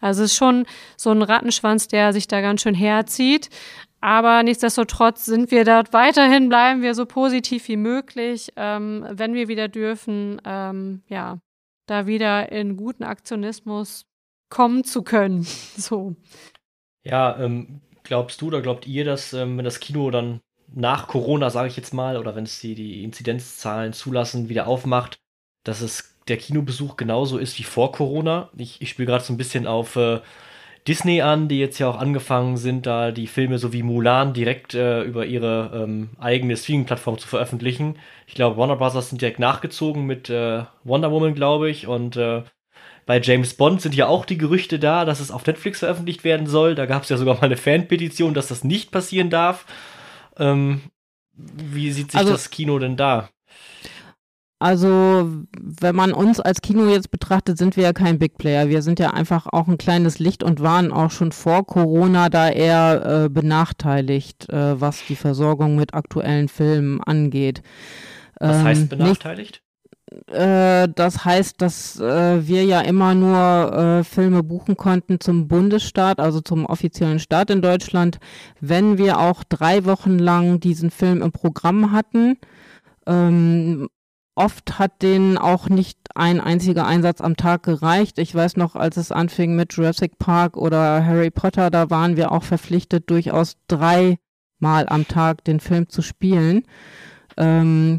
Also 0.00 0.22
es 0.22 0.32
ist 0.32 0.36
schon 0.36 0.66
so 0.96 1.10
ein 1.10 1.22
Rattenschwanz, 1.22 1.88
der 1.88 2.12
sich 2.12 2.28
da 2.28 2.40
ganz 2.40 2.62
schön 2.62 2.74
herzieht. 2.74 3.48
Aber 4.00 4.42
nichtsdestotrotz 4.42 5.24
sind 5.24 5.50
wir 5.50 5.64
dort 5.64 5.92
weiterhin, 5.92 6.48
bleiben 6.48 6.82
wir 6.82 6.94
so 6.94 7.04
positiv 7.04 7.66
wie 7.66 7.76
möglich, 7.76 8.52
ähm, 8.56 9.04
wenn 9.10 9.34
wir 9.34 9.48
wieder 9.48 9.66
dürfen, 9.66 10.40
ähm, 10.44 11.02
ja, 11.08 11.38
da 11.86 12.06
wieder 12.06 12.52
in 12.52 12.76
guten 12.76 13.02
Aktionismus 13.02 14.06
kommen 14.50 14.84
zu 14.84 15.02
können. 15.02 15.46
So. 15.76 16.16
Ja, 17.08 17.38
ähm, 17.38 17.80
glaubst 18.02 18.40
du 18.40 18.48
oder 18.48 18.60
glaubt 18.60 18.86
ihr, 18.86 19.04
dass 19.04 19.32
ähm, 19.32 19.56
wenn 19.56 19.64
das 19.64 19.80
Kino 19.80 20.10
dann 20.10 20.40
nach 20.74 21.08
Corona, 21.08 21.48
sage 21.50 21.68
ich 21.68 21.76
jetzt 21.76 21.94
mal, 21.94 22.16
oder 22.18 22.36
wenn 22.36 22.44
es 22.44 22.60
die, 22.60 22.74
die 22.74 23.02
Inzidenzzahlen 23.04 23.92
zulassen, 23.94 24.48
wieder 24.48 24.66
aufmacht, 24.66 25.18
dass 25.64 25.80
es 25.80 26.14
der 26.28 26.36
Kinobesuch 26.36 26.96
genauso 26.96 27.38
ist 27.38 27.58
wie 27.58 27.62
vor 27.62 27.92
Corona? 27.92 28.50
Ich, 28.56 28.82
ich 28.82 28.90
spiele 28.90 29.06
gerade 29.06 29.24
so 29.24 29.32
ein 29.32 29.38
bisschen 29.38 29.66
auf 29.66 29.96
äh, 29.96 30.20
Disney 30.86 31.22
an, 31.22 31.48
die 31.48 31.58
jetzt 31.58 31.78
ja 31.78 31.88
auch 31.90 31.98
angefangen 31.98 32.56
sind, 32.58 32.86
da 32.86 33.12
die 33.12 33.26
Filme 33.26 33.58
so 33.58 33.72
wie 33.72 33.82
Mulan 33.82 34.34
direkt 34.34 34.74
äh, 34.74 35.02
über 35.02 35.26
ihre 35.26 35.70
ähm, 35.74 36.10
eigene 36.18 36.56
Streaming-Plattform 36.56 37.18
zu 37.18 37.28
veröffentlichen. 37.28 37.98
Ich 38.26 38.34
glaube, 38.34 38.56
Warner 38.58 38.76
Bros. 38.76 39.08
sind 39.08 39.20
direkt 39.22 39.38
nachgezogen 39.38 40.06
mit 40.06 40.30
äh, 40.30 40.64
Wonder 40.84 41.10
Woman, 41.12 41.34
glaube 41.34 41.70
ich. 41.70 41.86
Und 41.86 42.16
äh, 42.16 42.42
bei 43.08 43.22
James 43.22 43.54
Bond 43.54 43.80
sind 43.80 43.94
ja 43.94 44.06
auch 44.06 44.26
die 44.26 44.36
Gerüchte 44.36 44.78
da, 44.78 45.06
dass 45.06 45.18
es 45.18 45.30
auf 45.30 45.46
Netflix 45.46 45.78
veröffentlicht 45.78 46.24
werden 46.24 46.46
soll. 46.46 46.74
Da 46.74 46.84
gab 46.84 47.04
es 47.04 47.08
ja 47.08 47.16
sogar 47.16 47.36
mal 47.36 47.44
eine 47.44 47.56
Fanpetition, 47.56 48.34
dass 48.34 48.48
das 48.48 48.64
nicht 48.64 48.90
passieren 48.90 49.30
darf. 49.30 49.64
Ähm, 50.36 50.82
wie 51.32 51.90
sieht 51.90 52.10
sich 52.10 52.20
also, 52.20 52.32
das 52.32 52.50
Kino 52.50 52.78
denn 52.78 52.98
da? 52.98 53.30
Also, 54.58 55.26
wenn 55.58 55.96
man 55.96 56.12
uns 56.12 56.38
als 56.38 56.60
Kino 56.60 56.86
jetzt 56.86 57.10
betrachtet, 57.10 57.56
sind 57.56 57.78
wir 57.78 57.84
ja 57.84 57.92
kein 57.94 58.18
Big 58.18 58.36
Player. 58.36 58.68
Wir 58.68 58.82
sind 58.82 59.00
ja 59.00 59.14
einfach 59.14 59.46
auch 59.50 59.68
ein 59.68 59.78
kleines 59.78 60.18
Licht 60.18 60.42
und 60.42 60.60
waren 60.60 60.92
auch 60.92 61.10
schon 61.10 61.32
vor 61.32 61.64
Corona 61.64 62.28
da 62.28 62.50
eher 62.50 63.24
äh, 63.24 63.28
benachteiligt, 63.30 64.50
äh, 64.50 64.78
was 64.78 65.06
die 65.06 65.16
Versorgung 65.16 65.76
mit 65.76 65.94
aktuellen 65.94 66.48
Filmen 66.48 67.00
angeht. 67.00 67.62
Was 68.38 68.58
ähm, 68.58 68.64
heißt 68.64 68.88
benachteiligt? 68.90 69.62
Äh, 70.26 70.88
das 70.94 71.24
heißt, 71.24 71.60
dass 71.60 71.98
äh, 72.00 72.46
wir 72.46 72.64
ja 72.64 72.80
immer 72.80 73.14
nur 73.14 73.72
äh, 73.72 74.04
Filme 74.04 74.42
buchen 74.42 74.76
konnten 74.76 75.20
zum 75.20 75.48
Bundesstaat, 75.48 76.20
also 76.20 76.40
zum 76.40 76.66
offiziellen 76.66 77.18
Staat 77.18 77.50
in 77.50 77.62
Deutschland, 77.62 78.18
wenn 78.60 78.98
wir 78.98 79.18
auch 79.18 79.44
drei 79.44 79.84
Wochen 79.84 80.18
lang 80.18 80.60
diesen 80.60 80.90
Film 80.90 81.22
im 81.22 81.32
Programm 81.32 81.92
hatten. 81.92 82.38
Ähm, 83.06 83.88
Oft 84.38 84.78
hat 84.78 85.02
denen 85.02 85.36
auch 85.36 85.68
nicht 85.68 85.98
ein 86.14 86.40
einziger 86.40 86.86
Einsatz 86.86 87.20
am 87.20 87.36
Tag 87.36 87.64
gereicht. 87.64 88.20
Ich 88.20 88.32
weiß 88.32 88.56
noch, 88.56 88.76
als 88.76 88.96
es 88.96 89.10
anfing 89.10 89.56
mit 89.56 89.72
Jurassic 89.72 90.16
Park 90.20 90.56
oder 90.56 91.04
Harry 91.04 91.32
Potter, 91.32 91.70
da 91.70 91.90
waren 91.90 92.16
wir 92.16 92.30
auch 92.30 92.44
verpflichtet, 92.44 93.10
durchaus 93.10 93.56
dreimal 93.66 94.16
am 94.60 95.08
Tag 95.08 95.42
den 95.42 95.58
Film 95.58 95.88
zu 95.88 96.02
spielen. 96.02 96.62
Ähm, 97.36 97.98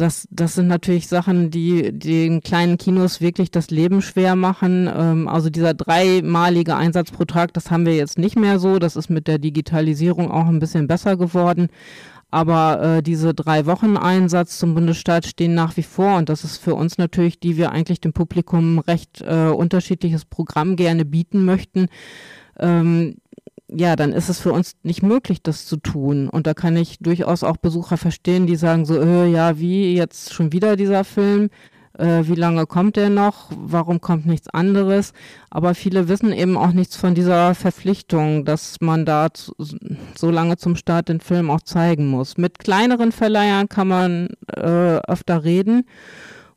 das, 0.00 0.28
das 0.30 0.54
sind 0.54 0.68
natürlich 0.68 1.08
Sachen, 1.08 1.50
die 1.50 1.92
den 1.92 2.40
kleinen 2.40 2.78
Kinos 2.78 3.20
wirklich 3.20 3.50
das 3.50 3.70
Leben 3.70 4.00
schwer 4.00 4.36
machen. 4.36 4.88
Ähm, 4.94 5.28
also 5.28 5.50
dieser 5.50 5.74
dreimalige 5.74 6.76
Einsatz 6.76 7.10
pro 7.10 7.24
Tag, 7.24 7.52
das 7.54 7.70
haben 7.70 7.84
wir 7.84 7.96
jetzt 7.96 8.18
nicht 8.18 8.36
mehr 8.36 8.60
so. 8.60 8.78
Das 8.78 8.94
ist 8.94 9.10
mit 9.10 9.26
der 9.26 9.38
Digitalisierung 9.38 10.30
auch 10.30 10.46
ein 10.46 10.60
bisschen 10.60 10.86
besser 10.86 11.16
geworden. 11.16 11.68
Aber 12.30 12.82
äh, 12.82 13.02
diese 13.02 13.34
drei 13.34 13.66
Wochen 13.66 13.96
Einsatz 13.96 14.58
zum 14.58 14.74
Bundesstaat 14.74 15.26
stehen 15.26 15.54
nach 15.54 15.76
wie 15.76 15.82
vor 15.82 16.18
und 16.18 16.28
das 16.28 16.44
ist 16.44 16.58
für 16.58 16.74
uns 16.74 16.98
natürlich, 16.98 17.40
die 17.40 17.56
wir 17.56 17.72
eigentlich 17.72 18.00
dem 18.00 18.12
Publikum 18.12 18.78
recht 18.80 19.22
äh, 19.22 19.48
unterschiedliches 19.48 20.26
Programm 20.26 20.76
gerne 20.76 21.06
bieten 21.06 21.44
möchten. 21.44 21.86
Ähm, 22.58 23.16
ja, 23.70 23.96
dann 23.96 24.12
ist 24.12 24.28
es 24.28 24.40
für 24.40 24.52
uns 24.52 24.76
nicht 24.82 25.02
möglich, 25.02 25.42
das 25.42 25.66
zu 25.66 25.76
tun. 25.76 26.28
Und 26.28 26.46
da 26.46 26.54
kann 26.54 26.76
ich 26.76 26.98
durchaus 27.00 27.42
auch 27.44 27.56
Besucher 27.56 27.96
verstehen, 27.96 28.46
die 28.46 28.56
sagen 28.56 28.84
so, 28.84 29.00
äh, 29.00 29.30
ja, 29.30 29.58
wie 29.58 29.94
jetzt 29.94 30.32
schon 30.32 30.52
wieder 30.52 30.76
dieser 30.76 31.04
Film? 31.04 31.50
äh, 31.98 32.22
wie 32.22 32.34
lange 32.34 32.66
kommt 32.66 32.96
der 32.96 33.10
noch, 33.10 33.50
warum 33.56 34.00
kommt 34.00 34.26
nichts 34.26 34.48
anderes. 34.48 35.12
Aber 35.50 35.74
viele 35.74 36.08
wissen 36.08 36.32
eben 36.32 36.56
auch 36.56 36.72
nichts 36.72 36.96
von 36.96 37.14
dieser 37.14 37.54
Verpflichtung, 37.54 38.44
dass 38.44 38.76
man 38.80 39.04
da 39.04 39.28
zu, 39.32 39.52
so 40.16 40.30
lange 40.30 40.56
zum 40.56 40.76
Start 40.76 41.08
den 41.08 41.20
Film 41.20 41.50
auch 41.50 41.60
zeigen 41.60 42.06
muss. 42.08 42.38
Mit 42.38 42.58
kleineren 42.58 43.12
Verleihern 43.12 43.68
kann 43.68 43.88
man 43.88 44.28
äh, 44.46 44.98
öfter 45.06 45.44
reden. 45.44 45.84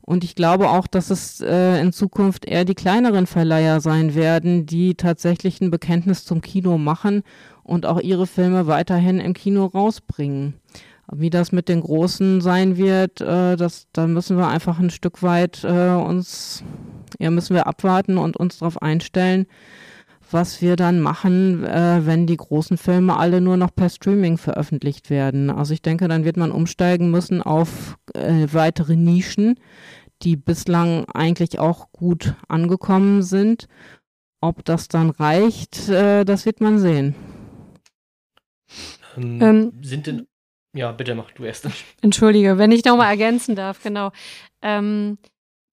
Und 0.04 0.24
ich 0.24 0.34
glaube 0.34 0.68
auch, 0.68 0.88
dass 0.88 1.10
es 1.10 1.40
äh, 1.40 1.80
in 1.80 1.92
Zukunft 1.92 2.44
eher 2.44 2.64
die 2.64 2.74
kleineren 2.74 3.26
Verleiher 3.26 3.80
sein 3.80 4.14
werden, 4.14 4.66
die 4.66 4.96
tatsächlich 4.96 5.60
ein 5.60 5.70
Bekenntnis 5.70 6.24
zum 6.24 6.40
Kino 6.40 6.76
machen 6.76 7.22
und 7.62 7.86
auch 7.86 8.00
ihre 8.00 8.26
Filme 8.26 8.66
weiterhin 8.66 9.20
im 9.20 9.32
Kino 9.32 9.66
rausbringen. 9.66 10.54
Wie 11.10 11.30
das 11.30 11.52
mit 11.52 11.68
den 11.68 11.82
Großen 11.82 12.40
sein 12.40 12.76
wird, 12.76 13.20
äh, 13.20 13.56
das, 13.56 13.86
da 13.92 14.06
müssen 14.06 14.36
wir 14.36 14.48
einfach 14.48 14.80
ein 14.80 14.90
Stück 14.90 15.22
weit 15.22 15.62
äh, 15.62 15.90
uns, 15.90 16.64
ja, 17.20 17.30
müssen 17.30 17.54
wir 17.54 17.66
abwarten 17.66 18.18
und 18.18 18.36
uns 18.36 18.58
darauf 18.58 18.82
einstellen, 18.82 19.46
was 20.32 20.62
wir 20.62 20.76
dann 20.76 21.00
machen, 21.00 21.64
äh, 21.64 22.06
wenn 22.06 22.26
die 22.26 22.36
großen 22.36 22.76
Filme 22.76 23.16
alle 23.16 23.40
nur 23.40 23.56
noch 23.56 23.74
per 23.74 23.88
Streaming 23.88 24.38
veröffentlicht 24.38 25.10
werden. 25.10 25.50
Also 25.50 25.74
ich 25.74 25.82
denke, 25.82 26.08
dann 26.08 26.24
wird 26.24 26.36
man 26.36 26.52
umsteigen 26.52 27.10
müssen 27.10 27.42
auf 27.42 27.96
äh, 28.14 28.46
weitere 28.52 28.96
Nischen, 28.96 29.58
die 30.22 30.36
bislang 30.36 31.06
eigentlich 31.06 31.58
auch 31.58 31.92
gut 31.92 32.34
angekommen 32.48 33.22
sind. 33.22 33.68
Ob 34.40 34.64
das 34.64 34.88
dann 34.88 35.10
reicht, 35.10 35.88
äh, 35.88 36.24
das 36.24 36.46
wird 36.46 36.60
man 36.60 36.78
sehen. 36.78 37.14
Ähm, 39.16 39.42
ähm 39.42 39.72
sind 39.82 40.06
denn 40.06 40.26
ja, 40.74 40.90
bitte 40.92 41.14
mach 41.14 41.30
du 41.32 41.44
erst. 41.44 41.68
Entschuldige, 42.00 42.56
wenn 42.56 42.72
ich 42.72 42.84
nochmal 42.84 43.10
ergänzen 43.10 43.54
darf, 43.54 43.82
genau. 43.82 44.10
Ähm, 44.62 45.18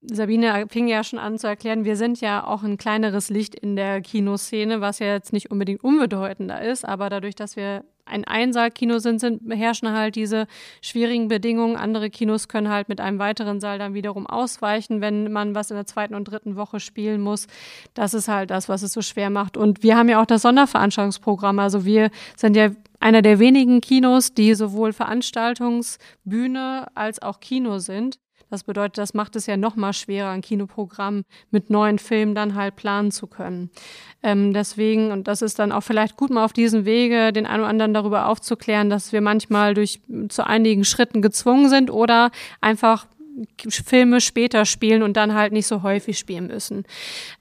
Sabine 0.01 0.65
fing 0.69 0.87
ja 0.87 1.03
schon 1.03 1.19
an 1.19 1.37
zu 1.37 1.47
erklären, 1.47 1.83
wir 1.83 1.97
sind 1.97 2.21
ja 2.21 2.45
auch 2.45 2.63
ein 2.63 2.77
kleineres 2.77 3.29
Licht 3.29 3.53
in 3.53 3.75
der 3.75 3.99
Kinoszene, 4.01 4.79
was 4.79 4.99
ja 4.99 5.07
jetzt 5.07 5.33
nicht 5.33 5.51
unbedingt 5.51 5.83
unbedeutender 5.83 6.61
ist, 6.61 6.85
aber 6.85 7.09
dadurch, 7.09 7.35
dass 7.35 7.57
wir 7.57 7.83
ein 8.09 8.25
Einsaal-Kino 8.25 8.99
sind, 8.99 9.19
sind, 9.19 9.41
herrschen 9.53 9.91
halt 9.91 10.15
diese 10.15 10.47
schwierigen 10.81 11.27
Bedingungen. 11.27 11.75
Andere 11.75 12.09
Kinos 12.09 12.47
können 12.47 12.69
halt 12.69 12.89
mit 12.89 12.99
einem 12.99 13.19
weiteren 13.19 13.59
Saal 13.59 13.77
dann 13.77 13.93
wiederum 13.93 14.25
ausweichen, 14.27 14.99
wenn 15.01 15.31
man 15.31 15.53
was 15.53 15.69
in 15.69 15.75
der 15.75 15.85
zweiten 15.85 16.15
und 16.15 16.25
dritten 16.25 16.55
Woche 16.55 16.79
spielen 16.79 17.21
muss. 17.21 17.47
Das 17.93 18.13
ist 18.13 18.27
halt 18.27 18.49
das, 18.49 18.67
was 18.67 18.81
es 18.81 18.93
so 18.93 19.01
schwer 19.01 19.29
macht. 19.29 19.57
Und 19.57 19.83
wir 19.83 19.95
haben 19.95 20.09
ja 20.09 20.21
auch 20.21 20.25
das 20.25 20.41
Sonderveranstaltungsprogramm. 20.41 21.59
Also 21.59 21.85
wir 21.85 22.09
sind 22.35 22.55
ja 22.55 22.71
einer 22.99 23.21
der 23.21 23.39
wenigen 23.39 23.79
Kinos, 23.79 24.33
die 24.33 24.55
sowohl 24.55 24.91
Veranstaltungsbühne 24.91 26.87
als 26.95 27.21
auch 27.21 27.39
Kino 27.39 27.77
sind. 27.77 28.19
Das 28.49 28.63
bedeutet, 28.63 28.97
das 28.97 29.13
macht 29.13 29.35
es 29.35 29.45
ja 29.45 29.57
noch 29.57 29.75
mal 29.75 29.93
schwerer, 29.93 30.29
ein 30.29 30.41
Kinoprogramm 30.41 31.23
mit 31.51 31.69
neuen 31.69 31.99
Filmen 31.99 32.35
dann 32.35 32.55
halt 32.55 32.75
planen 32.75 33.11
zu 33.11 33.27
können. 33.27 33.69
Ähm, 34.23 34.53
deswegen, 34.53 35.11
und 35.11 35.27
das 35.27 35.41
ist 35.41 35.59
dann 35.59 35.71
auch 35.71 35.81
vielleicht 35.83 36.17
gut 36.17 36.29
mal 36.29 36.43
auf 36.43 36.53
diesem 36.53 36.85
Wege, 36.85 37.31
den 37.31 37.45
einen 37.45 37.61
oder 37.61 37.69
anderen 37.69 37.93
darüber 37.93 38.27
aufzuklären, 38.27 38.89
dass 38.89 39.13
wir 39.13 39.21
manchmal 39.21 39.73
durch 39.73 40.01
zu 40.29 40.45
einigen 40.45 40.83
Schritten 40.83 41.21
gezwungen 41.21 41.69
sind 41.69 41.91
oder 41.91 42.31
einfach 42.59 43.05
Filme 43.69 44.21
später 44.21 44.65
spielen 44.65 45.03
und 45.03 45.15
dann 45.15 45.33
halt 45.33 45.53
nicht 45.53 45.67
so 45.67 45.83
häufig 45.83 46.17
spielen 46.17 46.47
müssen. 46.47 46.83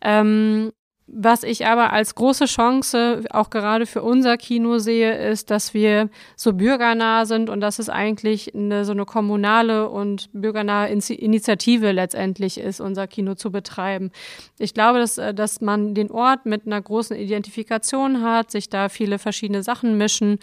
Ähm, 0.01 0.73
was 1.11 1.43
ich 1.43 1.67
aber 1.67 1.93
als 1.93 2.15
große 2.15 2.45
Chance 2.45 3.25
auch 3.31 3.49
gerade 3.49 3.87
für 3.87 4.03
unser 4.03 4.37
Kino 4.37 4.79
sehe, 4.79 5.17
ist, 5.31 5.51
dass 5.51 5.73
wir 5.73 6.11
so 6.37 6.53
bürgernah 6.53 7.25
sind 7.25 7.49
und 7.49 7.61
dass 7.61 7.79
es 7.79 7.89
eigentlich 7.89 8.55
eine, 8.55 8.85
so 8.85 8.93
eine 8.93 9.07
kommunale 9.07 9.89
und 9.89 10.29
bürgernahe 10.33 10.89
Initiative 10.89 11.93
letztendlich 11.93 12.59
ist, 12.59 12.81
unser 12.81 13.07
Kino 13.07 13.35
zu 13.35 13.51
betreiben. 13.51 14.11
Ich 14.59 14.75
glaube, 14.75 14.99
dass, 14.99 15.17
äh, 15.17 15.33
dass 15.33 15.63
man 15.63 15.95
den 15.95 16.11
Ort 16.11 16.45
mit 16.45 16.67
einer 16.67 16.81
großen 16.81 17.17
Identifikation 17.17 18.23
hat, 18.23 18.51
sich 18.51 18.69
da 18.69 18.91
viele 18.91 19.19
verschiedene 19.19 19.63
Sachen 19.63 19.97
mischen 19.97 20.39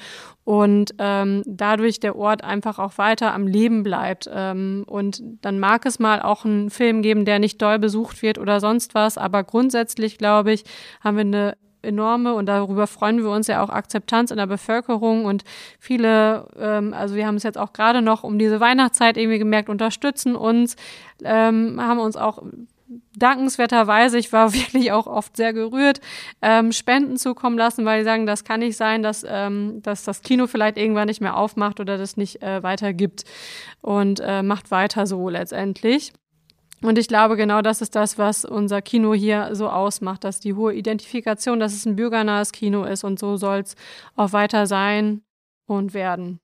und 0.46 0.94
ähm, 1.00 1.42
dadurch 1.46 2.00
der 2.00 2.16
Ort 2.16 2.44
einfach 2.44 2.78
auch 2.80 2.98
weiter 2.98 3.34
am 3.34 3.48
Leben 3.48 3.84
bleibt. 3.84 4.30
Ähm, 4.32 4.86
und 4.88 5.22
dann 5.42 5.60
mag 5.60 5.86
es 5.86 6.00
mal 6.00 6.22
auch 6.22 6.46
einen 6.46 6.70
Film 6.70 7.02
geben, 7.02 7.26
der 7.26 7.40
nicht 7.40 7.62
doll 7.62 7.80
besucht 7.80 8.22
wird 8.22 8.38
oder 8.38 8.60
sonst 8.60 8.96
was, 8.96 9.18
aber 9.18 9.44
grundsätzlich 9.44 10.18
glaube 10.18 10.54
ich, 10.54 10.64
haben 11.02 11.18
wir 11.18 11.22
eine 11.22 11.58
enorme 11.82 12.34
und 12.34 12.48
darüber 12.48 12.88
freuen 12.88 13.24
wir 13.24 13.30
uns 13.30 13.48
ja 13.48 13.64
auch 13.64 13.70
Akzeptanz 13.70 14.32
in 14.32 14.38
der 14.38 14.48
Bevölkerung 14.48 15.26
und 15.26 15.44
viele, 15.80 16.48
ähm, 16.58 16.94
also 16.94 17.16
wir 17.16 17.26
haben 17.26 17.36
es 17.36 17.44
jetzt 17.44 17.58
auch 17.58 17.74
gerade 17.74 18.02
noch 18.02 18.24
um 18.24 18.38
diese 18.38 18.60
Weihnachtszeit 18.60 19.18
irgendwie 19.18 19.40
gemerkt, 19.40 19.70
unterstützen 19.70 20.36
uns, 20.36 20.76
ähm, 21.24 21.80
haben 21.80 22.00
uns 22.00 22.18
auch 22.18 22.44
dankenswerterweise, 23.16 24.18
ich 24.18 24.32
war 24.34 24.54
wirklich 24.54 24.92
auch 24.92 25.08
oft 25.08 25.36
sehr 25.38 25.54
gerührt, 25.54 26.02
ähm, 26.42 26.72
Spenden 26.72 27.18
zukommen 27.18 27.58
lassen, 27.58 27.86
weil 27.86 28.02
sie 28.02 28.06
sagen, 28.06 28.26
das 28.26 28.44
kann 28.44 28.60
nicht 28.60 28.78
sein, 28.78 29.04
dass, 29.04 29.26
ähm, 29.28 29.82
dass 29.82 30.04
das 30.04 30.22
Kino 30.22 30.48
vielleicht 30.48 30.78
irgendwann 30.78 31.08
nicht 31.08 31.22
mehr 31.22 31.38
aufmacht 31.38 31.80
oder 31.80 31.98
das 31.98 32.18
nicht 32.18 32.42
äh, 32.42 32.64
weitergibt 32.64 33.24
und 33.82 34.20
äh, 34.24 34.44
macht 34.44 34.72
weiter 34.72 35.08
so 35.08 35.30
letztendlich. 35.30 36.14
Und 36.82 37.00
ich 37.00 37.08
glaube, 37.08 37.36
genau 37.36 37.62
das 37.62 37.82
ist 37.82 37.96
das, 37.96 38.18
was 38.18 38.46
unser 38.46 38.82
Kino 38.82 39.14
hier 39.14 39.56
so 39.56 39.70
ausmacht, 39.70 40.24
dass 40.24 40.40
die 40.40 40.54
hohe 40.54 40.74
Identifikation, 40.74 41.60
dass 41.60 41.74
es 41.74 41.86
ein 41.86 41.96
bürgernahes 41.96 42.52
Kino 42.52 42.84
ist 42.84 43.04
und 43.04 43.18
so 43.18 43.38
soll 43.38 43.60
es 43.60 43.76
auch 44.16 44.34
weiter 44.34 44.68
sein 44.68 45.22
und 45.66 45.94
werden. 45.94 46.40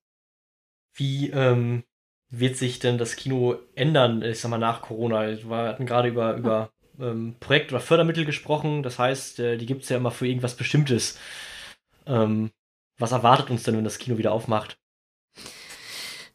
Wie 0.94 1.30
ähm, 1.30 1.84
wird 2.32 2.58
sich 2.58 2.80
denn 2.80 2.98
das 2.98 3.16
Kino 3.16 3.58
ändern, 3.76 4.24
ich 4.24 4.40
sag 4.40 4.50
mal, 4.50 4.58
nach 4.58 4.82
Corona? 4.82 5.28
Wir 5.28 5.58
hatten 5.68 5.86
gerade 5.86 6.10
über, 6.10 6.36
über 6.36 6.72
ähm, 7.00 7.36
Projekt- 7.40 7.72
oder 7.72 7.82
Fördermittel 7.82 8.26
gesprochen. 8.26 8.84
Das 8.84 8.98
heißt, 8.98 9.40
äh, 9.40 9.58
die 9.58 9.66
gibt 9.66 9.84
es 9.84 9.90
ja 9.90 9.98
immer 9.98 10.12
für 10.12 10.28
irgendwas 10.28 10.56
Bestimmtes. 10.56 11.20
Ähm, 12.08 12.52
was 12.98 13.12
erwartet 13.12 13.50
uns 13.50 13.64
denn, 13.64 13.76
wenn 13.78 13.84
das 13.84 14.00
Kino 14.00 14.18
wieder 14.18 14.32
aufmacht? 14.32 14.81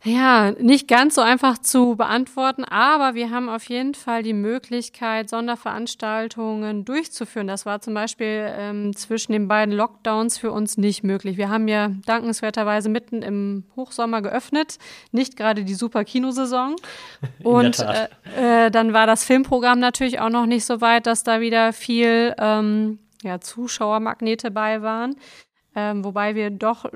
Ja, 0.04 0.52
nicht 0.52 0.86
ganz 0.86 1.16
so 1.16 1.20
einfach 1.20 1.58
zu 1.58 1.96
beantworten, 1.96 2.64
aber 2.64 3.14
wir 3.14 3.30
haben 3.30 3.48
auf 3.48 3.64
jeden 3.64 3.94
Fall 3.94 4.22
die 4.22 4.34
Möglichkeit, 4.34 5.28
Sonderveranstaltungen 5.28 6.84
durchzuführen. 6.84 7.48
Das 7.48 7.66
war 7.66 7.80
zum 7.80 7.94
Beispiel 7.94 8.52
ähm, 8.56 8.94
zwischen 8.94 9.32
den 9.32 9.48
beiden 9.48 9.74
Lockdowns 9.74 10.38
für 10.38 10.52
uns 10.52 10.76
nicht 10.76 11.02
möglich. 11.02 11.36
Wir 11.38 11.48
haben 11.48 11.66
ja 11.66 11.90
dankenswerterweise 12.04 12.88
mitten 12.88 13.22
im 13.22 13.64
Hochsommer 13.74 14.22
geöffnet, 14.22 14.78
nicht 15.10 15.36
gerade 15.36 15.64
die 15.64 15.74
super 15.74 16.04
Kinosaison. 16.04 16.76
Und 17.42 17.80
äh, 17.80 18.66
äh, 18.66 18.70
dann 18.70 18.92
war 18.92 19.06
das 19.06 19.24
Filmprogramm 19.24 19.80
natürlich 19.80 20.20
auch 20.20 20.30
noch 20.30 20.46
nicht 20.46 20.66
so 20.66 20.80
weit, 20.80 21.06
dass 21.06 21.24
da 21.24 21.40
wieder 21.40 21.72
viel 21.72 22.34
ähm, 22.38 23.00
ja, 23.22 23.40
Zuschauermagnete 23.40 24.50
bei 24.50 24.82
waren. 24.82 25.16
Ähm, 25.78 26.06
wobei 26.06 26.34
wir 26.34 26.48
doch 26.48 26.86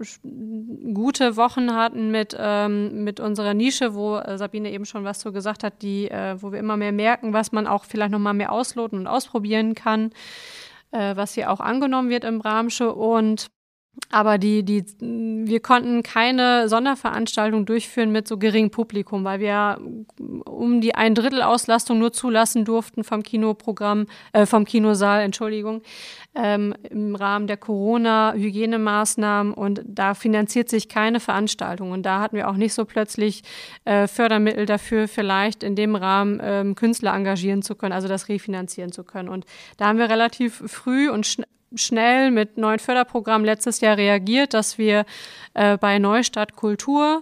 gute 0.95 1.37
Wochen 1.37 1.75
hatten 1.75 2.11
mit, 2.11 2.35
ähm, 2.39 3.05
mit 3.05 3.21
unserer 3.21 3.53
Nische, 3.53 3.95
wo 3.95 4.17
äh, 4.17 4.39
Sabine 4.39 4.71
eben 4.71 4.87
schon 4.87 5.05
was 5.05 5.19
zu 5.19 5.33
gesagt 5.33 5.65
hat, 5.65 5.83
die, 5.83 6.11
äh, 6.11 6.41
wo 6.41 6.51
wir 6.51 6.59
immer 6.59 6.79
mehr 6.79 6.91
merken, 6.91 7.35
was 7.35 7.53
man 7.53 7.67
auch 7.67 7.85
vielleicht 7.85 8.11
noch 8.11 8.19
mal 8.19 8.33
mehr 8.33 8.51
ausloten 8.51 8.99
und 8.99 9.07
ausprobieren 9.07 9.75
kann, 9.75 10.13
äh, 10.93 11.15
was 11.15 11.35
hier 11.35 11.51
auch 11.51 11.61
angenommen 11.61 12.09
wird 12.09 12.25
im 12.25 12.39
Bramsche. 12.39 12.95
Und 12.95 13.51
aber 14.13 14.39
die, 14.39 14.65
die, 14.65 14.85
wir 15.01 15.61
konnten 15.61 16.03
keine 16.03 16.69
Sonderveranstaltung 16.69 17.65
durchführen 17.65 18.11
mit 18.11 18.27
so 18.27 18.39
geringem 18.39 18.71
Publikum, 18.71 19.25
weil 19.25 19.39
wir 19.41 19.79
um 20.19 20.81
die 20.81 20.95
ein 20.95 21.15
Drittel 21.15 21.43
Auslastung 21.43 21.99
nur 21.99 22.13
zulassen 22.13 22.65
durften 22.65 23.05
vom 23.05 23.23
Kinoprogramm, 23.23 24.07
äh, 24.33 24.47
vom 24.47 24.65
Kinosaal, 24.65 25.23
Entschuldigung, 25.23 25.83
ähm, 26.35 26.75
im 26.89 27.15
Rahmen 27.15 27.47
der 27.47 27.57
Corona-Hygienemaßnahmen 27.57 29.55
und 29.55 29.83
da 29.85 30.15
finanziert 30.15 30.69
sich 30.69 30.89
keine 30.89 31.21
Veranstaltung. 31.21 31.93
Und 31.93 32.05
da 32.05 32.21
hatten 32.21 32.37
wir 32.37 32.49
auch 32.49 32.57
nicht 32.57 32.75
so 32.75 32.85
plötzlich 32.85 33.43
äh, 33.85 34.09
Fördermittel 34.09 34.67
dafür, 34.67 35.07
vielleicht 35.09 35.63
in 35.63 35.77
dem 35.77 35.95
Rahmen 35.95 36.41
ähm, 36.43 36.75
Künstler 36.75 37.15
engagieren 37.15 37.63
zu 37.63 37.77
können, 37.77 37.93
also 37.93 38.09
das 38.09 38.29
refinanzieren 38.29 38.91
zu 38.91 39.05
können. 39.05 39.29
Und 39.29 39.47
da 39.77 39.87
haben 39.87 39.99
wir 39.99 40.09
relativ 40.09 40.63
früh 40.67 41.09
und 41.11 41.27
schnell 41.75 42.31
mit 42.31 42.57
neuen 42.57 42.79
Förderprogrammen 42.79 43.45
letztes 43.45 43.81
Jahr 43.81 43.97
reagiert, 43.97 44.55
dass 44.55 44.79
wir 44.79 45.05
äh, 45.55 45.77
bei 45.77 45.99
Neustadt 45.99 46.57
Kultur 46.57 47.21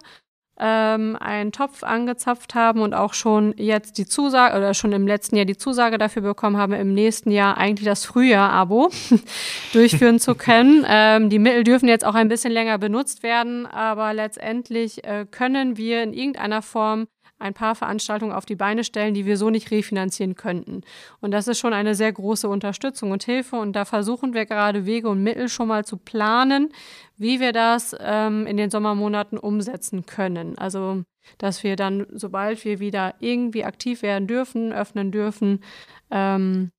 ähm, 0.61 1.17
einen 1.21 1.53
Topf 1.53 1.85
angezapft 1.85 2.55
haben 2.55 2.81
und 2.81 2.95
auch 2.95 3.15
schon 3.15 3.55
jetzt 3.57 3.99
die 3.99 4.07
Zusage 4.07 4.57
oder 4.57 4.75
schon 4.75 4.93
im 4.93 5.07
letzten 5.07 5.37
Jahr 5.37 5.45
die 5.45 5.57
Zusage 5.57 5.99
dafür 5.99 6.23
bekommen 6.23 6.57
haben, 6.57 6.73
im 6.73 6.95
nächsten 6.95 7.31
Jahr 7.31 7.57
eigentlich 7.57 7.87
das 7.87 8.05
Frühjahr-Abo 8.05 8.91
durchführen 9.73 10.19
zu 10.19 10.35
können. 10.35 10.87
Ähm, 10.91 11.29
die 11.29 11.39
Mittel 11.39 11.65
dürfen 11.65 11.89
jetzt 11.89 12.05
auch 12.05 12.15
ein 12.15 12.29
bisschen 12.29 12.53
länger 12.53 12.79
benutzt 12.79 13.23
werden, 13.23 13.67
aber 13.67 14.15
letztendlich 14.15 15.05
äh, 15.05 15.27
können 15.31 15.77
wir 15.77 16.03
in 16.03 16.13
irgendeiner 16.13 16.63
Form 16.63 17.09
ein 17.39 17.55
paar 17.55 17.75
Veranstaltungen 17.75 18.33
auf 18.33 18.47
die 18.47 18.57
Beine 18.57 18.85
stellen, 18.85 19.15
die 19.15 19.25
wir 19.25 19.37
so 19.37 19.51
nicht 19.51 19.71
refinanzieren 19.71 20.35
könnten. 20.35 20.83
Und 21.21 21.31
das 21.31 21.49
ist 21.49 21.59
schon 21.59 21.73
eine 21.73 21.95
sehr 21.95 22.13
große 22.13 22.49
Unterstützung 22.49 23.11
und 23.11 23.25
Hilfe. 23.25 23.57
Und 23.57 23.75
da 23.75 23.85
versuchen 23.85 24.35
wir 24.35 24.47
gerade 24.47 24.87
Wege 24.87 25.09
und 25.09 25.23
Mittel 25.23 25.49
schon 25.49 25.69
mal 25.69 25.85
zu 25.85 25.97
planen, 25.97 26.71
wie 27.17 27.41
wir 27.41 27.53
das 27.53 27.95
ähm, 28.01 28.47
in 28.47 28.57
den 28.57 28.71
Sommermonaten 28.71 29.39
umsetzen 29.39 30.07
können. 30.07 30.59
Also, 30.59 31.03
dass 31.39 31.63
wir 31.63 31.77
dann, 31.77 32.07
sobald 32.13 32.65
wir 32.65 32.81
wieder 32.81 33.15
irgendwie 33.21 33.65
aktiv 33.65 34.03
werden 34.03 34.27
dürfen, 34.27 34.73
öffnen 34.73 35.13
dürfen, 35.13 35.61
ähm, 36.11 36.71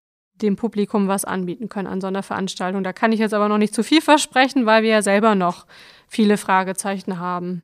dem 0.41 0.55
Publikum 0.55 1.07
was 1.07 1.25
anbieten 1.25 1.69
können 1.69 1.87
an 1.87 2.01
Sonderveranstaltungen. 2.01 2.83
Da 2.83 2.93
kann 2.93 3.11
ich 3.11 3.19
jetzt 3.19 3.33
aber 3.33 3.49
noch 3.49 3.57
nicht 3.57 3.73
zu 3.73 3.83
viel 3.83 4.01
versprechen, 4.01 4.65
weil 4.65 4.83
wir 4.83 4.89
ja 4.89 5.01
selber 5.01 5.35
noch 5.35 5.65
viele 6.07 6.37
Fragezeichen 6.37 7.19
haben. 7.19 7.61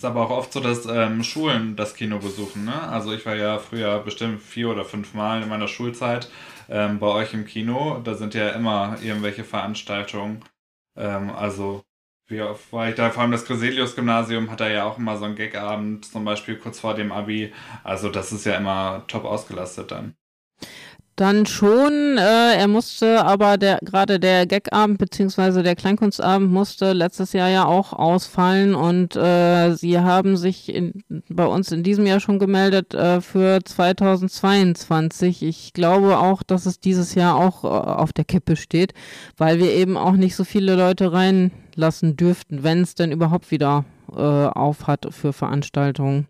Ist 0.00 0.04
aber 0.06 0.22
auch 0.22 0.30
oft 0.30 0.50
so, 0.54 0.60
dass 0.60 0.86
ähm, 0.86 1.22
Schulen 1.22 1.76
das 1.76 1.94
Kino 1.94 2.18
besuchen. 2.18 2.64
Ne? 2.64 2.72
Also 2.88 3.12
ich 3.12 3.26
war 3.26 3.34
ja 3.36 3.58
früher 3.58 3.98
bestimmt 3.98 4.40
vier 4.40 4.70
oder 4.70 4.82
fünf 4.86 5.12
Mal 5.12 5.42
in 5.42 5.48
meiner 5.50 5.68
Schulzeit 5.68 6.30
ähm, 6.70 6.98
bei 6.98 7.06
euch 7.08 7.34
im 7.34 7.44
Kino. 7.44 8.00
Da 8.02 8.14
sind 8.14 8.32
ja 8.32 8.48
immer 8.50 8.96
irgendwelche 9.02 9.44
Veranstaltungen. 9.44 10.42
Ähm, 10.96 11.28
also 11.30 11.84
wie 12.28 12.40
oft 12.40 12.72
war 12.72 12.88
ich 12.88 12.94
da? 12.94 13.10
Vor 13.10 13.22
allem 13.22 13.32
das 13.32 13.44
Greselius-Gymnasium 13.44 14.50
hat 14.50 14.60
da 14.60 14.70
ja 14.70 14.84
auch 14.84 14.96
immer 14.96 15.18
so 15.18 15.26
einen 15.26 15.36
Gagabend, 15.36 16.06
zum 16.06 16.24
Beispiel 16.24 16.56
kurz 16.56 16.80
vor 16.80 16.94
dem 16.94 17.12
Abi. 17.12 17.52
Also 17.84 18.08
das 18.08 18.32
ist 18.32 18.46
ja 18.46 18.54
immer 18.56 19.04
top 19.06 19.24
ausgelastet 19.26 19.90
dann. 19.90 20.14
Dann 21.20 21.44
schon, 21.44 22.16
äh, 22.16 22.54
er 22.56 22.66
musste 22.66 23.26
aber 23.26 23.58
der 23.58 23.78
gerade 23.82 24.18
der 24.18 24.46
Gagabend 24.46 24.96
beziehungsweise 24.96 25.62
der 25.62 25.76
Kleinkunstabend 25.76 26.50
musste 26.50 26.94
letztes 26.94 27.34
Jahr 27.34 27.50
ja 27.50 27.66
auch 27.66 27.92
ausfallen 27.92 28.74
und 28.74 29.16
äh, 29.16 29.74
sie 29.74 29.98
haben 29.98 30.38
sich 30.38 30.74
in, 30.74 31.04
bei 31.28 31.44
uns 31.44 31.72
in 31.72 31.82
diesem 31.82 32.06
Jahr 32.06 32.20
schon 32.20 32.38
gemeldet 32.38 32.94
äh, 32.94 33.20
für 33.20 33.62
2022. 33.62 35.42
Ich 35.42 35.74
glaube 35.74 36.16
auch, 36.16 36.42
dass 36.42 36.64
es 36.64 36.80
dieses 36.80 37.14
Jahr 37.14 37.36
auch 37.36 37.64
äh, 37.64 37.66
auf 37.66 38.14
der 38.14 38.24
Kippe 38.24 38.56
steht, 38.56 38.94
weil 39.36 39.58
wir 39.58 39.74
eben 39.74 39.98
auch 39.98 40.14
nicht 40.14 40.34
so 40.34 40.44
viele 40.44 40.74
Leute 40.74 41.12
reinlassen 41.12 42.16
dürften, 42.16 42.62
wenn 42.62 42.80
es 42.80 42.94
denn 42.94 43.12
überhaupt 43.12 43.50
wieder 43.50 43.84
äh, 44.16 44.22
auf 44.22 44.86
hat 44.86 45.06
für 45.10 45.34
Veranstaltungen. 45.34 46.28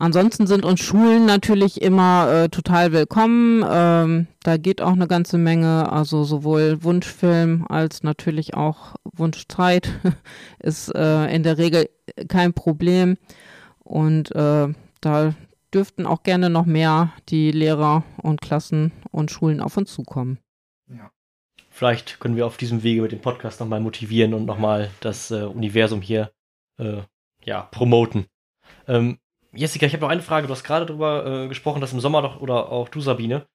Ansonsten 0.00 0.46
sind 0.46 0.64
uns 0.64 0.78
Schulen 0.78 1.26
natürlich 1.26 1.82
immer 1.82 2.30
äh, 2.30 2.48
total 2.50 2.92
willkommen. 2.92 3.64
Ähm, 3.68 4.28
da 4.44 4.56
geht 4.56 4.80
auch 4.80 4.92
eine 4.92 5.08
ganze 5.08 5.38
Menge, 5.38 5.90
also 5.90 6.22
sowohl 6.22 6.84
Wunschfilm 6.84 7.66
als 7.68 8.04
natürlich 8.04 8.54
auch 8.54 8.94
Wunschzeit 9.02 9.90
ist 10.60 10.94
äh, 10.94 11.26
in 11.34 11.42
der 11.42 11.58
Regel 11.58 11.90
kein 12.28 12.54
Problem. 12.54 13.18
Und 13.80 14.32
äh, 14.36 14.68
da 15.00 15.34
dürften 15.74 16.06
auch 16.06 16.22
gerne 16.22 16.48
noch 16.48 16.64
mehr 16.64 17.12
die 17.28 17.50
Lehrer 17.50 18.04
und 18.22 18.40
Klassen 18.40 18.92
und 19.10 19.32
Schulen 19.32 19.60
auf 19.60 19.76
uns 19.76 19.92
zukommen. 19.92 20.38
Ja. 20.88 21.10
Vielleicht 21.70 22.20
können 22.20 22.36
wir 22.36 22.46
auf 22.46 22.56
diesem 22.56 22.84
Wege 22.84 23.02
mit 23.02 23.10
dem 23.10 23.20
Podcast 23.20 23.58
nochmal 23.58 23.80
motivieren 23.80 24.32
und 24.32 24.46
nochmal 24.46 24.90
das 25.00 25.32
äh, 25.32 25.42
Universum 25.42 26.02
hier 26.02 26.30
äh, 26.78 27.02
ja, 27.44 27.62
promoten. 27.62 28.26
Ähm, 28.86 29.18
Jessica, 29.52 29.86
ich 29.86 29.92
habe 29.92 30.02
noch 30.02 30.10
eine 30.10 30.22
Frage. 30.22 30.46
Du 30.46 30.52
hast 30.52 30.64
gerade 30.64 30.86
darüber 30.86 31.44
äh, 31.44 31.48
gesprochen, 31.48 31.80
dass 31.80 31.92
im 31.92 32.00
Sommer 32.00 32.22
doch, 32.22 32.40
oder 32.40 32.70
auch 32.70 32.88
du, 32.88 33.00
Sabine, 33.00 33.46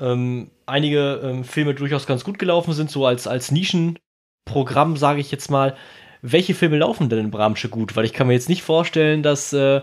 ähm, 0.00 0.50
einige 0.66 1.20
ähm, 1.22 1.44
Filme 1.44 1.74
durchaus 1.74 2.06
ganz 2.06 2.24
gut 2.24 2.38
gelaufen 2.38 2.72
sind, 2.72 2.90
so 2.90 3.06
als, 3.06 3.26
als 3.26 3.50
Nischenprogramm, 3.50 4.96
sage 4.96 5.20
ich 5.20 5.30
jetzt 5.30 5.50
mal. 5.50 5.76
Welche 6.22 6.54
Filme 6.54 6.78
laufen 6.78 7.08
denn 7.08 7.18
in 7.18 7.30
Bramsche 7.30 7.68
gut? 7.68 7.96
Weil 7.96 8.04
ich 8.04 8.12
kann 8.12 8.28
mir 8.28 8.32
jetzt 8.32 8.48
nicht 8.48 8.62
vorstellen, 8.62 9.22
dass 9.22 9.52
äh, 9.52 9.82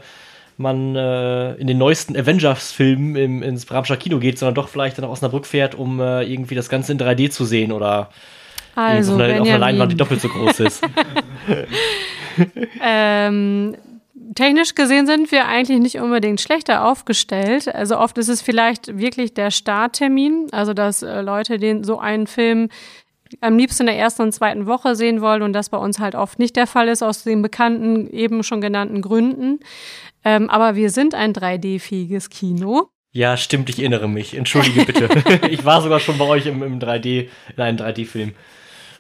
man 0.58 0.96
äh, 0.96 1.54
in 1.56 1.68
den 1.68 1.78
neuesten 1.78 2.18
Avengers-Filmen 2.18 3.44
ins 3.44 3.66
Bramscher 3.66 3.98
Kino 3.98 4.20
geht, 4.20 4.40
sondern 4.40 4.56
doch 4.56 4.70
vielleicht 4.70 4.98
dann 4.98 5.06
nach 5.06 5.12
Osnabrück 5.12 5.46
fährt, 5.46 5.76
um 5.76 6.00
äh, 6.00 6.24
irgendwie 6.24 6.56
das 6.56 6.70
Ganze 6.70 6.94
in 6.94 7.00
3D 7.00 7.30
zu 7.30 7.46
sehen 7.46 7.72
oder 7.72 8.10
also, 8.76 9.16
auf, 9.16 9.20
einer, 9.20 9.42
auf 9.42 9.48
einer 9.48 9.58
Leinwand, 9.58 9.92
die 9.92 9.98
doppelt 9.98 10.22
so 10.22 10.30
groß 10.30 10.62
ist. 10.62 10.82
ähm, 12.82 13.76
technisch 14.36 14.76
gesehen 14.76 15.06
sind 15.06 15.32
wir 15.32 15.48
eigentlich 15.48 15.80
nicht 15.80 16.00
unbedingt 16.00 16.42
schlechter 16.42 16.86
aufgestellt. 16.86 17.74
Also 17.74 17.98
oft 17.98 18.18
ist 18.18 18.28
es 18.28 18.42
vielleicht 18.42 18.98
wirklich 18.98 19.34
der 19.34 19.52
Starttermin, 19.52 20.48
also 20.52 20.74
dass 20.74 21.02
äh, 21.02 21.22
Leute 21.22 21.58
den 21.58 21.84
so 21.84 22.00
einen 22.00 22.28
Film 22.28 22.70
am 23.42 23.58
liebsten 23.58 23.84
in 23.84 23.88
der 23.88 23.98
ersten 23.98 24.24
und 24.24 24.32
zweiten 24.32 24.66
Woche 24.66 24.96
sehen 24.96 25.22
wollen 25.22 25.42
und 25.42 25.54
das 25.54 25.70
bei 25.70 25.78
uns 25.78 26.00
halt 26.00 26.16
oft 26.16 26.40
nicht 26.40 26.56
der 26.56 26.68
Fall 26.68 26.88
ist, 26.88 27.04
aus 27.04 27.24
den 27.24 27.42
bekannten, 27.42 28.10
eben 28.10 28.44
schon 28.44 28.62
genannten 28.62 29.02
Gründen. 29.02 29.60
Ähm, 30.26 30.50
aber 30.50 30.76
wir 30.76 30.90
sind 30.90 31.14
ein 31.14 31.34
3D-fähiges 31.34 32.30
Kino. 32.30 32.90
Ja, 33.12 33.38
stimmt, 33.38 33.70
ich 33.70 33.80
erinnere 33.80 34.08
mich. 34.08 34.36
Entschuldige 34.36 34.86
bitte. 34.86 35.10
ich 35.50 35.66
war 35.66 35.82
sogar 35.82 36.00
schon 36.00 36.18
bei 36.18 36.26
euch 36.26 36.46
im, 36.46 36.62
im 36.62 36.80
3D, 36.80 37.28
in 37.56 37.62
einem 37.62 37.78
3D-Film. 37.78 38.34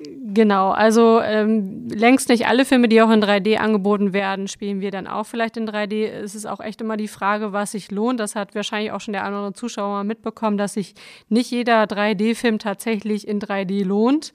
Genau, 0.01 0.71
also 0.71 1.19
ähm, 1.19 1.89
längst 1.89 2.29
nicht 2.29 2.47
alle 2.47 2.63
Filme, 2.63 2.87
die 2.87 3.01
auch 3.01 3.09
in 3.09 3.21
3D 3.21 3.57
angeboten 3.57 4.13
werden, 4.13 4.47
spielen 4.47 4.79
wir 4.79 4.91
dann 4.91 5.07
auch 5.07 5.25
vielleicht 5.25 5.57
in 5.57 5.67
3D. 5.67 6.05
Es 6.07 6.35
ist 6.35 6.45
auch 6.45 6.61
echt 6.61 6.79
immer 6.79 6.95
die 6.95 7.09
Frage, 7.09 7.51
was 7.51 7.71
sich 7.71 7.91
lohnt. 7.91 8.19
Das 8.19 8.35
hat 8.35 8.55
wahrscheinlich 8.55 8.93
auch 8.93 9.01
schon 9.01 9.11
der 9.11 9.25
andere 9.25 9.51
Zuschauer 9.51 9.89
mal 9.89 10.03
mitbekommen, 10.05 10.57
dass 10.57 10.73
sich 10.73 10.95
nicht 11.27 11.51
jeder 11.51 11.83
3D-Film 11.83 12.59
tatsächlich 12.59 13.27
in 13.27 13.41
3D 13.41 13.83
lohnt. 13.83 14.31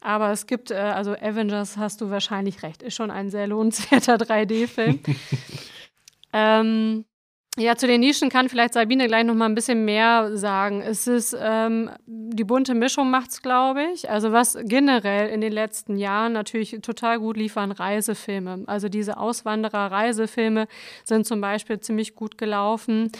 Aber 0.00 0.32
es 0.32 0.46
gibt, 0.46 0.72
äh, 0.72 0.74
also 0.74 1.12
Avengers 1.12 1.76
hast 1.76 2.00
du 2.00 2.10
wahrscheinlich 2.10 2.64
recht, 2.64 2.82
ist 2.82 2.94
schon 2.94 3.12
ein 3.12 3.30
sehr 3.30 3.46
lohnenswerter 3.46 4.14
3D-Film. 4.16 4.98
ähm, 6.32 7.04
Ja, 7.58 7.74
zu 7.74 7.86
den 7.86 8.02
Nischen 8.02 8.28
kann 8.28 8.50
vielleicht 8.50 8.74
Sabine 8.74 9.06
gleich 9.06 9.24
noch 9.24 9.34
mal 9.34 9.46
ein 9.46 9.54
bisschen 9.54 9.86
mehr 9.86 10.36
sagen. 10.36 10.82
Es 10.82 11.06
ist 11.06 11.34
ähm, 11.40 11.90
die 12.04 12.44
bunte 12.44 12.74
Mischung 12.74 13.10
macht's, 13.10 13.40
glaube 13.40 13.82
ich. 13.94 14.10
Also 14.10 14.30
was 14.30 14.58
generell 14.64 15.30
in 15.30 15.40
den 15.40 15.52
letzten 15.52 15.96
Jahren 15.96 16.34
natürlich 16.34 16.78
total 16.82 17.18
gut 17.18 17.38
liefern 17.38 17.72
Reisefilme. 17.72 18.64
Also 18.66 18.90
diese 18.90 19.16
Auswanderer-Reisefilme 19.16 20.66
sind 21.04 21.26
zum 21.26 21.40
Beispiel 21.40 21.80
ziemlich 21.80 22.14
gut 22.14 22.36
gelaufen. 22.36 23.10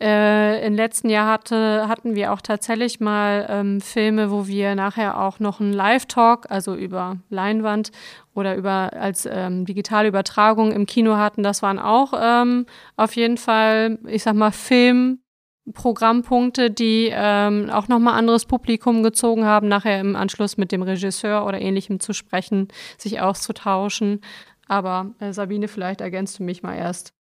Äh, 0.00 0.64
Im 0.64 0.74
letzten 0.74 1.10
Jahr 1.10 1.28
hatte, 1.28 1.88
hatten 1.88 2.14
wir 2.14 2.32
auch 2.32 2.40
tatsächlich 2.40 3.00
mal 3.00 3.46
ähm, 3.48 3.80
Filme, 3.80 4.30
wo 4.30 4.46
wir 4.46 4.76
nachher 4.76 5.20
auch 5.20 5.40
noch 5.40 5.58
einen 5.60 5.72
Live-Talk, 5.72 6.48
also 6.50 6.76
über 6.76 7.16
Leinwand 7.30 7.90
oder 8.32 8.54
über 8.54 8.92
als 8.92 9.28
ähm, 9.30 9.64
digitale 9.64 10.06
Übertragung 10.06 10.70
im 10.70 10.86
Kino 10.86 11.16
hatten. 11.16 11.42
Das 11.42 11.62
waren 11.62 11.80
auch 11.80 12.12
ähm, 12.16 12.66
auf 12.96 13.16
jeden 13.16 13.38
Fall, 13.38 13.98
ich 14.06 14.22
sag 14.22 14.36
mal, 14.36 14.52
Filmprogrammpunkte, 14.52 16.70
die 16.70 17.10
ähm, 17.12 17.68
auch 17.68 17.88
nochmal 17.88 18.14
anderes 18.14 18.46
Publikum 18.46 19.02
gezogen 19.02 19.46
haben, 19.46 19.66
nachher 19.66 20.00
im 20.00 20.14
Anschluss 20.14 20.56
mit 20.56 20.70
dem 20.70 20.82
Regisseur 20.82 21.44
oder 21.44 21.60
ähnlichem 21.60 21.98
zu 21.98 22.12
sprechen, 22.12 22.68
sich 22.98 23.20
auszutauschen. 23.20 24.20
Aber 24.68 25.12
äh, 25.18 25.32
Sabine, 25.32 25.66
vielleicht 25.66 26.02
ergänzt 26.02 26.38
du 26.38 26.44
mich 26.44 26.62
mal 26.62 26.76
erst. 26.76 27.14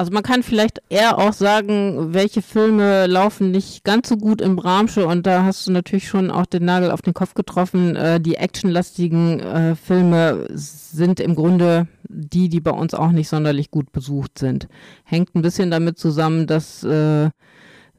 Also 0.00 0.12
man 0.12 0.22
kann 0.22 0.42
vielleicht 0.42 0.80
eher 0.88 1.18
auch 1.18 1.34
sagen, 1.34 2.14
welche 2.14 2.40
Filme 2.40 3.06
laufen 3.06 3.50
nicht 3.50 3.84
ganz 3.84 4.08
so 4.08 4.16
gut 4.16 4.40
im 4.40 4.56
Bramsche 4.56 5.06
und 5.06 5.26
da 5.26 5.44
hast 5.44 5.66
du 5.66 5.72
natürlich 5.72 6.08
schon 6.08 6.30
auch 6.30 6.46
den 6.46 6.64
Nagel 6.64 6.90
auf 6.90 7.02
den 7.02 7.12
Kopf 7.12 7.34
getroffen. 7.34 7.96
Äh, 7.96 8.18
die 8.18 8.36
actionlastigen 8.36 9.40
äh, 9.40 9.76
Filme 9.76 10.46
sind 10.54 11.20
im 11.20 11.34
Grunde 11.34 11.86
die, 12.08 12.48
die 12.48 12.62
bei 12.62 12.70
uns 12.70 12.94
auch 12.94 13.12
nicht 13.12 13.28
sonderlich 13.28 13.70
gut 13.70 13.92
besucht 13.92 14.38
sind. 14.38 14.68
Hängt 15.04 15.34
ein 15.34 15.42
bisschen 15.42 15.70
damit 15.70 15.98
zusammen, 15.98 16.46
dass 16.46 16.82
äh, 16.82 17.28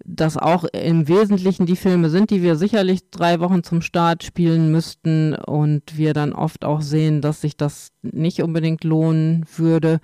das 0.04 0.38
auch 0.38 0.64
im 0.74 1.08
Wesentlichen 1.08 1.68
die 1.68 1.76
Filme 1.76 2.10
sind, 2.10 2.32
die 2.32 2.41
wir 2.41 2.56
sicherlich 2.56 3.12
drei 3.12 3.39
Wochen 3.39 3.64
zum 3.64 3.84
Start 3.84 4.24
spielen 4.24 4.72
müssten 4.72 5.36
und 5.36 5.97
wir 5.97 6.14
dann 6.14 6.34
oft 6.34 6.66
auch 6.66 6.82
sehen, 6.82 7.22
dass 7.22 7.41
sich 7.41 7.58
das 7.58 7.91
nicht 8.02 8.41
unbedingt 8.41 8.84
lohnen 8.84 9.45
würde. 9.56 9.99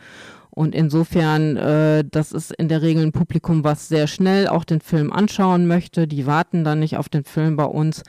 Und 0.57 0.73
insofern, 0.73 1.55
äh, 1.55 2.03
das 2.09 2.31
ist 2.31 2.51
in 2.51 2.67
der 2.67 2.81
Regel 2.81 3.03
ein 3.03 3.11
Publikum, 3.11 3.63
was 3.63 3.89
sehr 3.89 4.07
schnell 4.07 4.47
auch 4.47 4.63
den 4.63 4.81
Film 4.81 5.13
anschauen 5.13 5.67
möchte. 5.67 6.07
Die 6.07 6.25
warten 6.25 6.63
dann 6.63 6.79
nicht 6.79 6.97
auf 6.97 7.09
den 7.09 7.25
Film 7.25 7.57
bei 7.57 7.65
uns. 7.65 8.01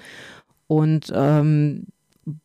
Und 0.67 1.13
ähm, 1.15 1.89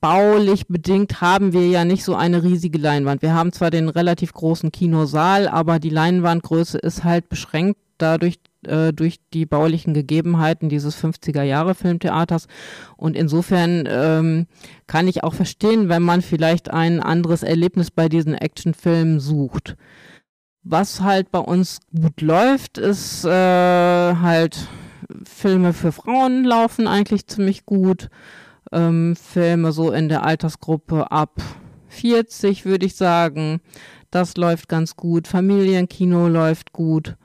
baulich 0.02 0.68
bedingt 0.68 1.22
haben 1.22 1.54
wir 1.54 1.70
ja 1.70 1.86
nicht 1.86 2.04
so 2.04 2.16
eine 2.16 2.44
riesige 2.44 2.80
Leinwand. 2.80 3.22
Wir 3.22 3.34
haben 3.34 3.54
zwar 3.54 3.72
den 3.72 3.88
relativ 3.88 4.34
großen 4.34 4.74
Kinosaal, 4.74 5.48
aber 5.48 5.80
die 5.80 5.90
Leinwandgröße 5.90 6.80
ist 6.80 7.06
halt 7.06 7.30
beschränkt 7.30 7.80
dadurch 7.98 8.42
äh, 8.68 8.94
durch 8.94 9.20
die 9.34 9.46
baulichen 9.46 9.94
Gegebenheiten 9.94 10.70
dieses 10.70 11.02
50er 11.02 11.44
Jahre 11.44 11.76
Filmtheaters. 11.76 12.48
Und 12.98 13.16
insofern 13.16 13.88
ähm, 13.88 14.48
kann 14.88 15.08
ich 15.08 15.24
auch 15.24 15.34
verstehen, 15.34 15.90
wenn 15.90 16.04
man 16.04 16.22
vielleicht 16.22 16.72
ein 16.72 17.00
anderes 17.00 17.44
Erlebnis 17.44 17.92
bei 17.92 18.10
diesen 18.10 18.36
Actionfilmen 18.36 19.20
sucht. 19.20 19.76
Was 20.64 21.02
halt 21.02 21.32
bei 21.32 21.40
uns 21.40 21.80
gut 21.94 22.22
läuft, 22.22 22.78
ist 22.78 23.26
äh, 23.26 23.30
halt 23.30 24.68
Filme 25.26 25.74
für 25.74 25.92
Frauen 25.92 26.44
laufen 26.44 26.88
eigentlich 26.88 27.28
ziemlich 27.28 27.66
gut. 27.66 28.10
Ähm, 28.72 29.16
Filme 29.16 29.72
so 29.72 29.92
in 29.92 30.10
der 30.10 30.24
Altersgruppe 30.24 31.12
ab 31.12 31.42
40 31.90 32.66
würde 32.66 32.86
ich 32.86 32.96
sagen. 32.96 33.62
Das 34.12 34.38
läuft 34.38 34.70
ganz 34.70 34.96
gut. 34.96 35.28
Familienkino 35.28 36.28
läuft 36.28 36.72
gut. 36.74 37.16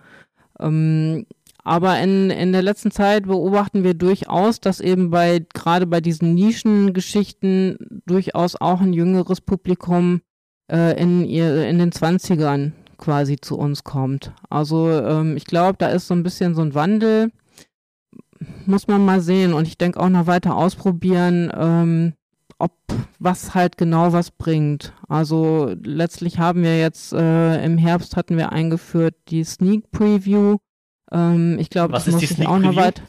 Ähm, 0.61 1.27
aber 1.65 2.01
in, 2.01 2.31
in 2.31 2.53
der 2.53 2.63
letzten 2.63 2.91
Zeit 2.91 3.27
beobachten 3.27 3.85
wir 3.85 3.93
durchaus, 3.93 4.59
dass 4.59 4.81
eben 4.81 5.11
bei, 5.11 5.45
gerade 5.53 5.87
bei 5.87 6.01
diesen 6.01 6.35
Nischengeschichten 6.35 8.03
durchaus 8.07 8.57
auch 8.57 8.81
ein 8.81 8.95
jüngeres 8.95 9.43
Publikum 9.43 10.23
äh, 10.71 10.99
in, 11.01 11.25
ihr, 11.27 11.69
in 11.69 11.79
den 11.79 11.93
Zwanzigern 11.93 12.73
quasi 12.97 13.37
zu 13.37 13.59
uns 13.59 13.85
kommt. 13.85 14.33
Also 14.49 14.91
ähm, 14.91 15.37
ich 15.37 15.45
glaube, 15.45 15.77
da 15.79 15.89
ist 15.89 16.09
so 16.09 16.15
ein 16.15 16.23
bisschen 16.23 16.55
so 16.55 16.63
ein 16.63 16.75
Wandel. 16.75 17.31
Muss 18.67 18.87
man 18.87 19.05
mal 19.05 19.21
sehen 19.21 19.53
und 19.53 19.67
ich 19.67 19.79
denke 19.79 20.01
auch 20.01 20.09
noch 20.09 20.27
weiter 20.27 20.57
ausprobieren, 20.57 21.53
ähm, 21.55 22.13
ob 22.59 22.73
was 23.19 23.55
halt 23.55 23.77
genau 23.77 24.13
was 24.13 24.31
bringt. 24.31 24.93
Also 25.09 25.75
letztlich 25.83 26.39
haben 26.39 26.63
wir 26.63 26.79
jetzt 26.79 27.13
äh, 27.13 27.65
im 27.65 27.79
Herbst 27.79 28.17
hatten 28.17 28.37
wir 28.37 28.53
eingeführt 28.53 29.15
die 29.29 29.43
Sneak 29.43 29.91
Preview 29.91 30.59
ähm, 31.13 31.59
ich 31.59 31.71
glaube, 31.71 31.93
das 31.93 32.07
muss 32.07 32.23
ich 32.23 32.47
auch 32.47 32.59
noch 32.59 32.77
weit. 32.77 33.03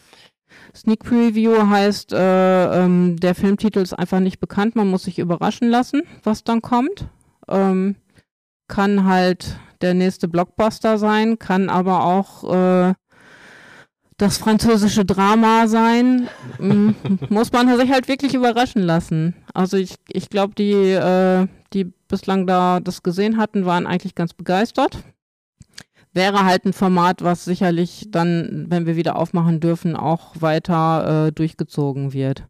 Sneak 0.76 1.04
Preview 1.04 1.68
heißt, 1.68 2.14
äh, 2.14 2.84
ähm, 2.84 3.18
der 3.18 3.36
Filmtitel 3.36 3.80
ist 3.80 3.94
einfach 3.94 4.20
nicht 4.20 4.40
bekannt, 4.40 4.76
man 4.76 4.88
muss 4.88 5.04
sich 5.04 5.20
überraschen 5.20 5.70
lassen, 5.70 6.04
was 6.24 6.44
dann 6.44 6.62
kommt. 6.62 7.08
Ähm, 7.48 7.96
kann 8.68 9.06
halt 9.06 9.60
der 9.82 9.94
nächste 9.94 10.28
Blockbuster 10.28 10.98
sein, 10.98 11.40
kann 11.40 11.70
aber 11.70 12.04
auch 12.04 12.44
äh, 12.54 12.94
das 14.20 14.38
französische 14.38 15.06
Drama 15.06 15.68
sein. 15.68 16.30
Muss 17.30 17.52
man 17.52 17.76
sich 17.76 17.92
halt 17.92 18.08
wirklich 18.08 18.36
überraschen 18.36 18.84
lassen. 18.84 19.36
Also 19.54 19.78
ich, 19.78 19.96
ich 20.10 20.30
glaube, 20.30 20.54
die, 20.56 20.72
äh, 20.72 21.48
die 21.74 21.86
bislang 22.08 22.46
da 22.46 22.80
das 22.80 23.02
gesehen 23.02 23.38
hatten, 23.38 23.66
waren 23.66 23.88
eigentlich 23.88 24.14
ganz 24.14 24.34
begeistert 24.34 25.00
wäre 26.14 26.44
halt 26.44 26.66
ein 26.66 26.74
Format, 26.74 27.24
was 27.24 27.46
sicherlich 27.46 28.08
dann, 28.10 28.66
wenn 28.70 28.86
wir 28.86 28.96
wieder 28.96 29.16
aufmachen 29.16 29.60
dürfen, 29.60 29.96
auch 29.96 30.34
weiter 30.40 31.28
äh, 31.28 31.32
durchgezogen 31.32 32.14
wird. 32.14 32.46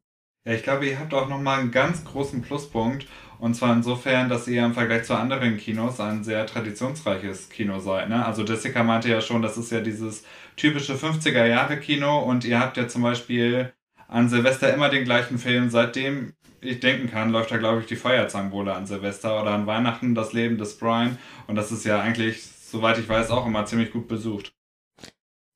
Ja, 0.46 0.54
ich 0.54 0.64
glaube, 0.64 0.88
ihr 0.88 1.00
habt 1.00 1.14
auch 1.14 1.28
nochmal 1.28 1.60
einen 1.60 1.72
ganz 1.72 2.06
großen 2.06 2.42
Pluspunkt. 2.42 3.06
Und 3.40 3.56
zwar 3.56 3.74
insofern, 3.74 4.30
dass 4.30 4.48
ihr 4.48 4.66
im 4.66 4.74
Vergleich 4.74 5.04
zu 5.04 5.16
anderen 5.16 5.58
Kinos 5.58 6.00
ein 6.00 6.24
sehr 6.24 6.46
traditionsreiches 6.46 7.50
Kino 7.50 7.80
seid. 7.80 8.10
Ne? 8.10 8.26
Also 8.26 8.44
Jessica 8.44 8.84
meinte 8.84 9.10
ja 9.10 9.22
schon, 9.22 9.42
das 9.42 9.58
ist 9.58 9.72
ja 9.72 9.80
dieses 9.80 10.24
typische 10.58 10.96
50er-Jahre-Kino 10.96 12.20
und 12.20 12.44
ihr 12.44 12.60
habt 12.60 12.76
ja 12.78 12.88
zum 12.88 13.02
Beispiel 13.02 13.74
an 14.08 14.28
Silvester 14.28 14.74
immer 14.74 14.90
den 14.90 15.06
gleichen 15.06 15.38
Film. 15.38 15.70
Seitdem 15.70 16.34
ich 16.60 16.82
denken 16.82 17.10
kann, 17.10 17.32
läuft 17.32 17.52
da, 17.52 17.58
glaube 17.58 17.82
ich, 17.82 17.88
die 17.88 17.96
Feuerzangenbowle 17.96 18.74
an 18.74 18.86
Silvester 18.86 19.42
oder 19.42 19.52
an 19.52 19.68
Weihnachten 19.68 20.16
das 20.16 20.34
Leben 20.34 20.58
des 20.58 20.78
Brian. 20.78 21.18
Und 21.48 21.56
das 21.56 21.72
ist 21.72 21.86
ja 21.86 22.02
eigentlich 22.02 22.44
soweit 22.70 22.98
ich 22.98 23.10
weiß, 23.10 23.32
auch 23.32 23.46
immer 23.46 23.66
ziemlich 23.66 23.92
gut 23.92 24.08
besucht. 24.08 24.54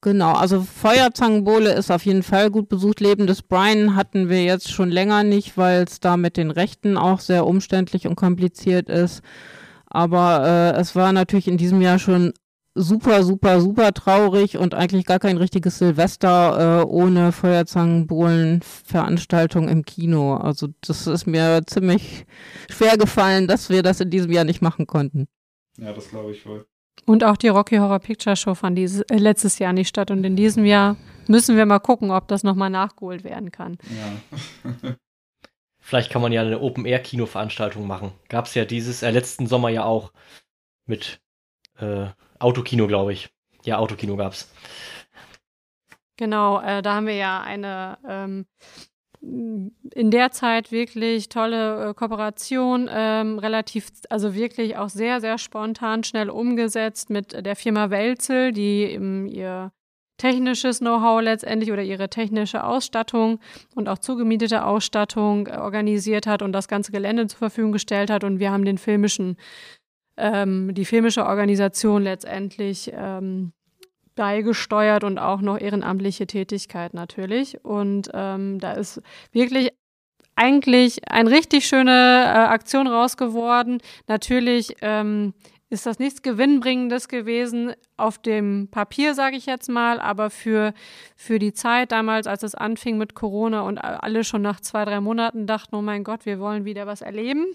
Genau, 0.04 0.34
also 0.34 0.62
Feuerzangenbowle 0.62 1.72
ist 1.72 1.90
auf 1.90 2.06
jeden 2.06 2.22
Fall 2.24 2.52
gut 2.52 2.68
besucht. 2.68 3.00
Leben 3.00 3.26
des 3.26 3.42
Brian 3.42 3.96
hatten 3.96 4.28
wir 4.28 4.44
jetzt 4.44 4.70
schon 4.70 4.92
länger 4.92 5.24
nicht, 5.24 5.58
weil 5.58 5.84
es 5.84 6.02
da 6.02 6.18
mit 6.18 6.36
den 6.36 6.52
Rechten 6.52 6.98
auch 6.98 7.22
sehr 7.22 7.48
umständlich 7.48 8.06
und 8.06 8.18
kompliziert 8.18 8.90
ist. 8.90 9.22
Aber 9.86 10.74
äh, 10.76 10.78
es 10.78 10.98
war 10.98 11.14
natürlich 11.14 11.48
in 11.48 11.56
diesem 11.56 11.82
Jahr 11.82 12.00
schon 12.00 12.34
super, 12.76 13.24
super, 13.24 13.62
super 13.62 13.94
traurig 13.94 14.58
und 14.58 14.74
eigentlich 14.74 15.06
gar 15.06 15.20
kein 15.20 15.38
richtiges 15.38 15.78
Silvester 15.78 16.82
äh, 16.82 16.86
ohne 16.86 17.32
Feuerzangenbowlen-Veranstaltung 17.32 19.70
im 19.70 19.86
Kino. 19.86 20.36
Also 20.36 20.68
das 20.82 21.08
ist 21.08 21.28
mir 21.28 21.62
ziemlich 21.66 22.26
schwer 22.70 22.98
gefallen, 22.98 23.48
dass 23.48 23.70
wir 23.70 23.84
das 23.84 24.02
in 24.02 24.10
diesem 24.10 24.34
Jahr 24.34 24.44
nicht 24.44 24.62
machen 24.62 24.86
konnten. 24.86 25.28
Ja, 25.78 25.94
das 25.94 26.10
glaube 26.10 26.34
ich 26.34 26.46
wohl. 26.46 26.66
Und 27.06 27.24
auch 27.24 27.38
die 27.38 27.50
Rocky 27.50 27.78
Horror 27.78 28.00
Picture 28.00 28.36
Show 28.36 28.56
fand 28.56 28.78
dieses, 28.78 29.02
äh, 29.04 29.18
letztes 29.18 29.60
Jahr 29.60 29.74
nicht 29.74 29.90
statt. 29.90 30.12
Und 30.12 30.24
in 30.24 30.36
diesem 30.36 30.66
Jahr 30.66 30.96
müssen 31.28 31.58
wir 31.58 31.66
mal 31.66 31.80
gucken, 31.80 32.12
ob 32.12 32.28
das 32.28 32.44
nochmal 32.44 32.70
nachgeholt 32.70 33.24
werden 33.24 33.52
kann. 33.52 33.78
Ja. 33.90 34.94
Vielleicht 35.80 36.12
kann 36.12 36.22
man 36.22 36.32
ja 36.32 36.42
eine 36.42 36.62
Open-Air-Kino-Veranstaltung 36.62 37.86
machen. 37.86 38.14
Gab 38.30 38.46
es 38.46 38.56
ja 38.56 38.64
dieses, 38.64 39.04
äh, 39.04 39.12
letzten 39.12 39.48
Sommer 39.48 39.70
ja 39.70 39.84
auch 39.84 40.14
mit 40.86 41.20
äh, 41.78 42.08
Autokino, 42.40 42.88
glaube 42.88 43.12
ich. 43.12 43.30
Ja, 43.66 43.80
Autokino 43.80 44.16
gab's. 44.16 44.50
Genau, 46.18 46.62
äh, 46.62 46.82
da 46.82 46.96
haben 46.96 47.08
wir 47.08 47.16
ja 47.16 47.42
eine 47.42 47.98
ähm, 48.08 48.46
in 49.24 50.12
der 50.12 50.32
Zeit 50.32 50.72
wirklich 50.72 51.30
tolle 51.30 51.90
äh, 51.90 51.94
Kooperation, 51.94 52.90
ähm, 52.92 53.40
relativ, 53.40 53.90
also 54.10 54.36
wirklich 54.36 54.76
auch 54.76 54.90
sehr, 54.90 55.22
sehr 55.22 55.38
spontan, 55.38 56.04
schnell 56.04 56.30
umgesetzt 56.30 57.10
mit 57.10 57.46
der 57.46 57.56
Firma 57.56 57.90
Welzel, 57.90 58.52
die 58.52 58.84
eben 58.84 59.26
ihr 59.28 59.72
technisches 60.18 60.80
Know-how 60.80 61.22
letztendlich 61.22 61.72
oder 61.72 61.84
ihre 61.84 62.10
technische 62.10 62.64
Ausstattung 62.64 63.40
und 63.76 63.88
auch 63.88 63.98
zugemietete 63.98 64.66
Ausstattung 64.66 65.48
äh, 65.48 65.58
organisiert 65.58 66.28
hat 66.28 66.42
und 66.42 66.52
das 66.52 66.68
ganze 66.68 66.92
Gelände 66.92 67.28
zur 67.28 67.40
Verfügung 67.40 67.72
gestellt 67.72 68.10
hat. 68.10 68.26
Und 68.26 68.40
wir 68.40 68.52
haben 68.52 68.66
den 68.66 68.78
filmischen, 68.78 69.38
ähm, 70.18 70.74
die 70.74 70.86
filmische 70.86 71.26
Organisation 71.26 72.04
letztendlich 72.04 72.92
ähm, 72.94 73.54
beigesteuert 74.16 75.04
und 75.04 75.18
auch 75.20 75.42
noch 75.42 75.60
ehrenamtliche 75.60 76.28
Tätigkeit 76.28 76.94
natürlich. 76.94 77.64
Und 77.64 78.10
ähm, 78.14 78.60
da 78.60 78.74
ist 78.74 79.02
wirklich 79.32 79.72
eigentlich 80.36 81.10
eine 81.10 81.30
richtig 81.30 81.68
schöne 81.68 81.92
äh, 81.92 82.28
Aktion 82.28 82.88
rausgeworden. 82.88 83.80
Natürlich 84.08 84.76
ähm, 84.82 85.34
ist 85.74 85.86
das 85.86 86.00
nichts 86.00 86.22
Gewinnbringendes 86.22 87.08
gewesen 87.08 87.74
auf 87.98 88.18
dem 88.18 88.70
Papier, 88.70 89.14
sage 89.16 89.36
ich 89.36 89.46
jetzt 89.46 89.68
mal, 89.68 90.00
aber 90.00 90.30
für, 90.30 90.74
für 91.16 91.40
die 91.40 91.54
Zeit 91.54 91.92
damals, 91.92 92.28
als 92.28 92.44
es 92.44 92.56
anfing 92.56 92.98
mit 92.98 93.16
Corona 93.16 93.62
und 93.62 93.78
alle 93.80 94.24
schon 94.24 94.42
nach 94.42 94.62
zwei, 94.62 94.86
drei 94.86 95.02
Monaten 95.02 95.48
dachten, 95.48 95.76
oh 95.76 95.82
mein 95.82 96.04
Gott, 96.04 96.26
wir 96.26 96.40
wollen 96.40 96.64
wieder 96.64 96.88
was 96.88 97.02
erleben, 97.02 97.48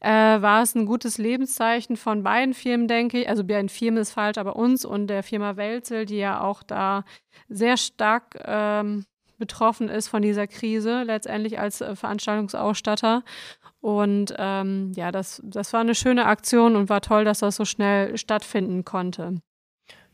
äh, 0.00 0.10
war 0.10 0.62
es 0.62 0.74
ein 0.74 0.86
gutes 0.86 1.18
Lebenszeichen 1.18 1.96
von 1.96 2.22
beiden 2.22 2.54
Firmen, 2.54 2.88
denke 2.88 3.20
ich. 3.20 3.28
Also 3.28 3.44
beiden 3.44 3.68
Firmen 3.68 4.00
ist 4.00 4.12
falsch, 4.12 4.38
aber 4.38 4.56
uns 4.56 4.84
und 4.84 5.06
der 5.06 5.22
Firma 5.22 5.56
Welzel, 5.56 6.06
die 6.06 6.18
ja 6.18 6.40
auch 6.40 6.62
da 6.62 7.04
sehr 7.48 7.76
stark 7.76 8.36
ähm, 8.44 9.04
betroffen 9.38 9.88
ist 9.88 10.08
von 10.08 10.22
dieser 10.22 10.46
Krise, 10.46 11.02
letztendlich 11.02 11.58
als 11.58 11.80
äh, 11.80 11.96
Veranstaltungsausstatter. 11.96 13.22
Und 13.80 14.34
ähm, 14.36 14.92
ja, 14.96 15.12
das, 15.12 15.40
das 15.44 15.72
war 15.72 15.80
eine 15.80 15.94
schöne 15.94 16.26
Aktion 16.26 16.76
und 16.76 16.88
war 16.88 17.00
toll, 17.00 17.24
dass 17.24 17.40
das 17.40 17.56
so 17.56 17.64
schnell 17.64 18.16
stattfinden 18.18 18.84
konnte. 18.84 19.40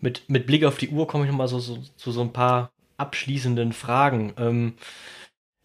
Mit, 0.01 0.29
mit 0.29 0.47
Blick 0.47 0.65
auf 0.65 0.77
die 0.77 0.91
Uhr 0.91 1.07
komme 1.07 1.25
ich 1.25 1.31
nochmal 1.31 1.49
so, 1.49 1.59
so, 1.59 1.79
zu 1.97 2.13
so 2.13 2.21
ein 2.21 2.33
paar 2.33 2.71
abschließenden 2.99 3.73
Fragen. 3.73 4.35
Ähm, 4.37 4.75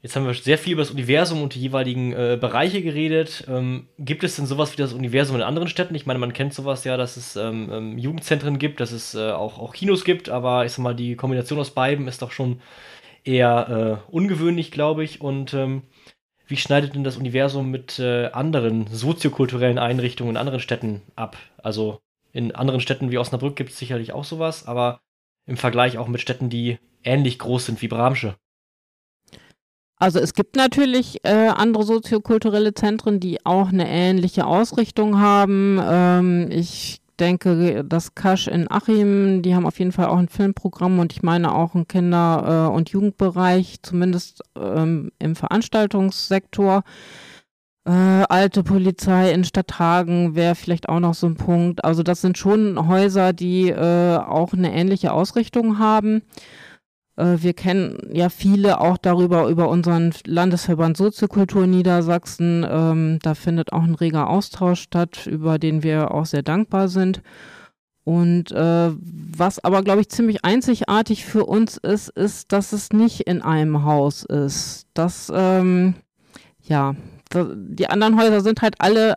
jetzt 0.01 0.15
haben 0.15 0.25
wir 0.25 0.33
sehr 0.33 0.57
viel 0.57 0.73
über 0.73 0.81
das 0.81 0.91
Universum 0.91 1.41
und 1.41 1.55
die 1.55 1.59
jeweiligen 1.59 2.13
äh, 2.13 2.37
Bereiche 2.39 2.81
geredet. 2.81 3.45
Ähm, 3.49 3.89
gibt 3.97 4.23
es 4.23 4.37
denn 4.37 4.45
sowas 4.45 4.71
wie 4.71 4.81
das 4.81 4.93
Universum 4.93 5.35
in 5.35 5.41
anderen 5.41 5.67
Städten? 5.67 5.93
Ich 5.93 6.05
meine, 6.05 6.19
man 6.19 6.31
kennt 6.31 6.53
sowas 6.53 6.85
ja, 6.85 6.95
dass 6.95 7.17
es 7.17 7.35
ähm, 7.35 7.69
ähm 7.71 7.97
Jugendzentren 7.97 8.59
gibt, 8.59 8.79
dass 8.79 8.93
es 8.93 9.13
äh, 9.13 9.31
auch, 9.31 9.59
auch 9.59 9.73
Kinos 9.73 10.05
gibt, 10.05 10.29
aber 10.29 10.65
ich 10.65 10.71
sag 10.71 10.83
mal, 10.83 10.95
die 10.95 11.15
Kombination 11.15 11.59
aus 11.59 11.71
beiden 11.71 12.07
ist 12.07 12.21
doch 12.21 12.31
schon 12.31 12.61
eher 13.23 14.01
äh, 14.09 14.11
ungewöhnlich, 14.11 14.71
glaube 14.71 15.03
ich. 15.03 15.21
Und 15.21 15.53
ähm, 15.53 15.83
wie 16.47 16.57
schneidet 16.57 16.95
denn 16.95 17.03
das 17.03 17.17
Universum 17.17 17.69
mit 17.69 17.99
äh, 17.99 18.27
anderen 18.27 18.87
soziokulturellen 18.87 19.77
Einrichtungen 19.77 20.31
in 20.31 20.37
anderen 20.37 20.59
Städten 20.59 21.01
ab? 21.15 21.37
Also 21.57 21.99
in 22.31 22.53
anderen 22.53 22.81
Städten 22.81 23.11
wie 23.11 23.17
Osnabrück 23.17 23.55
gibt 23.55 23.71
es 23.71 23.77
sicherlich 23.77 24.13
auch 24.13 24.23
sowas, 24.23 24.67
aber 24.67 25.01
im 25.45 25.57
Vergleich 25.57 25.97
auch 25.97 26.07
mit 26.07 26.21
Städten, 26.21 26.49
die 26.49 26.77
ähnlich 27.03 27.39
groß 27.39 27.67
sind 27.67 27.81
wie 27.81 27.87
Bramsche. 27.87 28.35
Also 29.97 30.19
es 30.19 30.33
gibt 30.33 30.55
natürlich 30.55 31.17
äh, 31.23 31.49
andere 31.49 31.83
soziokulturelle 31.83 32.73
Zentren, 32.73 33.19
die 33.19 33.45
auch 33.45 33.69
eine 33.69 33.89
ähnliche 33.89 34.45
Ausrichtung 34.45 35.19
haben. 35.19 35.79
Ähm, 35.83 36.49
ich 36.51 37.01
denke, 37.19 37.83
das 37.83 38.15
Kasch 38.15 38.47
in 38.47 38.69
Achim, 38.69 39.41
die 39.41 39.55
haben 39.55 39.65
auf 39.65 39.79
jeden 39.79 39.91
Fall 39.91 40.07
auch 40.07 40.17
ein 40.17 40.29
Filmprogramm 40.29 40.99
und 40.99 41.13
ich 41.13 41.23
meine 41.23 41.53
auch 41.53 41.75
einen 41.75 41.87
Kinder- 41.87 42.69
äh, 42.69 42.75
und 42.75 42.89
Jugendbereich, 42.89 43.79
zumindest 43.81 44.41
ähm, 44.55 45.11
im 45.19 45.35
Veranstaltungssektor. 45.35 46.83
Äh, 47.85 47.91
alte 47.91 48.63
Polizei 48.63 49.31
in 49.31 49.43
Stadthagen 49.43 50.35
wäre 50.35 50.55
vielleicht 50.55 50.89
auch 50.89 50.99
noch 50.99 51.13
so 51.13 51.27
ein 51.27 51.35
Punkt. 51.35 51.83
Also 51.83 52.03
das 52.03 52.21
sind 52.21 52.37
schon 52.37 52.87
Häuser, 52.87 53.33
die 53.33 53.69
äh, 53.69 54.17
auch 54.17 54.53
eine 54.53 54.73
ähnliche 54.73 55.13
Ausrichtung 55.13 55.79
haben. 55.79 56.21
Äh, 57.19 57.43
wir 57.43 57.53
kennen 57.53 57.97
ja 58.11 58.29
viele 58.29 58.79
auch 58.79 58.97
darüber, 58.97 59.49
über 59.49 59.69
unseren 59.69 60.13
Landesverband 60.25 60.97
Soziokultur 60.97 61.67
Niedersachsen. 61.67 62.65
Ähm, 62.67 63.19
da 63.21 63.35
findet 63.35 63.73
auch 63.73 63.83
ein 63.83 63.95
reger 63.95 64.29
Austausch 64.29 64.81
statt, 64.81 65.27
über 65.27 65.59
den 65.59 65.83
wir 65.83 66.11
auch 66.11 66.25
sehr 66.25 66.43
dankbar 66.43 66.87
sind. 66.87 67.21
Und 68.05 68.51
äh, 68.51 68.91
was 68.99 69.63
aber, 69.63 69.83
glaube 69.83 70.01
ich, 70.01 70.09
ziemlich 70.09 70.43
einzigartig 70.45 71.25
für 71.25 71.45
uns 71.45 71.77
ist, 71.77 72.09
ist, 72.09 72.51
dass 72.51 72.71
es 72.71 72.91
nicht 72.91 73.21
in 73.21 73.41
einem 73.41 73.83
Haus 73.83 74.23
ist. 74.23 74.87
Das, 74.93 75.31
ähm, 75.35 75.95
ja, 76.63 76.95
die 77.31 77.87
anderen 77.87 78.19
Häuser 78.19 78.41
sind 78.41 78.61
halt 78.63 78.75
alle 78.79 79.15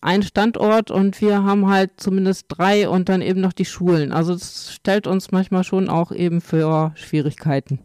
ein 0.00 0.22
Standort 0.22 0.90
und 0.90 1.20
wir 1.20 1.42
haben 1.44 1.68
halt 1.68 1.92
zumindest 1.98 2.46
drei 2.48 2.88
und 2.88 3.08
dann 3.08 3.22
eben 3.22 3.40
noch 3.40 3.52
die 3.52 3.64
Schulen. 3.64 4.12
Also 4.12 4.32
es 4.32 4.72
stellt 4.72 5.06
uns 5.06 5.30
manchmal 5.30 5.64
schon 5.64 5.88
auch 5.88 6.12
eben 6.12 6.40
für 6.40 6.92
Schwierigkeiten. 6.94 7.80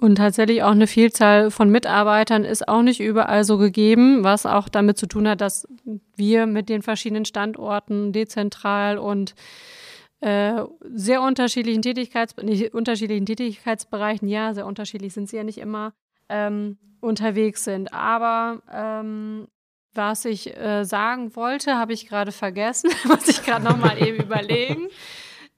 Und 0.00 0.16
tatsächlich 0.16 0.62
auch 0.62 0.70
eine 0.70 0.86
Vielzahl 0.86 1.50
von 1.50 1.68
Mitarbeitern 1.68 2.44
ist 2.44 2.66
auch 2.66 2.80
nicht 2.80 3.00
überall 3.00 3.44
so 3.44 3.58
gegeben, 3.58 4.24
was 4.24 4.46
auch 4.46 4.70
damit 4.70 4.96
zu 4.96 5.06
tun 5.06 5.28
hat, 5.28 5.42
dass 5.42 5.68
wir 6.16 6.46
mit 6.46 6.70
den 6.70 6.80
verschiedenen 6.80 7.26
Standorten 7.26 8.12
dezentral 8.12 8.96
und 8.96 9.34
äh, 10.20 10.62
sehr 10.94 11.20
unterschiedlichen, 11.20 11.82
Tätigkeits 11.82 12.34
nicht, 12.38 12.72
unterschiedlichen 12.72 13.26
Tätigkeitsbereichen, 13.26 14.26
ja, 14.26 14.54
sehr 14.54 14.66
unterschiedlich 14.66 15.12
sind 15.12 15.28
sie 15.28 15.36
ja 15.36 15.44
nicht 15.44 15.58
immer, 15.58 15.92
ähm, 16.30 16.78
unterwegs 17.00 17.64
sind. 17.64 17.92
Aber 17.92 18.62
ähm, 18.72 19.48
was 19.94 20.24
ich 20.24 20.56
äh, 20.56 20.84
sagen 20.84 21.34
wollte, 21.36 21.76
habe 21.76 21.92
ich 21.92 22.06
gerade 22.08 22.32
vergessen. 22.32 22.90
Muss 23.04 23.28
ich 23.28 23.42
gerade 23.44 23.64
nochmal 23.64 24.00
eben 24.02 24.18
überlegen. 24.22 24.88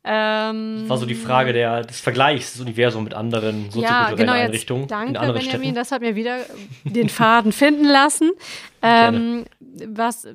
Ähm, 0.05 0.79
das 0.81 0.89
war 0.89 0.99
so 0.99 1.07
die 1.07 1.15
Frage 1.15 1.53
der, 1.53 1.83
des 1.83 2.01
Vergleichs 2.01 2.53
des 2.53 2.61
Universums 2.61 3.05
mit 3.05 3.15
anderen 3.15 3.71
soziokulturellen 3.71 4.11
ja, 4.11 4.17
genau, 4.17 4.33
Einrichtungen. 4.33 4.89
Danke, 4.89 5.11
in 5.11 5.17
anderen 5.17 5.41
Benjamin, 5.41 5.61
Städten. 5.61 5.75
das 5.77 5.93
hat 5.93 6.01
mir 6.01 6.17
wieder 6.17 6.39
den 6.85 7.09
Faden 7.09 7.53
finden 7.53 7.85
lassen. 7.85 8.31
Ähm, 8.85 9.45
was 9.87 10.27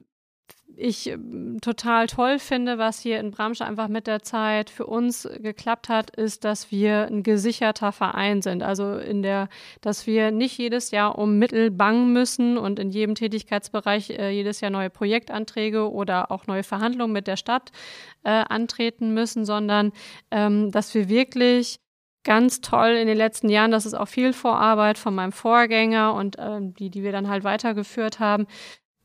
ich 0.78 1.08
ähm, 1.08 1.60
total 1.62 2.08
toll 2.08 2.40
finde, 2.40 2.78
was 2.78 3.00
hier 3.00 3.20
in 3.20 3.32
Bramsche 3.32 3.66
einfach 3.66 3.88
mit 3.88 4.08
der 4.08 4.22
Zeit 4.22 4.70
für 4.70 4.86
uns 4.86 5.28
geklappt 5.42 5.90
hat, 5.90 6.12
ist, 6.12 6.46
dass 6.46 6.72
wir 6.72 7.08
ein 7.08 7.24
gesicherter 7.24 7.92
Verein 7.92 8.42
sind. 8.42 8.64
Also 8.64 8.98
in 8.98 9.24
der, 9.24 9.50
dass 9.82 10.08
wir 10.08 10.32
nicht 10.32 10.58
jedes 10.58 10.92
Jahr 10.92 11.18
um 11.18 11.40
Mittel 11.40 11.72
bangen 11.72 12.14
müssen 12.14 12.58
und 12.58 12.80
in 12.80 12.92
jedem 12.92 13.16
Tätigkeitsbereich 13.16 14.12
äh, 14.12 14.30
jedes 14.30 14.62
Jahr 14.62 14.72
neue 14.72 14.90
Projektanträge 14.90 15.92
oder 15.92 16.32
auch 16.32 16.48
neue 16.48 16.64
Verhandlungen 16.64 17.14
mit 17.14 17.28
der 17.28 17.38
Stadt 17.38 17.72
äh, 18.24 18.30
antreten 18.30 19.14
müssen, 19.14 19.46
sondern 19.46 19.92
ähm, 20.32 20.72
dass 20.72 20.94
wir 20.94 21.10
wirklich 21.10 21.80
ganz 22.24 22.60
toll 22.60 22.90
in 22.90 23.08
den 23.08 23.18
letzten 23.18 23.48
Jahren, 23.48 23.72
das 23.72 23.86
ist 23.86 23.94
auch 23.94 24.08
viel 24.10 24.34
Vorarbeit 24.34 24.98
von 24.98 25.16
meinem 25.16 25.32
Vorgänger 25.32 26.14
und 26.14 26.36
ähm, 26.38 26.74
die, 26.74 26.90
die 26.90 27.02
wir 27.02 27.14
dann 27.14 27.30
halt 27.30 27.46
weitergeführt 27.46 28.20
haben, 28.20 28.48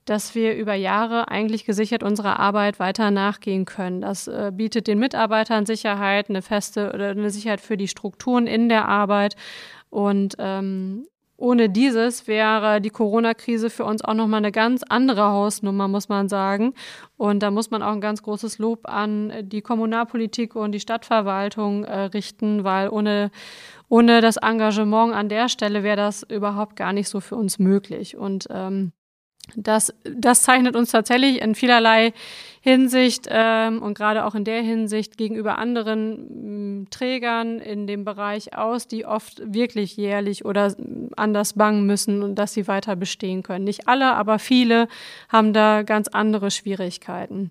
dass 0.05 0.35
wir 0.35 0.57
über 0.57 0.75
Jahre 0.75 1.29
eigentlich 1.29 1.65
gesichert 1.65 2.03
unserer 2.03 2.41
Arbeit 2.41 2.81
weiter 2.81 3.11
nachgehen 3.11 3.65
können. 3.65 4.01
Das 4.01 4.29
äh, 4.29 4.51
bietet 4.55 4.87
den 4.87 4.99
Mitarbeitern 4.99 5.67
Sicherheit, 5.67 6.29
eine 6.29 6.43
feste 6.43 6.93
oder 6.93 7.11
eine 7.11 7.31
Sicherheit 7.31 7.61
für 7.61 7.77
die 7.77 7.89
Strukturen 7.89 8.47
in 8.47 8.69
der 8.69 8.89
Arbeit. 8.89 9.37
Und 9.91 10.35
ähm, 10.39 11.07
ohne 11.43 11.69
dieses 11.69 12.29
wäre 12.29 12.81
die 12.81 12.91
Corona-Krise 12.91 13.69
für 13.69 13.85
uns 13.85 14.05
auch 14.05 14.15
nochmal 14.15 14.39
eine 14.39 14.53
ganz 14.53 14.85
andere 14.89 15.25
Hausnummer, 15.25 15.89
muss 15.89 16.09
man 16.09 16.29
sagen. 16.29 16.73
Und 17.17 17.43
da 17.43 17.51
muss 17.51 17.71
man 17.73 17.83
auch 17.83 17.91
ein 17.91 18.01
ganz 18.01 18.23
großes 18.23 18.59
Lob 18.59 18.89
an 18.89 19.33
die 19.43 19.61
Kommunalpolitik 19.61 20.55
und 20.55 20.71
die 20.71 20.79
Stadtverwaltung 20.79 21.83
äh, 21.85 22.03
richten, 22.05 22.63
weil 22.63 22.89
ohne, 22.91 23.33
ohne 23.89 24.21
das 24.21 24.37
Engagement 24.37 25.15
an 25.15 25.29
der 25.29 25.49
Stelle 25.49 25.83
wäre 25.83 25.97
das 25.97 26.23
überhaupt 26.23 26.77
gar 26.77 26.93
nicht 26.93 27.09
so 27.09 27.19
für 27.19 27.35
uns 27.35 27.59
möglich. 27.59 28.17
Und 28.17 28.47
ähm, 28.51 28.93
das, 29.57 29.93
das 30.05 30.43
zeichnet 30.43 30.77
uns 30.77 30.91
tatsächlich 30.91 31.41
in 31.41 31.55
vielerlei 31.55 32.13
Hinsicht 32.61 33.27
ähm, 33.29 33.83
und 33.83 33.95
gerade 33.95 34.25
auch 34.25 34.37
in 34.37 34.45
der 34.45 34.63
Hinsicht 34.63 35.17
gegenüber 35.17 35.59
anderen 35.59 36.83
m, 36.85 36.87
Trägern 36.91 37.59
in 37.59 37.89
dem 37.89 38.05
Bereich 38.05 38.57
aus, 38.57 38.87
die 38.87 39.05
oft 39.05 39.43
wirklich 39.45 39.97
jährlich 39.97 40.45
oder 40.45 40.73
anders 41.17 41.55
bangen 41.55 41.87
müssen 41.87 42.23
und 42.23 42.37
dass 42.37 42.55
sie 42.55 42.69
weiter 42.69 42.95
bestehen 42.95 43.43
können. 43.43 43.65
Nicht 43.65 43.89
alle, 43.89 44.15
aber 44.15 44.39
viele 44.39 44.87
haben 45.29 45.53
da 45.53 45.83
ganz 45.83 46.07
andere 46.07 46.53
Schwierigkeiten. 46.53 47.51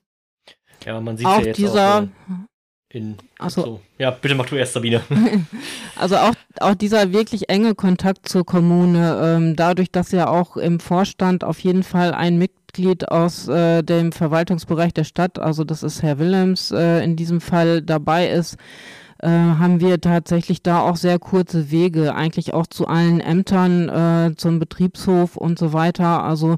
Ja, 0.85 0.99
man 1.01 1.17
sieht 1.17 1.27
auch 1.27 1.39
ja 1.39 1.45
jetzt 1.47 1.57
dieser, 1.57 2.03
auch, 2.03 2.50
in 2.93 3.17
so. 3.47 3.63
so. 3.63 3.79
Ja, 3.97 4.11
bitte 4.11 4.35
mach 4.35 4.45
du 4.45 4.55
erst, 4.55 4.73
Sabine. 4.73 5.01
also 5.95 6.17
auch, 6.17 6.33
auch 6.59 6.75
dieser 6.75 7.13
wirklich 7.13 7.49
enge 7.49 7.75
Kontakt 7.75 8.27
zur 8.27 8.45
Kommune, 8.45 9.19
ähm, 9.23 9.55
dadurch, 9.55 9.91
dass 9.91 10.11
ja 10.11 10.27
auch 10.27 10.57
im 10.57 10.79
Vorstand 10.79 11.43
auf 11.43 11.59
jeden 11.59 11.83
Fall 11.83 12.13
ein 12.13 12.37
Mitglied 12.37 13.09
aus 13.09 13.47
äh, 13.47 13.83
dem 13.83 14.11
Verwaltungsbereich 14.11 14.93
der 14.93 15.03
Stadt, 15.03 15.39
also 15.39 15.63
das 15.63 15.83
ist 15.83 16.03
Herr 16.03 16.19
Willems, 16.19 16.71
äh, 16.71 17.03
in 17.03 17.15
diesem 17.15 17.41
Fall 17.41 17.81
dabei 17.81 18.29
ist, 18.29 18.57
äh, 19.19 19.27
haben 19.27 19.79
wir 19.81 20.01
tatsächlich 20.01 20.63
da 20.63 20.81
auch 20.81 20.95
sehr 20.95 21.19
kurze 21.19 21.71
Wege, 21.71 22.15
eigentlich 22.15 22.53
auch 22.53 22.67
zu 22.67 22.87
allen 22.87 23.19
Ämtern, 23.19 23.89
äh, 23.89 24.35
zum 24.35 24.59
Betriebshof 24.59 25.37
und 25.37 25.59
so 25.59 25.73
weiter. 25.73 26.23
Also 26.23 26.57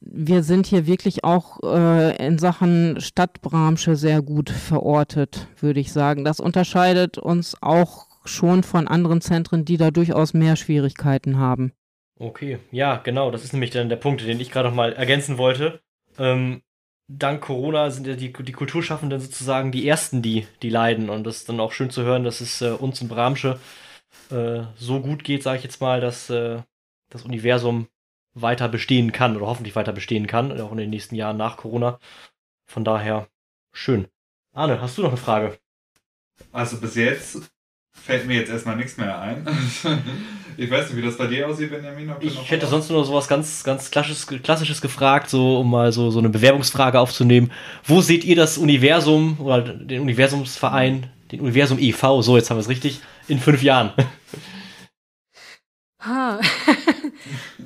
wir 0.00 0.42
sind 0.42 0.66
hier 0.66 0.86
wirklich 0.86 1.24
auch 1.24 1.60
äh, 1.62 2.16
in 2.24 2.38
Sachen 2.38 3.00
Stadtbramsche 3.00 3.96
sehr 3.96 4.22
gut 4.22 4.50
verortet, 4.50 5.48
würde 5.60 5.80
ich 5.80 5.92
sagen. 5.92 6.24
Das 6.24 6.40
unterscheidet 6.40 7.18
uns 7.18 7.56
auch 7.60 8.06
schon 8.24 8.62
von 8.62 8.88
anderen 8.88 9.20
Zentren, 9.20 9.64
die 9.64 9.76
da 9.76 9.90
durchaus 9.90 10.34
mehr 10.34 10.56
Schwierigkeiten 10.56 11.38
haben. 11.38 11.72
Okay, 12.18 12.58
ja, 12.70 12.96
genau. 12.96 13.30
Das 13.30 13.44
ist 13.44 13.52
nämlich 13.52 13.70
dann 13.70 13.88
der 13.88 13.96
Punkt, 13.96 14.26
den 14.26 14.40
ich 14.40 14.50
gerade 14.50 14.68
noch 14.68 14.74
mal 14.74 14.92
ergänzen 14.92 15.38
wollte. 15.38 15.80
Ähm, 16.18 16.62
dank 17.08 17.42
Corona 17.42 17.90
sind 17.90 18.06
ja 18.06 18.14
die, 18.14 18.32
die 18.32 18.52
Kulturschaffenden 18.52 19.20
sozusagen 19.20 19.70
die 19.70 19.86
Ersten, 19.86 20.22
die, 20.22 20.46
die 20.62 20.70
leiden. 20.70 21.10
Und 21.10 21.24
das 21.24 21.38
ist 21.38 21.48
dann 21.48 21.60
auch 21.60 21.72
schön 21.72 21.90
zu 21.90 22.02
hören, 22.02 22.24
dass 22.24 22.40
es 22.40 22.62
äh, 22.62 22.70
uns 22.70 23.00
in 23.00 23.08
Bramsche 23.08 23.60
äh, 24.30 24.62
so 24.76 25.00
gut 25.00 25.24
geht, 25.24 25.42
sage 25.42 25.58
ich 25.58 25.64
jetzt 25.64 25.80
mal, 25.80 26.00
dass 26.00 26.30
äh, 26.30 26.60
das 27.10 27.22
Universum 27.22 27.88
weiter 28.36 28.68
bestehen 28.68 29.12
kann 29.12 29.36
oder 29.36 29.46
hoffentlich 29.46 29.74
weiter 29.74 29.92
bestehen 29.92 30.26
kann, 30.26 30.58
auch 30.60 30.70
in 30.70 30.78
den 30.78 30.90
nächsten 30.90 31.14
Jahren 31.14 31.36
nach 31.36 31.56
Corona. 31.56 31.98
Von 32.66 32.84
daher, 32.84 33.28
schön. 33.72 34.06
Arne, 34.52 34.80
hast 34.80 34.98
du 34.98 35.02
noch 35.02 35.08
eine 35.08 35.16
Frage? 35.16 35.58
Also 36.52 36.78
bis 36.78 36.94
jetzt 36.94 37.50
fällt 37.92 38.26
mir 38.26 38.34
jetzt 38.34 38.50
erstmal 38.50 38.76
nichts 38.76 38.98
mehr 38.98 39.18
ein. 39.18 39.46
ich 40.56 40.70
weiß 40.70 40.88
nicht, 40.88 40.96
wie 40.96 41.02
das 41.02 41.16
bei 41.16 41.26
dir 41.26 41.48
aussieht, 41.48 41.70
Benjamin. 41.70 42.10
Ob 42.10 42.20
du 42.20 42.26
noch 42.26 42.42
Ich 42.42 42.50
hätte 42.50 42.66
sonst 42.66 42.90
nur 42.90 43.04
sowas 43.04 43.26
ganz, 43.26 43.64
ganz 43.64 43.90
Klassisches, 43.90 44.26
Klassisches 44.42 44.80
gefragt, 44.80 45.30
so 45.30 45.60
um 45.60 45.70
mal 45.70 45.92
so, 45.92 46.10
so 46.10 46.18
eine 46.18 46.28
Bewerbungsfrage 46.28 47.00
aufzunehmen. 47.00 47.50
Wo 47.84 48.02
seht 48.02 48.24
ihr 48.24 48.36
das 48.36 48.58
Universum 48.58 49.40
oder 49.40 49.62
den 49.62 50.02
Universumsverein, 50.02 51.10
den 51.32 51.40
Universum 51.40 51.78
e.V., 51.78 52.22
so 52.22 52.36
jetzt 52.36 52.50
haben 52.50 52.58
wir 52.58 52.62
es 52.62 52.68
richtig, 52.68 53.00
in 53.28 53.38
fünf 53.38 53.62
Jahren? 53.62 53.92
Ha. 55.98 56.38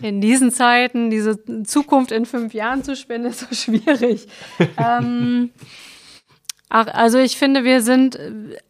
In 0.03 0.21
diesen 0.21 0.51
Zeiten, 0.51 1.11
diese 1.11 1.65
Zukunft 1.65 2.13
in 2.13 2.27
fünf 2.27 2.55
Jahren 2.55 2.83
zu 2.83 2.97
spinnen, 2.97 3.27
ist 3.27 3.41
so 3.41 3.47
schwierig. 3.55 4.27
ähm, 4.77 5.51
ach, 6.69 6.87
also 6.89 7.19
ich 7.19 7.37
finde, 7.37 7.65
wir 7.65 7.83
sind 7.83 8.19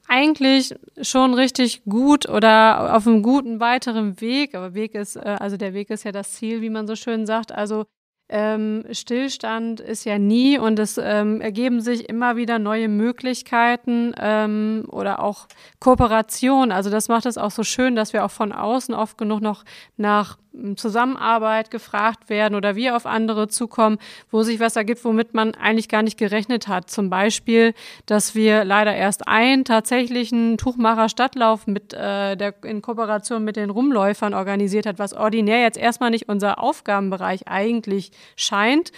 eigentlich 0.09 0.75
schon 1.03 1.35
richtig 1.35 1.85
gut 1.85 2.29
oder 2.29 2.97
auf 2.97 3.07
einem 3.07 3.23
guten 3.23 3.61
weiteren 3.61 4.21
Weg. 4.21 4.55
Aber 4.55 4.75
Weg 4.75 4.95
ist, 4.95 5.17
äh, 5.17 5.37
also 5.39 5.57
der 5.57 5.75
Weg 5.75 5.91
ist 5.91 6.05
ja 6.05 6.13
das 6.13 6.33
Ziel, 6.33 6.63
wie 6.63 6.71
man 6.71 6.87
so 6.87 6.97
schön 6.97 7.27
sagt. 7.27 7.53
Also 7.53 7.85
ähm, 8.33 8.85
Stillstand 8.93 9.81
ist 9.81 10.05
ja 10.05 10.19
nie 10.19 10.57
und 10.57 10.79
es 10.79 10.99
ähm, 10.99 11.41
ergeben 11.41 11.81
sich 11.81 12.09
immer 12.09 12.37
wieder 12.37 12.61
neue 12.61 12.89
Möglichkeiten 12.89 14.15
ähm, 14.19 14.85
oder 14.89 15.21
auch 15.21 15.49
Kooperation. 15.81 16.71
Also 16.71 16.91
das 16.91 17.09
macht 17.09 17.27
es 17.27 17.37
auch 17.37 17.51
so 17.51 17.65
schön, 17.65 17.97
dass 17.97 18.13
wir 18.13 18.25
auch 18.25 18.31
von 18.31 18.53
außen 18.53 18.95
oft 18.95 19.19
genug 19.19 19.41
noch 19.41 19.65
nach 19.97 20.39
Zusammenarbeit 20.77 21.71
gefragt 21.71 22.29
werden 22.29 22.55
oder 22.55 22.75
wir 22.75 22.97
auf 22.97 23.07
andere 23.07 23.49
zukommen, 23.49 23.99
wo 24.31 24.43
sich 24.43 24.59
was 24.59 24.77
ergibt, 24.77 25.05
womit 25.05 25.33
man 25.33 25.55
eigentlich 25.55 25.89
gar 25.89 26.03
nicht 26.03 26.19
gerechnet 26.19 26.67
hat. 26.67 26.91
Zum 26.91 27.09
Beispiel, 27.09 27.73
dass 28.07 28.35
wir 28.35 28.65
leider 28.65 28.95
erst 28.95 29.29
einen 29.29 29.65
tatsächlichen 29.65 30.59
Tuchmacher-Stadtlauf 30.59 31.67
mit 31.67 31.95
äh, 31.95 32.37
der 32.37 32.55
in 32.65 32.83
Kooperation 32.83 33.45
mit 33.45 33.57
den 33.57 33.71
Rumläufern 33.71 34.35
organisiert 34.35 34.87
hat, 34.87 34.99
was 34.99 35.15
ordinär 35.15 35.61
jetzt 35.63 35.79
erstmal 35.79 36.11
nicht 36.11 36.29
unser 36.29 36.61
Aufgabenbereich 36.61 37.47
eigentlich 37.47 38.11
scheint, 38.37 38.91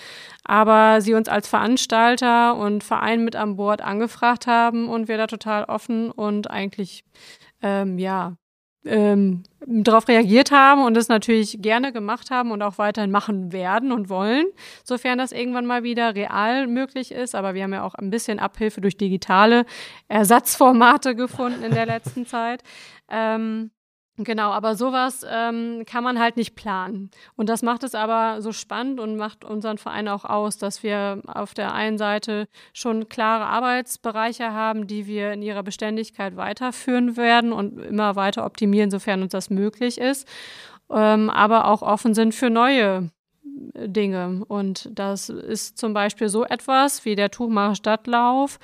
aber 0.45 1.01
sie 1.01 1.15
uns 1.15 1.29
als 1.29 1.49
Veranstalter 1.49 2.57
und 2.57 2.83
Verein 2.83 3.25
mit 3.25 3.37
an 3.37 3.57
Bord 3.57 3.83
angefragt 3.83 4.47
haben 4.47 4.89
und 4.89 5.09
wir 5.09 5.19
da 5.19 5.27
total 5.27 5.65
offen 5.65 6.11
und 6.11 6.51
eigentlich 6.51 7.05
ähm, 7.63 7.99
ja 7.99 8.37
ähm, 8.85 9.45
darauf 9.67 10.09
reagiert 10.09 10.51
haben 10.51 10.85
und 10.85 10.97
es 10.97 11.09
natürlich 11.09 11.63
gerne 11.63 11.93
gemacht 11.93 12.31
haben 12.31 12.51
und 12.51 12.63
auch 12.63 12.79
weiterhin 12.79 13.11
machen 13.11 13.53
werden 13.53 13.93
und 13.93 14.09
wollen, 14.09 14.47
sofern 14.85 15.19
das 15.19 15.33
irgendwann 15.33 15.67
mal 15.67 15.83
wieder 15.83 16.15
real 16.15 16.67
möglich 16.67 17.13
ist. 17.13 17.35
Aber 17.35 17.55
wir 17.55 17.63
haben 17.63 17.73
ja 17.73 17.85
auch 17.85 17.95
ein 17.95 18.11
bisschen 18.11 18.39
Abhilfe 18.39 18.81
durch 18.81 18.97
digitale 18.97 19.65
Ersatzformate 20.09 21.15
gefunden 21.15 21.63
in 21.63 21.73
der 21.73 21.87
letzten 21.87 22.27
Zeit. 22.27 22.63
Ähm, 23.09 23.71
Genau, 24.25 24.51
aber 24.51 24.77
sowas 24.77 25.25
ähm, 25.29 25.85
kann 25.87 26.05
man 26.05 26.19
halt 26.19 26.37
nicht 26.37 26.55
planen. 26.55 27.11
Und 27.37 27.49
das 27.49 27.63
macht 27.63 27.83
es 27.85 27.95
aber 27.95 28.43
so 28.43 28.53
spannend 28.53 29.01
und 29.01 29.17
macht 29.17 29.45
unseren 29.45 29.79
Verein 29.79 30.09
auch 30.09 30.25
aus, 30.25 30.59
dass 30.59 30.83
wir 30.83 31.23
auf 31.27 31.55
der 31.55 31.75
einen 31.75 31.99
Seite 31.99 32.49
schon 32.73 33.09
klare 33.09 33.45
Arbeitsbereiche 33.45 34.53
haben, 34.53 34.87
die 34.87 35.07
wir 35.07 35.33
in 35.33 35.43
ihrer 35.43 35.63
Beständigkeit 35.63 36.37
weiterführen 36.37 37.17
werden 37.17 37.53
und 37.53 37.79
immer 37.79 38.17
weiter 38.17 38.45
optimieren, 38.45 38.91
sofern 38.91 39.23
uns 39.23 39.33
das 39.33 39.51
möglich 39.51 39.99
ist, 39.99 40.29
ähm, 40.91 41.31
aber 41.31 41.67
auch 41.67 41.83
offen 41.83 42.15
sind 42.15 42.35
für 42.35 42.51
neue 42.51 43.11
Dinge. 43.75 44.45
Und 44.49 44.89
das 44.93 45.29
ist 45.29 45.79
zum 45.79 45.95
Beispiel 45.95 46.29
so 46.29 46.45
etwas 46.45 47.05
wie 47.05 47.15
der 47.15 47.31
Tuchmacher 47.31 47.75
Stadtlauf, 47.75 48.59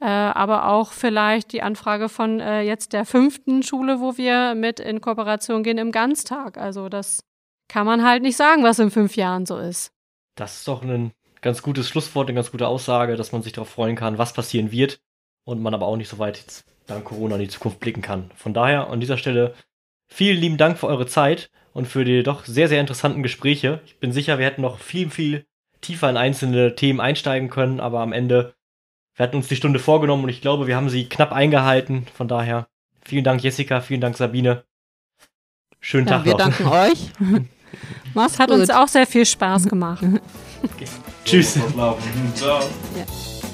äh, 0.00 0.06
aber 0.06 0.68
auch 0.68 0.92
vielleicht 0.92 1.52
die 1.52 1.62
Anfrage 1.62 2.08
von 2.08 2.40
äh, 2.40 2.62
jetzt 2.62 2.92
der 2.92 3.04
fünften 3.04 3.62
Schule, 3.62 4.00
wo 4.00 4.16
wir 4.16 4.54
mit 4.54 4.80
in 4.80 5.00
Kooperation 5.00 5.62
gehen 5.62 5.78
im 5.78 5.92
Ganztag. 5.92 6.56
Also 6.56 6.88
das 6.88 7.24
kann 7.68 7.86
man 7.86 8.04
halt 8.04 8.22
nicht 8.22 8.36
sagen, 8.36 8.64
was 8.64 8.78
in 8.78 8.90
fünf 8.90 9.16
Jahren 9.16 9.46
so 9.46 9.58
ist. 9.58 9.92
Das 10.36 10.58
ist 10.58 10.68
doch 10.68 10.82
ein 10.82 11.12
ganz 11.40 11.62
gutes 11.62 11.88
Schlusswort, 11.88 12.28
eine 12.28 12.34
ganz 12.34 12.50
gute 12.50 12.66
Aussage, 12.66 13.16
dass 13.16 13.32
man 13.32 13.42
sich 13.42 13.52
darauf 13.52 13.70
freuen 13.70 13.96
kann, 13.96 14.18
was 14.18 14.32
passieren 14.32 14.72
wird 14.72 15.00
und 15.44 15.62
man 15.62 15.74
aber 15.74 15.86
auch 15.86 15.96
nicht 15.96 16.08
so 16.08 16.18
weit 16.18 16.38
jetzt 16.38 16.64
dank 16.86 17.04
Corona 17.04 17.36
in 17.36 17.42
die 17.42 17.48
Zukunft 17.48 17.80
blicken 17.80 18.02
kann. 18.02 18.30
Von 18.34 18.52
daher 18.52 18.88
an 18.88 19.00
dieser 19.00 19.16
Stelle 19.16 19.54
vielen 20.08 20.40
lieben 20.40 20.56
Dank 20.56 20.78
für 20.78 20.88
eure 20.88 21.06
Zeit 21.06 21.50
und 21.72 21.86
für 21.86 22.04
die 22.04 22.22
doch 22.22 22.44
sehr, 22.44 22.68
sehr 22.68 22.80
interessanten 22.80 23.22
Gespräche. 23.22 23.80
Ich 23.86 23.98
bin 23.98 24.12
sicher, 24.12 24.38
wir 24.38 24.46
hätten 24.46 24.62
noch 24.62 24.78
viel, 24.78 25.10
viel 25.10 25.46
tiefer 25.80 26.10
in 26.10 26.16
einzelne 26.16 26.74
Themen 26.74 27.00
einsteigen 27.00 27.48
können, 27.50 27.80
aber 27.80 28.00
am 28.00 28.12
Ende, 28.12 28.54
wir 29.14 29.24
hatten 29.24 29.36
uns 29.36 29.48
die 29.48 29.56
Stunde 29.56 29.78
vorgenommen 29.78 30.24
und 30.24 30.28
ich 30.30 30.40
glaube, 30.42 30.66
wir 30.66 30.76
haben 30.76 30.90
sie 30.90 31.08
knapp 31.08 31.32
eingehalten. 31.32 32.06
Von 32.14 32.28
daher, 32.28 32.68
vielen 33.02 33.24
Dank, 33.24 33.42
Jessica, 33.42 33.80
vielen 33.80 34.00
Dank, 34.00 34.16
Sabine. 34.16 34.64
Schönen 35.80 36.06
Ja, 36.06 36.16
Tag 36.18 36.24
wir 36.26 36.32
noch. 36.32 36.38
danken 36.38 36.66
euch. 36.68 37.10
Mach's 38.14 38.34
Es 38.34 38.38
hat 38.40 38.50
gut. 38.50 38.58
uns 38.58 38.70
auch 38.70 38.88
sehr 38.88 39.06
viel 39.06 39.24
Spaß 39.24 39.66
gemacht. 39.68 40.04
Tschüss. 41.24 41.54
Ciao. 42.34 42.60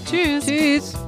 Tschüss. 0.09 0.47
Tschüss. 0.47 1.06